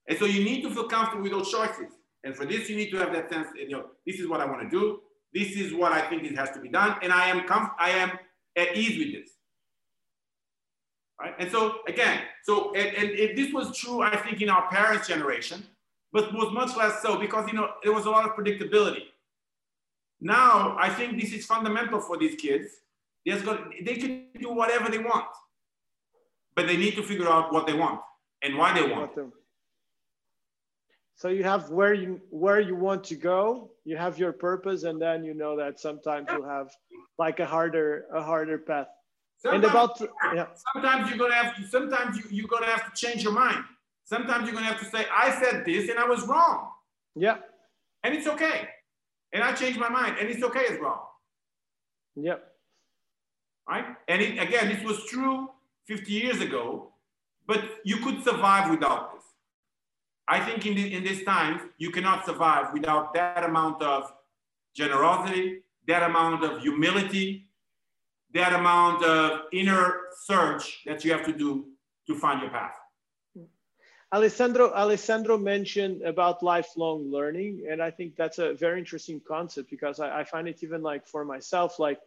And 0.07 0.17
so 0.17 0.25
you 0.25 0.43
need 0.43 0.61
to 0.63 0.69
feel 0.69 0.87
comfortable 0.87 1.23
with 1.23 1.31
those 1.31 1.51
choices. 1.51 1.93
And 2.23 2.35
for 2.35 2.45
this, 2.45 2.69
you 2.69 2.75
need 2.75 2.91
to 2.91 2.97
have 2.97 3.13
that 3.13 3.29
sense, 3.29 3.47
you 3.55 3.69
know, 3.69 3.85
this 4.05 4.19
is 4.19 4.27
what 4.27 4.41
I 4.41 4.45
want 4.45 4.61
to 4.61 4.69
do. 4.69 4.99
This 5.33 5.55
is 5.55 5.73
what 5.73 5.91
I 5.91 6.01
think 6.01 6.23
it 6.23 6.37
has 6.37 6.51
to 6.51 6.59
be 6.59 6.69
done. 6.69 6.97
And 7.01 7.11
I 7.11 7.27
am 7.27 7.41
comf- 7.47 7.73
I 7.79 7.91
am 7.91 8.11
at 8.57 8.75
ease 8.75 8.97
with 8.97 9.13
this. 9.13 9.29
Right? 11.19 11.33
And 11.39 11.51
so 11.51 11.79
again, 11.87 12.21
so 12.43 12.73
and, 12.73 12.95
and 12.95 13.09
if 13.11 13.35
this 13.35 13.53
was 13.53 13.77
true, 13.77 14.01
I 14.01 14.17
think 14.17 14.41
in 14.41 14.49
our 14.49 14.67
parents' 14.69 15.07
generation, 15.07 15.63
but 16.11 16.33
was 16.33 16.51
much 16.51 16.75
less 16.75 17.01
so 17.01 17.17
because 17.17 17.47
you 17.47 17.53
know 17.53 17.69
there 17.83 17.93
was 17.93 18.05
a 18.05 18.09
lot 18.09 18.25
of 18.25 18.35
predictability. 18.35 19.03
Now 20.19 20.75
I 20.79 20.89
think 20.89 21.19
this 21.19 21.31
is 21.31 21.45
fundamental 21.45 22.01
for 22.01 22.17
these 22.17 22.35
kids. 22.35 22.67
Got, 23.25 23.69
they 23.83 23.95
can 23.95 24.25
do 24.39 24.51
whatever 24.51 24.89
they 24.89 24.97
want, 24.97 25.27
but 26.55 26.67
they 26.67 26.75
need 26.75 26.95
to 26.95 27.03
figure 27.03 27.29
out 27.29 27.53
what 27.53 27.67
they 27.67 27.73
want 27.73 28.01
and 28.41 28.57
why 28.57 28.73
they 28.73 28.91
want. 28.91 29.11
So 31.21 31.27
you 31.27 31.43
have 31.43 31.69
where 31.69 31.93
you 31.93 32.19
where 32.29 32.59
you 32.59 32.75
want 32.75 33.03
to 33.05 33.15
go. 33.15 33.69
You 33.85 33.95
have 33.97 34.17
your 34.17 34.33
purpose, 34.33 34.83
and 34.83 34.99
then 34.99 35.23
you 35.23 35.33
know 35.33 35.55
that 35.55 35.79
sometimes 35.79 36.27
you'll 36.31 36.49
have 36.57 36.69
like 37.17 37.39
a 37.39 37.45
harder 37.45 38.05
a 38.13 38.21
harder 38.21 38.57
path. 38.57 38.87
Sometimes, 39.37 39.63
and 39.63 39.71
about 39.71 40.01
yeah. 40.35 40.47
sometimes 40.73 41.09
you're 41.09 41.17
gonna 41.17 41.41
have 41.43 41.55
to 41.55 41.67
sometimes 41.67 42.17
you, 42.17 42.23
you're 42.31 42.47
gonna 42.47 42.71
have 42.75 42.91
to 42.91 42.93
change 42.99 43.23
your 43.23 43.33
mind 43.33 43.63
Sometimes 44.11 44.43
you're 44.43 44.51
going 44.51 44.65
to 44.65 44.71
have 44.73 44.79
to 44.81 44.85
say, 44.85 45.05
I 45.09 45.31
said 45.41 45.63
this 45.63 45.89
and 45.89 45.97
I 45.97 46.05
was 46.05 46.27
wrong. 46.27 46.69
Yeah. 47.15 47.37
And 48.03 48.13
it's 48.13 48.27
okay. 48.27 48.67
And 49.31 49.41
I 49.41 49.53
changed 49.53 49.79
my 49.79 49.87
mind 49.87 50.17
and 50.19 50.29
it's 50.29 50.43
okay 50.43 50.65
as 50.69 50.77
well. 50.81 51.09
Yep. 52.17 52.43
Right? 53.69 53.85
And 54.09 54.21
it, 54.21 54.37
again, 54.37 54.67
this 54.67 54.83
was 54.83 55.05
true 55.05 55.49
50 55.85 56.11
years 56.11 56.41
ago, 56.41 56.91
but 57.47 57.63
you 57.85 57.97
could 57.97 58.21
survive 58.21 58.69
without 58.69 59.13
this. 59.13 59.20
I 60.27 60.39
think 60.39 60.65
in, 60.65 60.75
the, 60.75 60.93
in 60.93 61.03
this 61.03 61.23
time, 61.23 61.71
you 61.77 61.91
cannot 61.91 62.25
survive 62.25 62.73
without 62.73 63.13
that 63.13 63.43
amount 63.43 63.81
of 63.81 64.11
generosity, 64.75 65.63
that 65.87 66.03
amount 66.03 66.43
of 66.43 66.61
humility, 66.61 67.47
that 68.33 68.53
amount 68.53 69.03
of 69.03 69.41
inner 69.51 70.01
search 70.23 70.81
that 70.85 71.03
you 71.03 71.11
have 71.11 71.25
to 71.25 71.33
do 71.33 71.65
to 72.07 72.15
find 72.15 72.41
your 72.41 72.51
path. 72.51 72.75
Alessandro, 74.13 74.73
Alessandro 74.73 75.37
mentioned 75.37 76.01
about 76.01 76.43
lifelong 76.43 77.09
learning, 77.09 77.65
and 77.69 77.81
I 77.81 77.91
think 77.91 78.17
that's 78.17 78.39
a 78.39 78.53
very 78.53 78.77
interesting 78.77 79.21
concept 79.25 79.69
because 79.69 80.01
I, 80.01 80.19
I, 80.19 80.23
find 80.25 80.49
it 80.49 80.63
even 80.63 80.81
like 80.81 81.07
for 81.07 81.23
myself, 81.23 81.79
like 81.79 81.97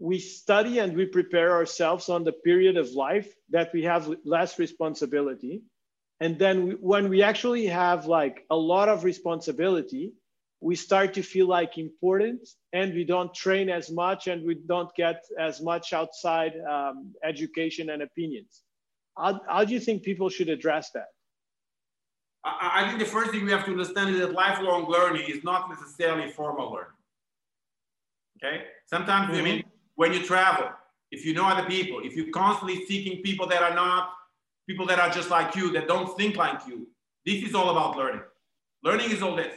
we 0.00 0.18
study 0.18 0.80
and 0.80 0.96
we 0.96 1.06
prepare 1.06 1.52
ourselves 1.52 2.08
on 2.08 2.24
the 2.24 2.32
period 2.32 2.76
of 2.76 2.90
life 2.90 3.32
that 3.50 3.72
we 3.72 3.84
have 3.84 4.12
less 4.24 4.58
responsibility. 4.58 5.62
And 6.20 6.38
then 6.38 6.66
we, 6.66 6.72
when 6.74 7.08
we 7.08 7.22
actually 7.22 7.66
have 7.66 8.06
like 8.06 8.44
a 8.50 8.56
lot 8.56 8.88
of 8.88 9.04
responsibility, 9.04 10.12
we 10.60 10.74
start 10.74 11.12
to 11.14 11.22
feel 11.22 11.46
like 11.46 11.76
important 11.76 12.48
and 12.72 12.94
we 12.94 13.04
don't 13.04 13.32
train 13.34 13.68
as 13.68 13.90
much 13.90 14.26
and 14.26 14.44
we 14.46 14.54
don't 14.66 14.94
get 14.94 15.24
as 15.38 15.60
much 15.60 15.92
outside 15.92 16.52
um, 16.68 17.12
education 17.22 17.90
and 17.90 18.02
opinions. 18.02 18.62
How, 19.18 19.40
how 19.48 19.64
do 19.64 19.72
you 19.72 19.80
think 19.80 20.02
people 20.02 20.28
should 20.28 20.48
address 20.48 20.90
that? 20.92 21.08
I, 22.44 22.82
I 22.82 22.88
think 22.88 22.98
the 22.98 23.04
first 23.04 23.30
thing 23.30 23.44
we 23.44 23.50
have 23.50 23.64
to 23.66 23.72
understand 23.72 24.14
is 24.14 24.20
that 24.20 24.32
lifelong 24.32 24.88
learning 24.88 25.28
is 25.28 25.44
not 25.44 25.68
necessarily 25.68 26.30
formal 26.30 26.72
learning. 26.72 26.92
Okay? 28.38 28.64
Sometimes, 28.86 29.30
mm-hmm. 29.30 29.40
I 29.40 29.42
mean, 29.42 29.64
when 29.96 30.12
you 30.12 30.22
travel, 30.22 30.68
if 31.10 31.24
you 31.24 31.34
know 31.34 31.44
other 31.44 31.68
people, 31.68 32.00
if 32.02 32.14
you're 32.14 32.30
constantly 32.30 32.84
seeking 32.86 33.22
people 33.22 33.46
that 33.48 33.62
are 33.62 33.74
not 33.74 34.15
people 34.68 34.86
that 34.86 34.98
are 34.98 35.10
just 35.10 35.30
like 35.30 35.54
you, 35.56 35.72
that 35.72 35.88
don't 35.88 36.16
think 36.16 36.36
like 36.36 36.66
you, 36.66 36.88
this 37.24 37.42
is 37.42 37.54
all 37.54 37.70
about 37.70 37.96
learning. 37.96 38.22
Learning 38.82 39.10
is 39.10 39.22
all 39.22 39.34
this, 39.36 39.54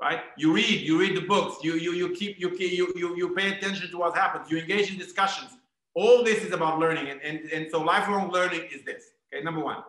right? 0.00 0.20
You 0.36 0.52
read, 0.52 0.80
you 0.80 0.98
read 0.98 1.16
the 1.16 1.26
books, 1.26 1.62
you 1.62 1.74
you 1.74 1.92
you 1.92 2.10
keep 2.10 2.38
you 2.38 2.50
you 2.58 2.92
you, 2.96 3.16
you 3.16 3.34
pay 3.34 3.52
attention 3.56 3.90
to 3.90 3.98
what 3.98 4.16
happens, 4.16 4.50
you 4.50 4.58
engage 4.58 4.90
in 4.92 4.98
discussions. 4.98 5.50
All 5.94 6.24
this 6.24 6.42
is 6.42 6.52
about 6.52 6.80
learning, 6.80 7.08
and, 7.08 7.20
and, 7.22 7.38
and 7.52 7.70
so 7.70 7.80
lifelong 7.80 8.30
learning 8.30 8.62
is 8.74 8.82
this. 8.84 9.04
Okay, 9.32 9.44
number 9.44 9.62
one. 9.62 9.82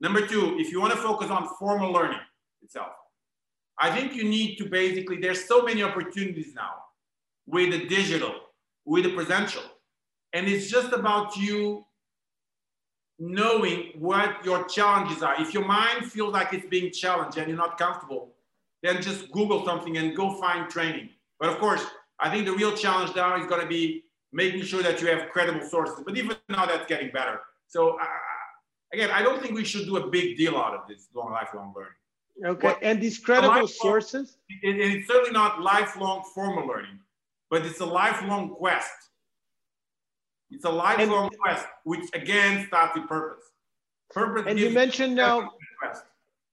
Number 0.00 0.26
two, 0.26 0.56
if 0.58 0.70
you 0.72 0.80
want 0.80 0.92
to 0.94 0.98
focus 0.98 1.28
on 1.28 1.48
formal 1.58 1.92
learning 1.92 2.20
itself, 2.62 2.92
I 3.78 3.90
think 3.90 4.14
you 4.14 4.24
need 4.24 4.56
to 4.56 4.64
basically, 4.66 5.18
there's 5.18 5.44
so 5.44 5.62
many 5.62 5.82
opportunities 5.82 6.54
now 6.54 6.74
with 7.46 7.70
the 7.70 7.86
digital, 7.86 8.34
with 8.84 9.04
the 9.04 9.14
presential. 9.14 9.62
And 10.32 10.46
it's 10.46 10.70
just 10.70 10.92
about 10.92 11.36
you 11.36 11.84
knowing 13.20 13.90
what 13.98 14.42
your 14.44 14.64
challenges 14.64 15.22
are. 15.22 15.40
If 15.40 15.52
your 15.52 15.64
mind 15.64 16.10
feels 16.10 16.32
like 16.32 16.54
it's 16.54 16.66
being 16.66 16.90
challenged 16.90 17.36
and 17.36 17.46
you're 17.46 17.56
not 17.56 17.78
comfortable, 17.78 18.32
then 18.82 19.02
just 19.02 19.30
Google 19.30 19.64
something 19.64 19.98
and 19.98 20.16
go 20.16 20.40
find 20.40 20.70
training. 20.70 21.10
But 21.38 21.50
of 21.50 21.58
course, 21.58 21.84
I 22.18 22.30
think 22.30 22.46
the 22.46 22.52
real 22.52 22.74
challenge 22.74 23.14
now 23.14 23.36
is 23.36 23.46
going 23.46 23.60
to 23.60 23.66
be 23.68 24.04
making 24.32 24.62
sure 24.62 24.82
that 24.82 25.02
you 25.02 25.08
have 25.08 25.28
credible 25.30 25.66
sources. 25.68 26.02
But 26.04 26.16
even 26.16 26.36
now, 26.48 26.64
that's 26.64 26.86
getting 26.86 27.10
better. 27.10 27.40
So 27.68 27.98
uh, 28.00 28.04
again, 28.92 29.10
I 29.10 29.22
don't 29.22 29.40
think 29.42 29.54
we 29.54 29.64
should 29.64 29.84
do 29.84 29.98
a 29.98 30.06
big 30.08 30.38
deal 30.38 30.56
out 30.56 30.74
of 30.74 30.88
this 30.88 31.08
long 31.14 31.32
lifelong 31.32 31.74
learning. 31.76 31.92
Okay, 32.42 32.68
what, 32.68 32.78
and 32.80 33.02
these 33.02 33.18
credible 33.18 33.68
sources? 33.68 34.38
And 34.62 34.78
it's 34.78 35.06
certainly 35.06 35.32
not 35.32 35.60
lifelong 35.60 36.24
formal 36.34 36.66
learning, 36.66 36.98
but 37.50 37.66
it's 37.66 37.80
a 37.80 37.86
lifelong 37.86 38.54
quest. 38.54 39.09
It's 40.50 40.64
a 40.64 40.70
lifelong 40.70 41.26
and, 41.26 41.38
quest, 41.38 41.66
which 41.84 42.08
again 42.14 42.66
starts 42.66 42.96
with 42.96 43.08
purpose. 43.08 43.44
Purpose. 44.10 44.44
And 44.46 44.58
you 44.58 44.70
mentioned 44.70 45.14
now. 45.14 45.50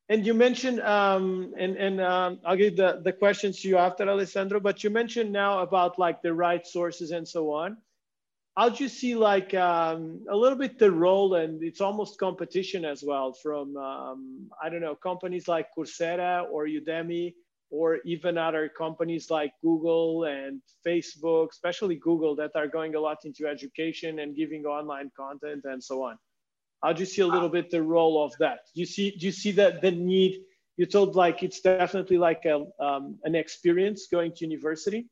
And 0.09 0.25
you 0.25 0.33
mentioned, 0.33 0.79
um, 0.81 1.53
and 1.57 1.75
and 1.75 1.99
um, 1.99 2.39
I'll 2.45 2.55
give 2.55 2.77
the 2.77 3.01
the 3.03 3.11
questions 3.11 3.61
to 3.61 3.67
you 3.67 3.77
after 3.77 4.07
Alessandro. 4.07 4.61
But 4.61 4.81
you 4.83 4.89
mentioned 4.89 5.33
now 5.33 5.59
about 5.59 5.99
like 5.99 6.21
the 6.21 6.33
right 6.33 6.65
sources 6.65 7.11
and 7.11 7.27
so 7.27 7.51
on 7.51 7.77
how 8.57 8.69
do 8.69 8.83
you 8.83 8.89
see 8.89 9.15
like 9.15 9.53
um, 9.53 10.19
a 10.31 10.35
little 10.35 10.57
bit 10.57 10.79
the 10.79 10.91
role 10.91 11.35
and 11.35 11.61
it's 11.61 11.79
almost 11.79 12.19
competition 12.19 12.83
as 12.83 13.03
well 13.03 13.31
from 13.31 13.77
um, 13.77 14.49
i 14.61 14.67
don't 14.67 14.81
know 14.81 14.95
companies 14.95 15.47
like 15.47 15.67
coursera 15.77 16.43
or 16.51 16.65
udemy 16.65 17.33
or 17.69 17.97
even 18.05 18.37
other 18.37 18.69
companies 18.69 19.29
like 19.29 19.51
google 19.61 20.25
and 20.25 20.61
facebook 20.85 21.49
especially 21.51 21.95
google 21.95 22.35
that 22.35 22.51
are 22.55 22.67
going 22.67 22.95
a 22.95 22.99
lot 22.99 23.17
into 23.25 23.47
education 23.47 24.19
and 24.19 24.35
giving 24.35 24.65
online 24.65 25.11
content 25.17 25.63
and 25.65 25.83
so 25.83 26.03
on 26.03 26.17
how 26.83 26.93
do 26.93 26.99
you 26.99 27.05
see 27.05 27.21
a 27.21 27.27
little 27.27 27.49
bit 27.49 27.69
the 27.69 27.81
role 27.81 28.23
of 28.23 28.33
that 28.39 28.59
do 28.73 28.79
you 28.81 28.85
see 28.85 29.11
do 29.11 29.25
you 29.25 29.31
see 29.31 29.51
that 29.51 29.81
the 29.81 29.91
need 29.91 30.41
you 30.77 30.85
told 30.85 31.15
like 31.15 31.41
it's 31.41 31.59
definitely 31.61 32.19
like 32.19 32.45
a, 32.45 32.65
um, 32.79 33.17
an 33.23 33.33
experience 33.33 34.07
going 34.11 34.31
to 34.31 34.45
university 34.45 35.07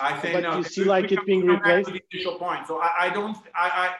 I 0.00 0.16
think 0.18 0.34
but 0.34 0.42
no. 0.42 0.56
you 0.56 0.64
see 0.64 0.84
like 0.84 1.12
it 1.12 1.24
being 1.26 1.46
replaced. 1.46 1.90
The 1.90 2.00
initial 2.12 2.36
point. 2.36 2.66
So 2.66 2.80
I, 2.80 2.90
I 3.00 3.10
don't. 3.10 3.36
I, 3.54 3.68
I 3.68 3.94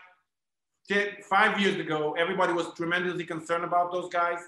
five 1.23 1.61
years 1.61 1.77
ago, 1.77 2.15
everybody 2.19 2.53
was 2.53 2.73
tremendously 2.75 3.25
concerned 3.25 3.65
about 3.65 3.93
those 3.93 4.09
guys. 4.09 4.39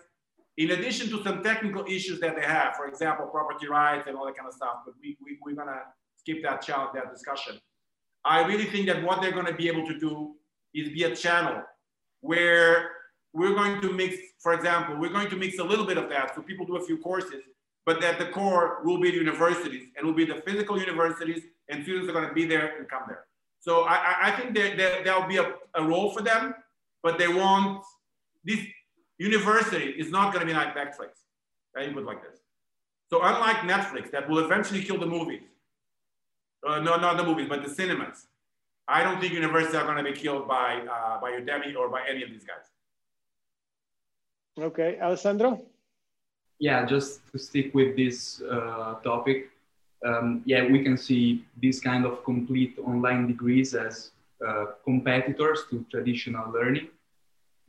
In 0.59 0.73
addition 0.73 1.09
to 1.11 1.23
some 1.23 1.43
technical 1.43 1.85
issues 1.87 2.21
that 2.21 2.37
they 2.37 2.43
have, 2.43 2.77
for 2.77 2.87
example, 2.87 3.27
property 3.27 3.69
rights 3.69 4.07
and 4.07 4.17
all 4.17 4.27
that 4.27 4.37
kind 4.37 4.49
of 4.49 4.55
stuff. 4.55 4.77
But 4.85 4.95
we, 5.01 5.17
we 5.25 5.39
we're 5.45 5.57
gonna 5.57 5.81
skip 6.17 6.43
that 6.43 6.63
challenge, 6.63 6.91
that 6.95 7.11
discussion. 7.11 7.59
I 8.25 8.45
really 8.45 8.67
think 8.67 8.87
that 8.87 9.03
what 9.03 9.21
they're 9.21 9.33
to 9.33 9.55
be 9.55 9.69
able 9.69 9.87
to 9.87 9.99
do 9.99 10.35
is 10.75 10.89
be 10.91 11.05
a 11.05 11.17
channel 11.17 11.63
where 12.21 12.91
we're 13.33 13.55
going 13.55 13.81
to 13.81 13.93
mix, 13.93 14.17
for 14.39 14.53
example, 14.53 14.97
we're 14.97 15.13
going 15.13 15.29
to 15.31 15.37
mix 15.37 15.59
a 15.59 15.65
little 15.65 15.87
bit 15.87 15.99
of 15.99 16.09
that. 16.11 16.35
So 16.35 16.43
people 16.43 16.67
do 16.67 16.77
a 16.77 16.85
few 16.85 16.99
courses, 16.99 17.43
but 17.85 18.03
at 18.05 18.19
the 18.19 18.27
core 18.27 18.81
will 18.85 19.01
be 19.01 19.11
the 19.11 19.17
universities 19.17 19.89
and 19.97 20.07
will 20.07 20.15
be 20.15 20.25
the 20.25 20.41
physical 20.47 20.79
universities 20.79 21.43
and 21.69 21.83
students 21.83 22.15
are 22.15 22.29
to 22.29 22.35
be 22.35 22.45
there 22.45 22.77
and 22.79 22.89
come 22.89 23.03
there. 23.09 23.25
So 23.61 23.83
I, 23.83 24.29
I 24.29 24.31
think 24.33 24.55
there, 24.55 24.77
there, 24.77 25.03
there'll 25.05 25.29
be 25.29 25.39
a, 25.39 25.55
a 25.75 25.83
role 25.83 26.13
for 26.13 26.23
them, 26.23 26.55
but 27.03 27.19
they 27.19 27.29
won't, 27.29 27.83
this 28.45 28.61
university 29.31 29.87
is 30.03 30.09
not 30.17 30.27
going 30.33 30.43
to 30.45 30.51
be 30.53 30.57
like 30.61 30.71
Netflix, 30.83 31.11
right? 31.75 31.93
Put 31.95 32.05
like 32.11 32.23
this. 32.27 32.39
So 33.11 33.17
unlike 33.31 33.61
Netflix 33.75 34.05
that 34.15 34.29
will 34.29 34.43
eventually 34.47 34.83
kill 34.83 34.99
the 35.05 35.11
movies, 35.17 35.47
uh, 36.67 36.81
no, 36.87 36.93
not 37.07 37.15
the 37.21 37.27
movies, 37.31 37.49
but 37.53 37.61
the 37.67 37.73
cinemas. 37.79 38.19
I 38.97 38.99
don't 39.05 39.19
think 39.21 39.33
universities 39.33 39.77
are 39.81 39.87
going 39.91 40.01
to 40.03 40.09
be 40.13 40.17
killed 40.25 40.45
by, 40.49 40.69
uh, 40.95 41.21
by 41.21 41.31
Udemy 41.41 41.71
or 41.81 41.89
by 41.89 42.03
any 42.13 42.23
of 42.25 42.31
these 42.31 42.47
guys. 42.53 42.67
Okay, 44.69 44.91
Alessandro? 45.01 45.51
yeah, 46.63 46.87
just 46.87 47.21
to 47.33 47.39
stick 47.39 47.75
with 47.75 47.97
this 47.97 48.41
uh, 48.43 48.95
topic, 49.03 49.51
um, 50.07 50.43
yeah, 50.45 50.65
we 50.71 50.85
can 50.85 50.97
see 50.97 51.45
this 51.61 51.81
kind 51.81 52.07
of 52.07 52.23
complete 52.23 52.79
online 52.79 53.27
degrees 53.27 53.75
as 53.75 54.13
uh, 54.47 54.67
competitors 54.85 55.65
to 55.71 55.85
traditional 55.91 56.53
learning. 56.53 56.87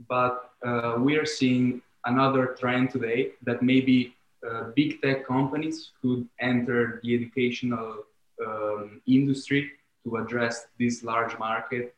But 0.07 0.52
uh, 0.65 0.95
we 0.99 1.15
are 1.17 1.25
seeing 1.25 1.81
another 2.05 2.55
trend 2.59 2.89
today 2.89 3.31
that 3.43 3.61
maybe 3.61 4.15
uh, 4.47 4.65
big 4.75 5.01
tech 5.01 5.25
companies 5.25 5.91
could 6.01 6.27
enter 6.39 6.99
the 7.03 7.15
educational 7.15 8.03
um, 8.45 9.01
industry 9.07 9.71
to 10.03 10.17
address 10.17 10.67
this 10.79 11.03
large 11.03 11.37
market. 11.39 11.95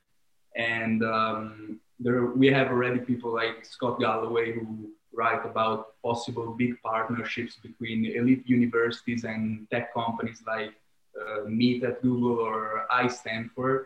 And 0.55 1.03
um, 1.03 1.79
there, 1.99 2.25
we 2.25 2.47
have 2.47 2.67
already 2.67 2.99
people 2.99 3.33
like 3.33 3.65
Scott 3.65 3.99
Galloway 3.99 4.53
who 4.53 4.89
write 5.13 5.45
about 5.45 5.99
possible 6.03 6.53
big 6.53 6.81
partnerships 6.83 7.55
between 7.55 8.05
elite 8.05 8.43
universities 8.45 9.23
and 9.23 9.67
tech 9.71 9.93
companies 9.93 10.43
like 10.45 10.73
uh, 11.19 11.45
MIT 11.45 11.85
at 11.85 12.01
Google 12.01 12.39
or 12.39 12.85
iStanford. 12.91 13.85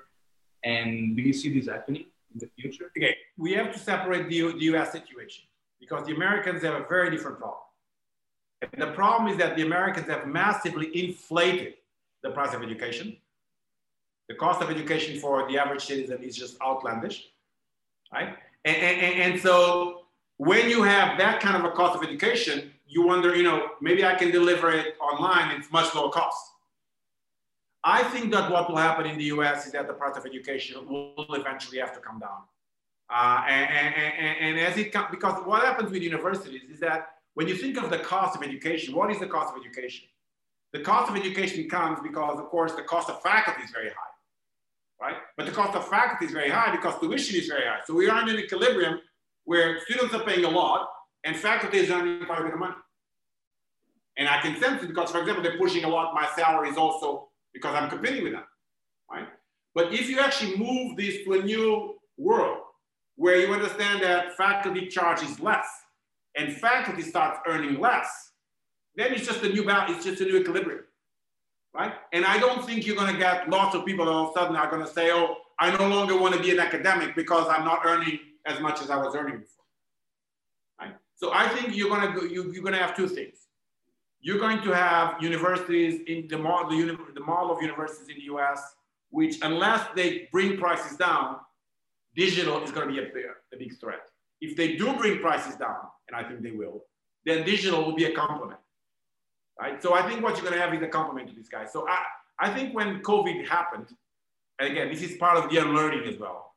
And 0.64 1.16
do 1.16 1.22
you 1.22 1.34
see 1.34 1.54
this 1.58 1.70
happening 1.70 2.06
in 2.34 2.40
the 2.40 2.50
future? 2.60 2.92
Okay, 2.98 3.16
we 3.38 3.54
have 3.54 3.72
to 3.74 3.80
separate 3.80 4.30
the, 4.30 4.52
the 4.54 4.66
US 4.76 4.92
situation 4.92 5.46
because 5.80 6.06
the 6.06 6.16
Americans 6.16 6.64
have 6.64 6.76
a 6.76 6.86
very 6.88 7.10
different 7.10 7.38
problem. 7.38 7.62
And 8.62 8.82
the 8.82 8.92
problem 8.92 9.32
is 9.32 9.38
that 9.38 9.56
the 9.56 9.64
Americans 9.64 10.08
have 10.08 10.28
massively 10.28 10.88
inflated 11.00 11.76
the 12.24 12.32
price 12.32 12.54
of 12.54 12.62
education. 12.62 13.16
The 14.28 14.36
cost 14.36 14.62
of 14.62 14.70
education 14.70 15.20
for 15.20 15.48
the 15.48 15.58
average 15.58 15.86
citizen 15.86 16.22
is 16.22 16.36
just 16.36 16.62
outlandish, 16.62 17.30
right? 18.14 18.36
And, 18.66 18.76
and, 18.76 19.22
and 19.34 19.42
so 19.42 20.02
when 20.38 20.70
you 20.70 20.84
have 20.84 21.18
that 21.18 21.40
kind 21.40 21.56
of 21.56 21.64
a 21.64 21.72
cost 21.72 21.96
of 21.96 22.04
education, 22.04 22.72
you 22.88 23.06
wonder, 23.06 23.36
you 23.36 23.44
know, 23.44 23.70
maybe 23.82 24.06
I 24.06 24.16
can 24.16 24.32
deliver 24.32 24.72
it 24.72 24.96
online, 25.00 25.58
it's 25.58 25.72
much 25.72 25.94
lower 25.96 26.10
cost. 26.10 26.52
I 27.84 28.04
think 28.04 28.32
that 28.32 28.52
what 28.52 28.70
will 28.70 28.78
happen 28.78 29.06
in 29.06 29.18
the 29.18 29.26
US 29.26 29.66
is 29.66 29.72
that 29.72 29.88
the 29.88 29.94
price 29.94 30.18
of 30.18 30.26
education 30.26 30.88
will 30.88 31.14
eventually 31.30 31.80
have 31.80 31.94
to 31.94 32.00
come 32.00 32.20
down. 32.20 32.42
Uh, 33.10 33.44
and, 33.48 33.96
and, 33.96 34.38
and, 34.40 34.60
as 34.60 34.78
it 34.78 34.92
comes, 34.92 35.08
because 35.10 35.44
what 35.46 35.64
happens 35.64 35.90
with 35.90 36.02
universities 36.04 36.62
is 36.72 36.80
that 36.80 37.08
when 37.34 37.48
you 37.48 37.56
think 37.56 37.78
of 37.78 37.90
the 37.90 37.98
cost 37.98 38.36
of 38.36 38.44
education, 38.44 38.94
what 38.94 39.10
is 39.10 39.20
the 39.20 39.26
cost 39.26 39.56
of 39.56 39.62
education? 39.62 40.06
The 40.74 40.82
cost 40.82 41.10
of 41.10 41.18
education 41.18 41.68
comes 41.68 42.00
because, 42.04 42.40
of 42.40 42.46
course, 42.50 42.74
the 42.74 42.84
cost 42.84 43.10
of 43.10 43.20
faculty 43.24 43.64
is 43.64 43.72
very 43.72 43.90
high, 43.90 45.08
right? 45.08 45.16
But 45.38 45.48
the 45.48 45.52
cost 45.52 45.76
of 45.76 45.88
faculty 45.88 46.26
is 46.26 46.32
very 46.32 46.50
high 46.50 46.76
because 46.76 47.00
tuition 47.00 47.40
is 47.40 47.48
very 47.48 47.66
high. 47.66 47.80
So 47.88 47.96
we 47.96 48.08
are 48.08 48.22
in 48.22 48.30
an 48.30 48.38
equilibrium 48.38 49.00
where 49.46 49.80
students 49.86 50.14
are 50.14 50.24
paying 50.24 50.46
a 50.46 50.50
lot 50.50 50.88
and 51.24 51.36
faculty 51.36 51.80
is 51.80 51.90
earning 51.90 52.24
quite 52.26 52.42
a 52.42 52.44
bit 52.44 52.54
of 52.54 52.60
money. 52.60 52.76
And 54.18 54.28
I 54.28 54.40
can 54.42 54.60
sense 54.60 54.84
it 54.84 54.88
because, 54.88 55.10
for 55.10 55.22
example, 55.22 55.42
they're 55.42 55.58
pushing 55.58 55.86
a 55.86 55.90
lot. 55.90 56.14
My 56.14 56.30
salary 56.36 56.70
is 56.70 56.78
also 56.78 57.29
because 57.54 57.76
I'm 57.76 57.90
competing 57.90 58.24
with 58.24 58.34
them, 58.34 58.44
right? 59.12 59.28
But 59.76 59.94
if 59.94 60.10
you 60.10 60.20
actually 60.20 60.58
move 60.58 60.98
this 60.98 61.24
to 61.24 61.34
a 61.34 61.44
new 61.44 61.96
world 62.18 62.60
where 63.16 63.38
you 63.38 63.54
understand 63.54 64.04
that 64.04 64.36
faculty 64.36 64.88
charge 64.88 65.24
is 65.24 65.40
less 65.40 65.68
and 66.38 66.54
faculty 66.54 67.02
starts 67.02 67.40
earning 67.48 67.80
less, 67.80 68.32
then 68.96 69.14
it's 69.14 69.26
just 69.26 69.44
a 69.44 69.50
new 69.50 69.66
balance, 69.66 69.98
it's 69.98 70.06
just 70.06 70.22
a 70.22 70.26
new 70.26 70.38
equilibrium, 70.38 70.84
right? 71.74 71.94
And 72.14 72.26
I 72.26 72.38
don't 72.40 72.66
think 72.66 72.86
you're 72.86 72.96
gonna 72.96 73.18
get 73.18 73.50
lots 73.50 73.76
of 73.76 73.86
people 73.86 74.10
all 74.10 74.30
of 74.30 74.36
a 74.36 74.40
sudden 74.40 74.56
are 74.56 74.70
gonna 74.70 74.88
say, 74.88 75.12
oh, 75.12 75.38
I 75.60 75.76
no 75.78 75.88
longer 75.88 76.18
wanna 76.18 76.42
be 76.42 76.52
an 76.52 76.60
academic 76.60 77.16
because 77.16 77.48
I'm 77.50 77.66
not 77.66 77.82
earning 77.86 78.20
as 78.46 78.60
much 78.60 78.82
as 78.82 78.90
I 78.90 78.98
was 78.98 79.16
earning 79.16 79.40
before. 79.40 79.66
Right? 80.80 80.96
So 81.16 81.32
I 81.34 81.48
think 81.50 81.76
you're 81.76 81.90
gonna 81.90 82.14
go, 82.14 82.24
you, 82.26 82.52
you're 82.52 82.64
gonna 82.64 82.78
have 82.78 82.96
two 82.96 83.08
things. 83.08 83.49
You're 84.22 84.40
going 84.40 84.62
to 84.64 84.76
have 84.76 85.22
universities 85.22 86.02
in 86.08 86.28
the 86.28 86.38
model, 86.38 86.78
the, 86.78 86.98
the 87.14 87.22
model 87.22 87.56
of 87.56 87.62
universities 87.62 88.10
in 88.10 88.16
the 88.16 88.34
US, 88.36 88.76
which 89.10 89.38
unless 89.42 89.88
they 89.96 90.28
bring 90.32 90.58
prices 90.58 90.98
down, 90.98 91.38
digital 92.16 92.62
is 92.64 92.72
going 92.72 92.88
to 92.88 92.94
be 92.94 93.00
a, 93.00 93.56
a 93.56 93.58
big 93.58 93.80
threat. 93.80 94.02
If 94.42 94.56
they 94.56 94.76
do 94.76 94.94
bring 94.94 95.20
prices 95.20 95.56
down, 95.56 95.80
and 96.08 96.16
I 96.16 96.28
think 96.28 96.42
they 96.42 96.52
will, 96.52 96.86
then 97.26 97.46
digital 97.46 97.86
will 97.86 97.96
be 97.96 98.06
a 98.06 98.14
complement, 98.14 98.60
right? 99.60 99.82
So 99.82 99.94
I 99.94 100.08
think 100.08 100.24
what 100.24 100.36
you're 100.36 100.46
going 100.46 100.54
to 100.54 100.62
have 100.62 100.74
is 100.74 100.82
a 100.82 100.88
complement 100.88 101.30
to 101.30 101.36
these 101.36 101.50
guys. 101.50 101.72
So 101.72 101.88
I, 101.88 102.04
I 102.40 102.54
think 102.54 102.74
when 102.74 103.02
COVID 103.02 103.48
happened, 103.48 103.88
and 104.60 104.72
again, 104.72 104.90
this 104.90 105.02
is 105.02 105.18
part 105.18 105.38
of 105.38 105.50
the 105.50 105.58
unlearning 105.58 106.08
as 106.08 106.18
well. 106.18 106.54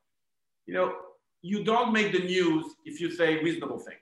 You 0.67 0.75
know, 0.75 0.95
you 1.43 1.65
don't 1.65 1.93
make 1.93 2.13
the 2.13 2.21
news 2.21 2.65
if 2.85 3.01
you 3.01 3.11
say 3.11 3.43
reasonable 3.43 3.79
things. 3.79 4.02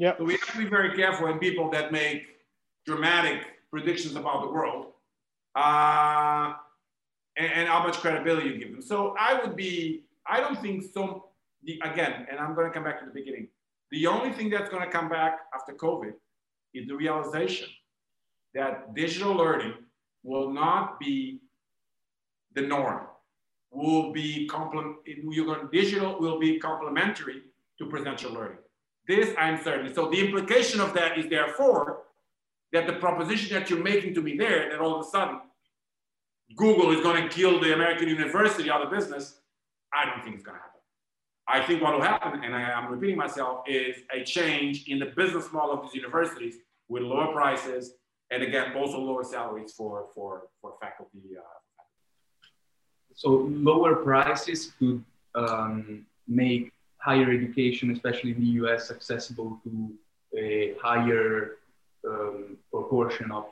Yeah. 0.00 0.16
So 0.16 0.24
we 0.24 0.32
have 0.32 0.50
to 0.52 0.56
be 0.56 0.64
very 0.64 0.96
careful 0.96 1.26
in 1.26 1.38
people 1.38 1.70
that 1.72 1.92
make 1.92 2.22
dramatic 2.86 3.42
predictions 3.70 4.16
about 4.16 4.40
the 4.40 4.50
world 4.50 4.86
uh, 5.54 6.54
and, 7.36 7.52
and, 7.52 7.68
how 7.68 7.86
much 7.86 7.98
credibility 7.98 8.48
you 8.48 8.58
give 8.58 8.72
them. 8.72 8.80
So 8.80 9.14
I 9.20 9.38
would 9.38 9.54
be, 9.56 10.04
I 10.26 10.40
don't 10.40 10.58
think 10.62 10.84
so. 10.94 11.26
The, 11.64 11.78
again, 11.84 12.26
and 12.30 12.40
I'm 12.40 12.54
going 12.54 12.66
to 12.66 12.72
come 12.72 12.82
back 12.82 12.98
to 13.00 13.04
the 13.04 13.12
beginning. 13.12 13.48
The 13.90 14.06
only 14.06 14.32
thing 14.32 14.48
that's 14.48 14.70
going 14.70 14.82
to 14.82 14.90
come 14.90 15.10
back 15.10 15.40
after 15.54 15.74
COVID 15.74 16.14
is 16.72 16.88
the 16.88 16.96
realization 16.96 17.68
that 18.54 18.94
digital 18.94 19.34
learning 19.34 19.74
will 20.22 20.50
not 20.50 20.98
be 20.98 21.42
the 22.54 22.62
norm. 22.62 23.02
Will 23.70 24.12
be 24.12 24.46
complement. 24.46 24.96
Digital 25.70 26.18
will 26.18 26.38
be 26.40 26.58
complementary 26.58 27.42
to 27.78 27.84
presential 27.84 28.32
learning. 28.32 28.58
This 29.06 29.34
I'm 29.38 29.62
certain. 29.62 29.92
So 29.94 30.08
the 30.08 30.20
implication 30.20 30.80
of 30.80 30.94
that 30.94 31.18
is 31.18 31.28
therefore 31.28 32.02
that 32.72 32.86
the 32.86 32.94
proposition 32.94 33.58
that 33.58 33.68
you're 33.68 33.82
making 33.82 34.14
to 34.14 34.22
me 34.22 34.36
there, 34.36 34.70
that 34.70 34.80
all 34.80 35.00
of 35.00 35.06
a 35.06 35.08
sudden 35.08 35.40
Google 36.56 36.90
is 36.92 37.02
going 37.02 37.22
to 37.22 37.28
kill 37.28 37.60
the 37.60 37.74
American 37.74 38.08
university 38.08 38.70
out 38.70 38.82
of 38.82 38.90
business, 38.90 39.40
I 39.92 40.04
don't 40.06 40.22
think 40.22 40.36
it's 40.36 40.44
going 40.44 40.56
to 40.56 40.62
happen. 40.62 40.80
I 41.48 41.66
think 41.66 41.82
what 41.82 41.94
will 41.94 42.02
happen, 42.02 42.44
and 42.44 42.54
I, 42.54 42.70
am 42.70 42.92
repeating 42.92 43.16
myself, 43.16 43.64
is 43.66 43.96
a 44.14 44.22
change 44.22 44.84
in 44.86 45.00
the 45.00 45.06
business 45.06 45.52
model 45.52 45.72
of 45.72 45.82
these 45.82 45.94
universities 45.94 46.56
with 46.88 47.02
lower 47.02 47.32
prices 47.32 47.94
and 48.30 48.42
again, 48.42 48.72
also 48.76 48.98
lower 48.98 49.24
salaries 49.24 49.72
for, 49.72 50.06
for, 50.14 50.44
for 50.60 50.74
faculty. 50.80 51.18
Uh, 51.36 51.42
so 53.14 53.48
lower 53.50 53.96
prices 53.96 54.72
could 54.78 55.04
um, 55.34 56.06
make 56.28 56.72
higher 57.02 57.30
education, 57.30 57.90
especially 57.90 58.32
in 58.32 58.40
the 58.40 58.52
US, 58.62 58.90
accessible 58.90 59.60
to 59.64 59.92
a 60.38 60.74
higher 60.80 61.56
um, 62.06 62.56
proportion 62.72 63.30
of 63.30 63.46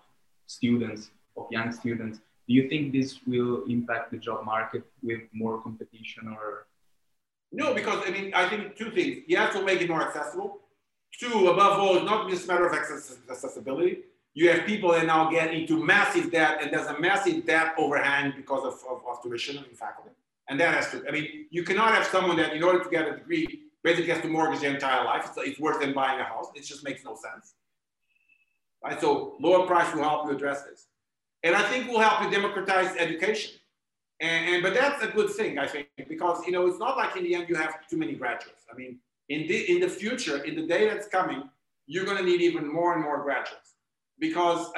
students, 0.46 1.11
of 1.36 1.46
young 1.51 1.72
students. 1.72 2.18
Do 2.46 2.55
you 2.55 2.68
think 2.68 2.92
this 2.92 3.18
will 3.26 3.64
impact 3.68 4.11
the 4.11 4.16
job 4.16 4.44
market 4.44 4.84
with 5.03 5.20
more 5.32 5.61
competition 5.61 6.28
or? 6.28 6.66
No, 7.53 7.74
because 7.74 8.03
I 8.07 8.11
mean, 8.11 8.32
I 8.34 8.49
think 8.49 8.76
two 8.76 8.90
things. 8.90 9.24
You 9.26 9.36
have 9.38 9.53
to 9.55 9.64
make 9.64 9.80
it 9.80 9.88
more 9.88 10.03
accessible. 10.03 10.61
Two, 11.18 11.49
above 11.49 11.78
all, 11.80 11.96
it's 11.96 12.05
not 12.05 12.28
just 12.28 12.44
a 12.44 12.49
matter 12.49 12.66
of 12.66 12.74
accessibility. 12.74 14.01
You 14.34 14.51
have 14.51 14.66
people 14.66 14.92
that 14.92 15.07
now 15.07 15.30
get 15.30 15.53
into 15.53 15.82
massive 15.82 16.30
debt, 16.30 16.59
and 16.62 16.72
there's 16.72 16.86
a 16.86 17.01
massive 17.01 17.46
debt 17.46 17.74
overhang 17.78 18.34
because 18.36 18.64
of, 18.64 18.74
of, 18.88 19.03
of 19.11 19.22
tuition 19.22 19.57
and 19.57 19.76
faculty. 19.76 20.11
And 20.49 20.59
that 20.61 20.74
has 20.74 20.90
to, 20.92 21.05
I 21.07 21.12
mean, 21.12 21.46
you 21.51 21.62
cannot 21.62 21.92
have 21.94 22.07
someone 22.07 22.36
that, 22.38 22.55
in 22.55 22.62
order 22.62 22.82
to 22.82 22.88
get 22.88 23.07
a 23.07 23.16
degree, 23.16 23.64
basically 23.84 24.11
has 24.11 24.22
to 24.22 24.28
mortgage 24.28 24.61
their 24.61 24.72
entire 24.72 25.05
life. 25.05 25.26
It's, 25.26 25.49
it's 25.49 25.61
worse 25.61 25.78
than 25.78 25.92
buying 25.92 26.20
a 26.20 26.24
house. 26.24 26.46
It 26.55 26.64
just 26.64 26.84
makes 26.84 27.05
no 27.05 27.14
sense. 27.14 27.55
Right? 28.82 29.01
So 29.01 29.36
lower 29.40 29.66
price 29.66 29.94
will 29.94 30.03
help 30.03 30.26
you 30.26 30.34
address 30.34 30.62
this. 30.62 30.86
And 31.42 31.55
I 31.55 31.62
think 31.62 31.88
will 31.88 32.01
help 32.01 32.22
you 32.22 32.30
democratize 32.30 32.96
education. 32.96 33.59
And, 34.20 34.55
and, 34.55 34.62
but 34.62 34.74
that's 34.74 35.03
a 35.03 35.09
good 35.09 35.30
thing, 35.30 35.59
I 35.59 35.66
think, 35.66 35.88
because 36.09 36.44
you 36.44 36.51
know 36.51 36.66
it's 36.66 36.80
not 36.80 36.96
like 36.96 37.16
in 37.16 37.22
the 37.22 37.36
end 37.36 37.49
you 37.49 37.55
have 37.55 37.86
too 37.88 37.96
many 37.96 38.14
graduates. 38.14 38.64
I 38.72 38.76
mean, 38.76 38.99
in 39.28 39.46
the 39.46 39.70
in 39.70 39.80
the 39.80 39.88
future, 39.88 40.42
in 40.42 40.57
the 40.57 40.66
day 40.66 40.88
that's 40.88 41.07
coming, 41.07 41.49
you're 41.86 42.05
going 42.05 42.16
to 42.16 42.24
need 42.24 42.40
even 42.40 42.66
more 42.66 42.94
and 42.94 43.03
more 43.03 43.22
graduates 43.22 43.74
because 44.18 44.72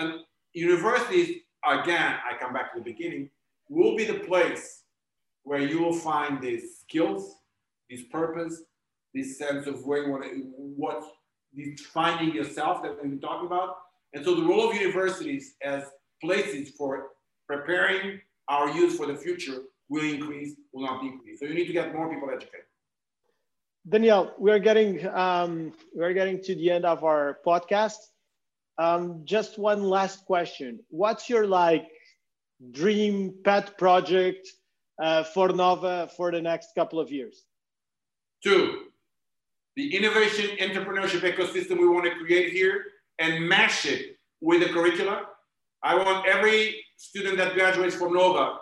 universities, 0.52 1.40
again, 1.66 2.16
I 2.28 2.38
come 2.38 2.52
back 2.52 2.74
to 2.74 2.80
the 2.80 2.84
beginning, 2.84 3.30
will 3.70 3.96
be 3.96 4.04
the 4.04 4.20
place 4.20 4.80
where 5.45 5.61
you 5.61 5.82
will 5.82 5.95
find 5.95 6.41
these 6.41 6.78
skills, 6.80 7.36
this 7.88 8.03
purpose, 8.11 8.62
this 9.14 9.38
sense 9.38 9.66
of 9.66 9.84
where 9.86 10.05
you 10.05 10.11
want 10.11 10.24
to, 10.24 10.30
what, 10.55 11.03
this 11.53 11.80
finding 11.80 12.34
yourself 12.34 12.82
that 12.82 12.93
we've 12.93 13.11
been 13.11 13.20
talking 13.20 13.47
about. 13.47 13.76
And 14.12 14.24
so 14.24 14.34
the 14.34 14.43
role 14.43 14.70
of 14.70 14.76
universities 14.76 15.55
as 15.62 15.84
places 16.22 16.70
for 16.76 17.09
preparing 17.47 18.20
our 18.49 18.70
youth 18.70 18.97
for 18.97 19.07
the 19.07 19.16
future 19.16 19.62
will 19.88 20.05
increase, 20.05 20.55
will 20.72 20.86
not 20.86 21.03
decrease. 21.03 21.41
So 21.41 21.47
you 21.47 21.55
need 21.55 21.66
to 21.66 21.72
get 21.72 21.95
more 21.95 22.12
people 22.12 22.30
educated. 22.30 22.66
Daniel, 23.88 24.34
we 24.38 24.51
are 24.51 24.59
getting 24.59 25.07
um, 25.09 25.72
we 25.97 26.05
are 26.05 26.12
getting 26.12 26.43
to 26.43 26.55
the 26.55 26.70
end 26.70 26.84
of 26.84 27.03
our 27.03 27.38
podcast. 27.47 27.97
Um, 28.78 29.22
just 29.24 29.59
one 29.59 29.82
last 29.82 30.26
question. 30.26 30.80
What's 30.91 31.28
your 31.28 31.47
like 31.47 31.88
dream 32.70 33.34
pet 33.43 33.78
project 33.78 34.49
uh, 35.01 35.24
for 35.24 35.48
Nova 35.48 36.09
for 36.16 36.30
the 36.30 36.40
next 36.40 36.74
couple 36.74 37.01
of 37.01 37.11
years? 37.11 37.44
Two, 38.44 38.84
the 39.76 39.96
innovation 39.96 40.57
entrepreneurship 40.59 41.20
ecosystem 41.20 41.78
we 41.78 41.88
want 41.88 42.05
to 42.05 42.14
create 42.24 42.53
here 42.53 42.84
and 43.18 43.48
mash 43.48 43.86
it 43.86 44.16
with 44.40 44.61
the 44.61 44.72
curricula. 44.72 45.22
I 45.82 45.94
want 45.94 46.26
every 46.26 46.84
student 46.96 47.38
that 47.38 47.55
graduates 47.55 47.94
from 47.94 48.12
Nova 48.12 48.59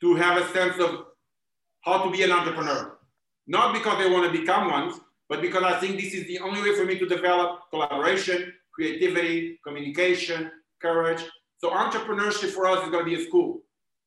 to 0.00 0.14
have 0.16 0.40
a 0.42 0.48
sense 0.52 0.80
of 0.80 1.06
how 1.82 2.04
to 2.04 2.10
be 2.10 2.22
an 2.22 2.32
entrepreneur. 2.32 2.98
Not 3.46 3.72
because 3.72 3.98
they 3.98 4.10
want 4.10 4.30
to 4.30 4.38
become 4.38 4.70
one, 4.70 4.92
but 5.28 5.40
because 5.40 5.62
I 5.62 5.78
think 5.78 6.00
this 6.00 6.14
is 6.14 6.26
the 6.26 6.38
only 6.40 6.60
way 6.62 6.76
for 6.76 6.84
me 6.84 6.98
to 6.98 7.06
develop 7.06 7.60
collaboration, 7.70 8.52
creativity, 8.72 9.58
communication, 9.64 10.50
courage. 10.80 11.24
So 11.58 11.70
entrepreneurship 11.70 12.50
for 12.50 12.66
us 12.66 12.84
is 12.84 12.90
going 12.90 13.04
to 13.04 13.10
be 13.10 13.20
a 13.22 13.26
school. 13.26 13.62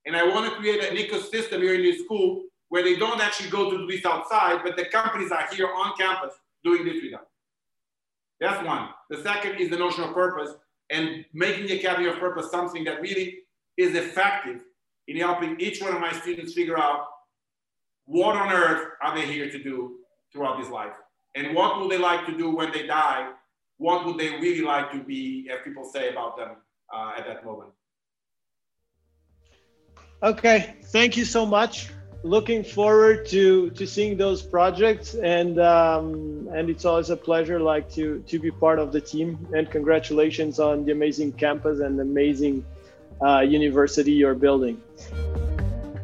And 0.06 0.16
I 0.16 0.28
want 0.28 0.50
to 0.50 0.56
create 0.60 0.84
an 0.84 0.98
ecosystem 0.98 1.62
here 1.62 1.76
in 1.76 1.82
this 1.82 2.04
school 2.04 2.44
where 2.70 2.84
they 2.84 2.96
don't 2.96 3.22
actually 3.22 3.50
go 3.50 3.70
to 3.70 3.78
do 3.78 3.88
this 3.88 4.06
outside, 4.06 4.62
but 4.64 4.78
the 4.78 4.86
companies 4.86 5.32
are 5.32 5.46
here 5.52 5.68
on 5.68 5.94
campus 5.98 6.34
doing 6.64 6.86
this 6.86 7.02
with 7.02 7.12
them. 7.12 7.22
That's 8.40 8.66
one. 8.66 8.90
The 9.10 9.22
second 9.22 9.60
is 9.60 9.70
the 9.70 9.78
notion 9.78 10.04
of 10.04 10.14
purpose 10.14 10.52
and 10.90 11.26
making 11.34 11.68
the 11.68 11.80
Academy 11.80 12.08
of 12.08 12.18
Purpose 12.18 12.50
something 12.50 12.84
that 12.86 13.02
really 13.02 13.40
is 13.78 13.96
effective 13.96 14.62
in 15.08 15.18
helping 15.18 15.60
each 15.60 15.82
one 15.82 15.94
of 15.94 16.02
my 16.02 16.12
students 16.12 16.54
figure 16.54 16.80
out 16.80 17.06
what 18.06 18.36
on 18.36 18.52
earth 18.52 18.90
are 19.02 19.16
they 19.16 19.26
here 19.26 19.50
to 19.50 19.62
do 19.62 19.98
throughout 20.34 20.60
this 20.60 20.70
life? 20.70 20.94
And 21.36 21.56
what 21.56 21.80
will 21.80 21.88
they 21.88 21.98
like 21.98 22.26
to 22.26 22.38
do 22.38 22.56
when 22.56 22.72
they 22.72 22.88
die 22.88 23.32
what 23.82 24.06
would 24.06 24.20
they 24.20 24.30
really 24.30 24.62
like 24.62 24.92
to 24.92 25.00
be, 25.04 25.48
if 25.50 25.64
people 25.64 25.84
say 25.84 26.10
about 26.12 26.38
them 26.38 26.52
uh, 26.94 27.14
at 27.18 27.26
that 27.26 27.44
moment? 27.44 27.72
Okay, 30.24 30.76
thank 30.86 31.18
you 31.18 31.26
so 31.26 31.46
much. 31.46 31.90
Looking 32.24 32.64
forward 32.64 33.26
to 33.30 33.72
to 33.72 33.88
seeing 33.88 34.16
those 34.16 34.44
projects, 34.44 35.16
and 35.16 35.60
um, 35.60 36.48
and 36.54 36.70
it's 36.70 36.86
always 36.86 37.10
a 37.10 37.18
pleasure, 37.18 37.60
like 37.60 37.92
to 37.94 38.24
to 38.28 38.38
be 38.38 38.52
part 38.52 38.78
of 38.78 38.92
the 38.92 39.02
team. 39.02 39.48
And 39.56 39.70
congratulations 39.72 40.60
on 40.60 40.86
the 40.86 40.92
amazing 40.92 41.32
campus 41.32 41.80
and 41.80 42.00
amazing 42.00 42.64
uh, 43.26 43.40
university 43.40 44.12
you're 44.12 44.36
building. 44.36 44.80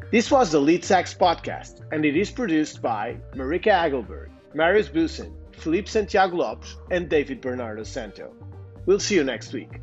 This 0.10 0.32
was 0.32 0.52
the 0.52 0.60
Lead 0.60 0.84
Sax 0.84 1.14
podcast, 1.14 1.82
and 1.92 2.04
it 2.04 2.16
is 2.16 2.32
produced 2.32 2.82
by 2.82 3.18
Marika 3.36 3.72
Agelberg, 3.72 4.30
Marius 4.56 4.90
Busen, 4.90 5.32
Felipe 5.52 5.88
Santiago 5.88 6.38
Lopes, 6.38 6.76
and 6.90 7.08
David 7.08 7.42
Bernardo 7.42 7.84
Santo. 7.84 8.34
We'll 8.88 9.00
see 9.00 9.16
you 9.16 9.24
next 9.24 9.54
week. 9.54 9.82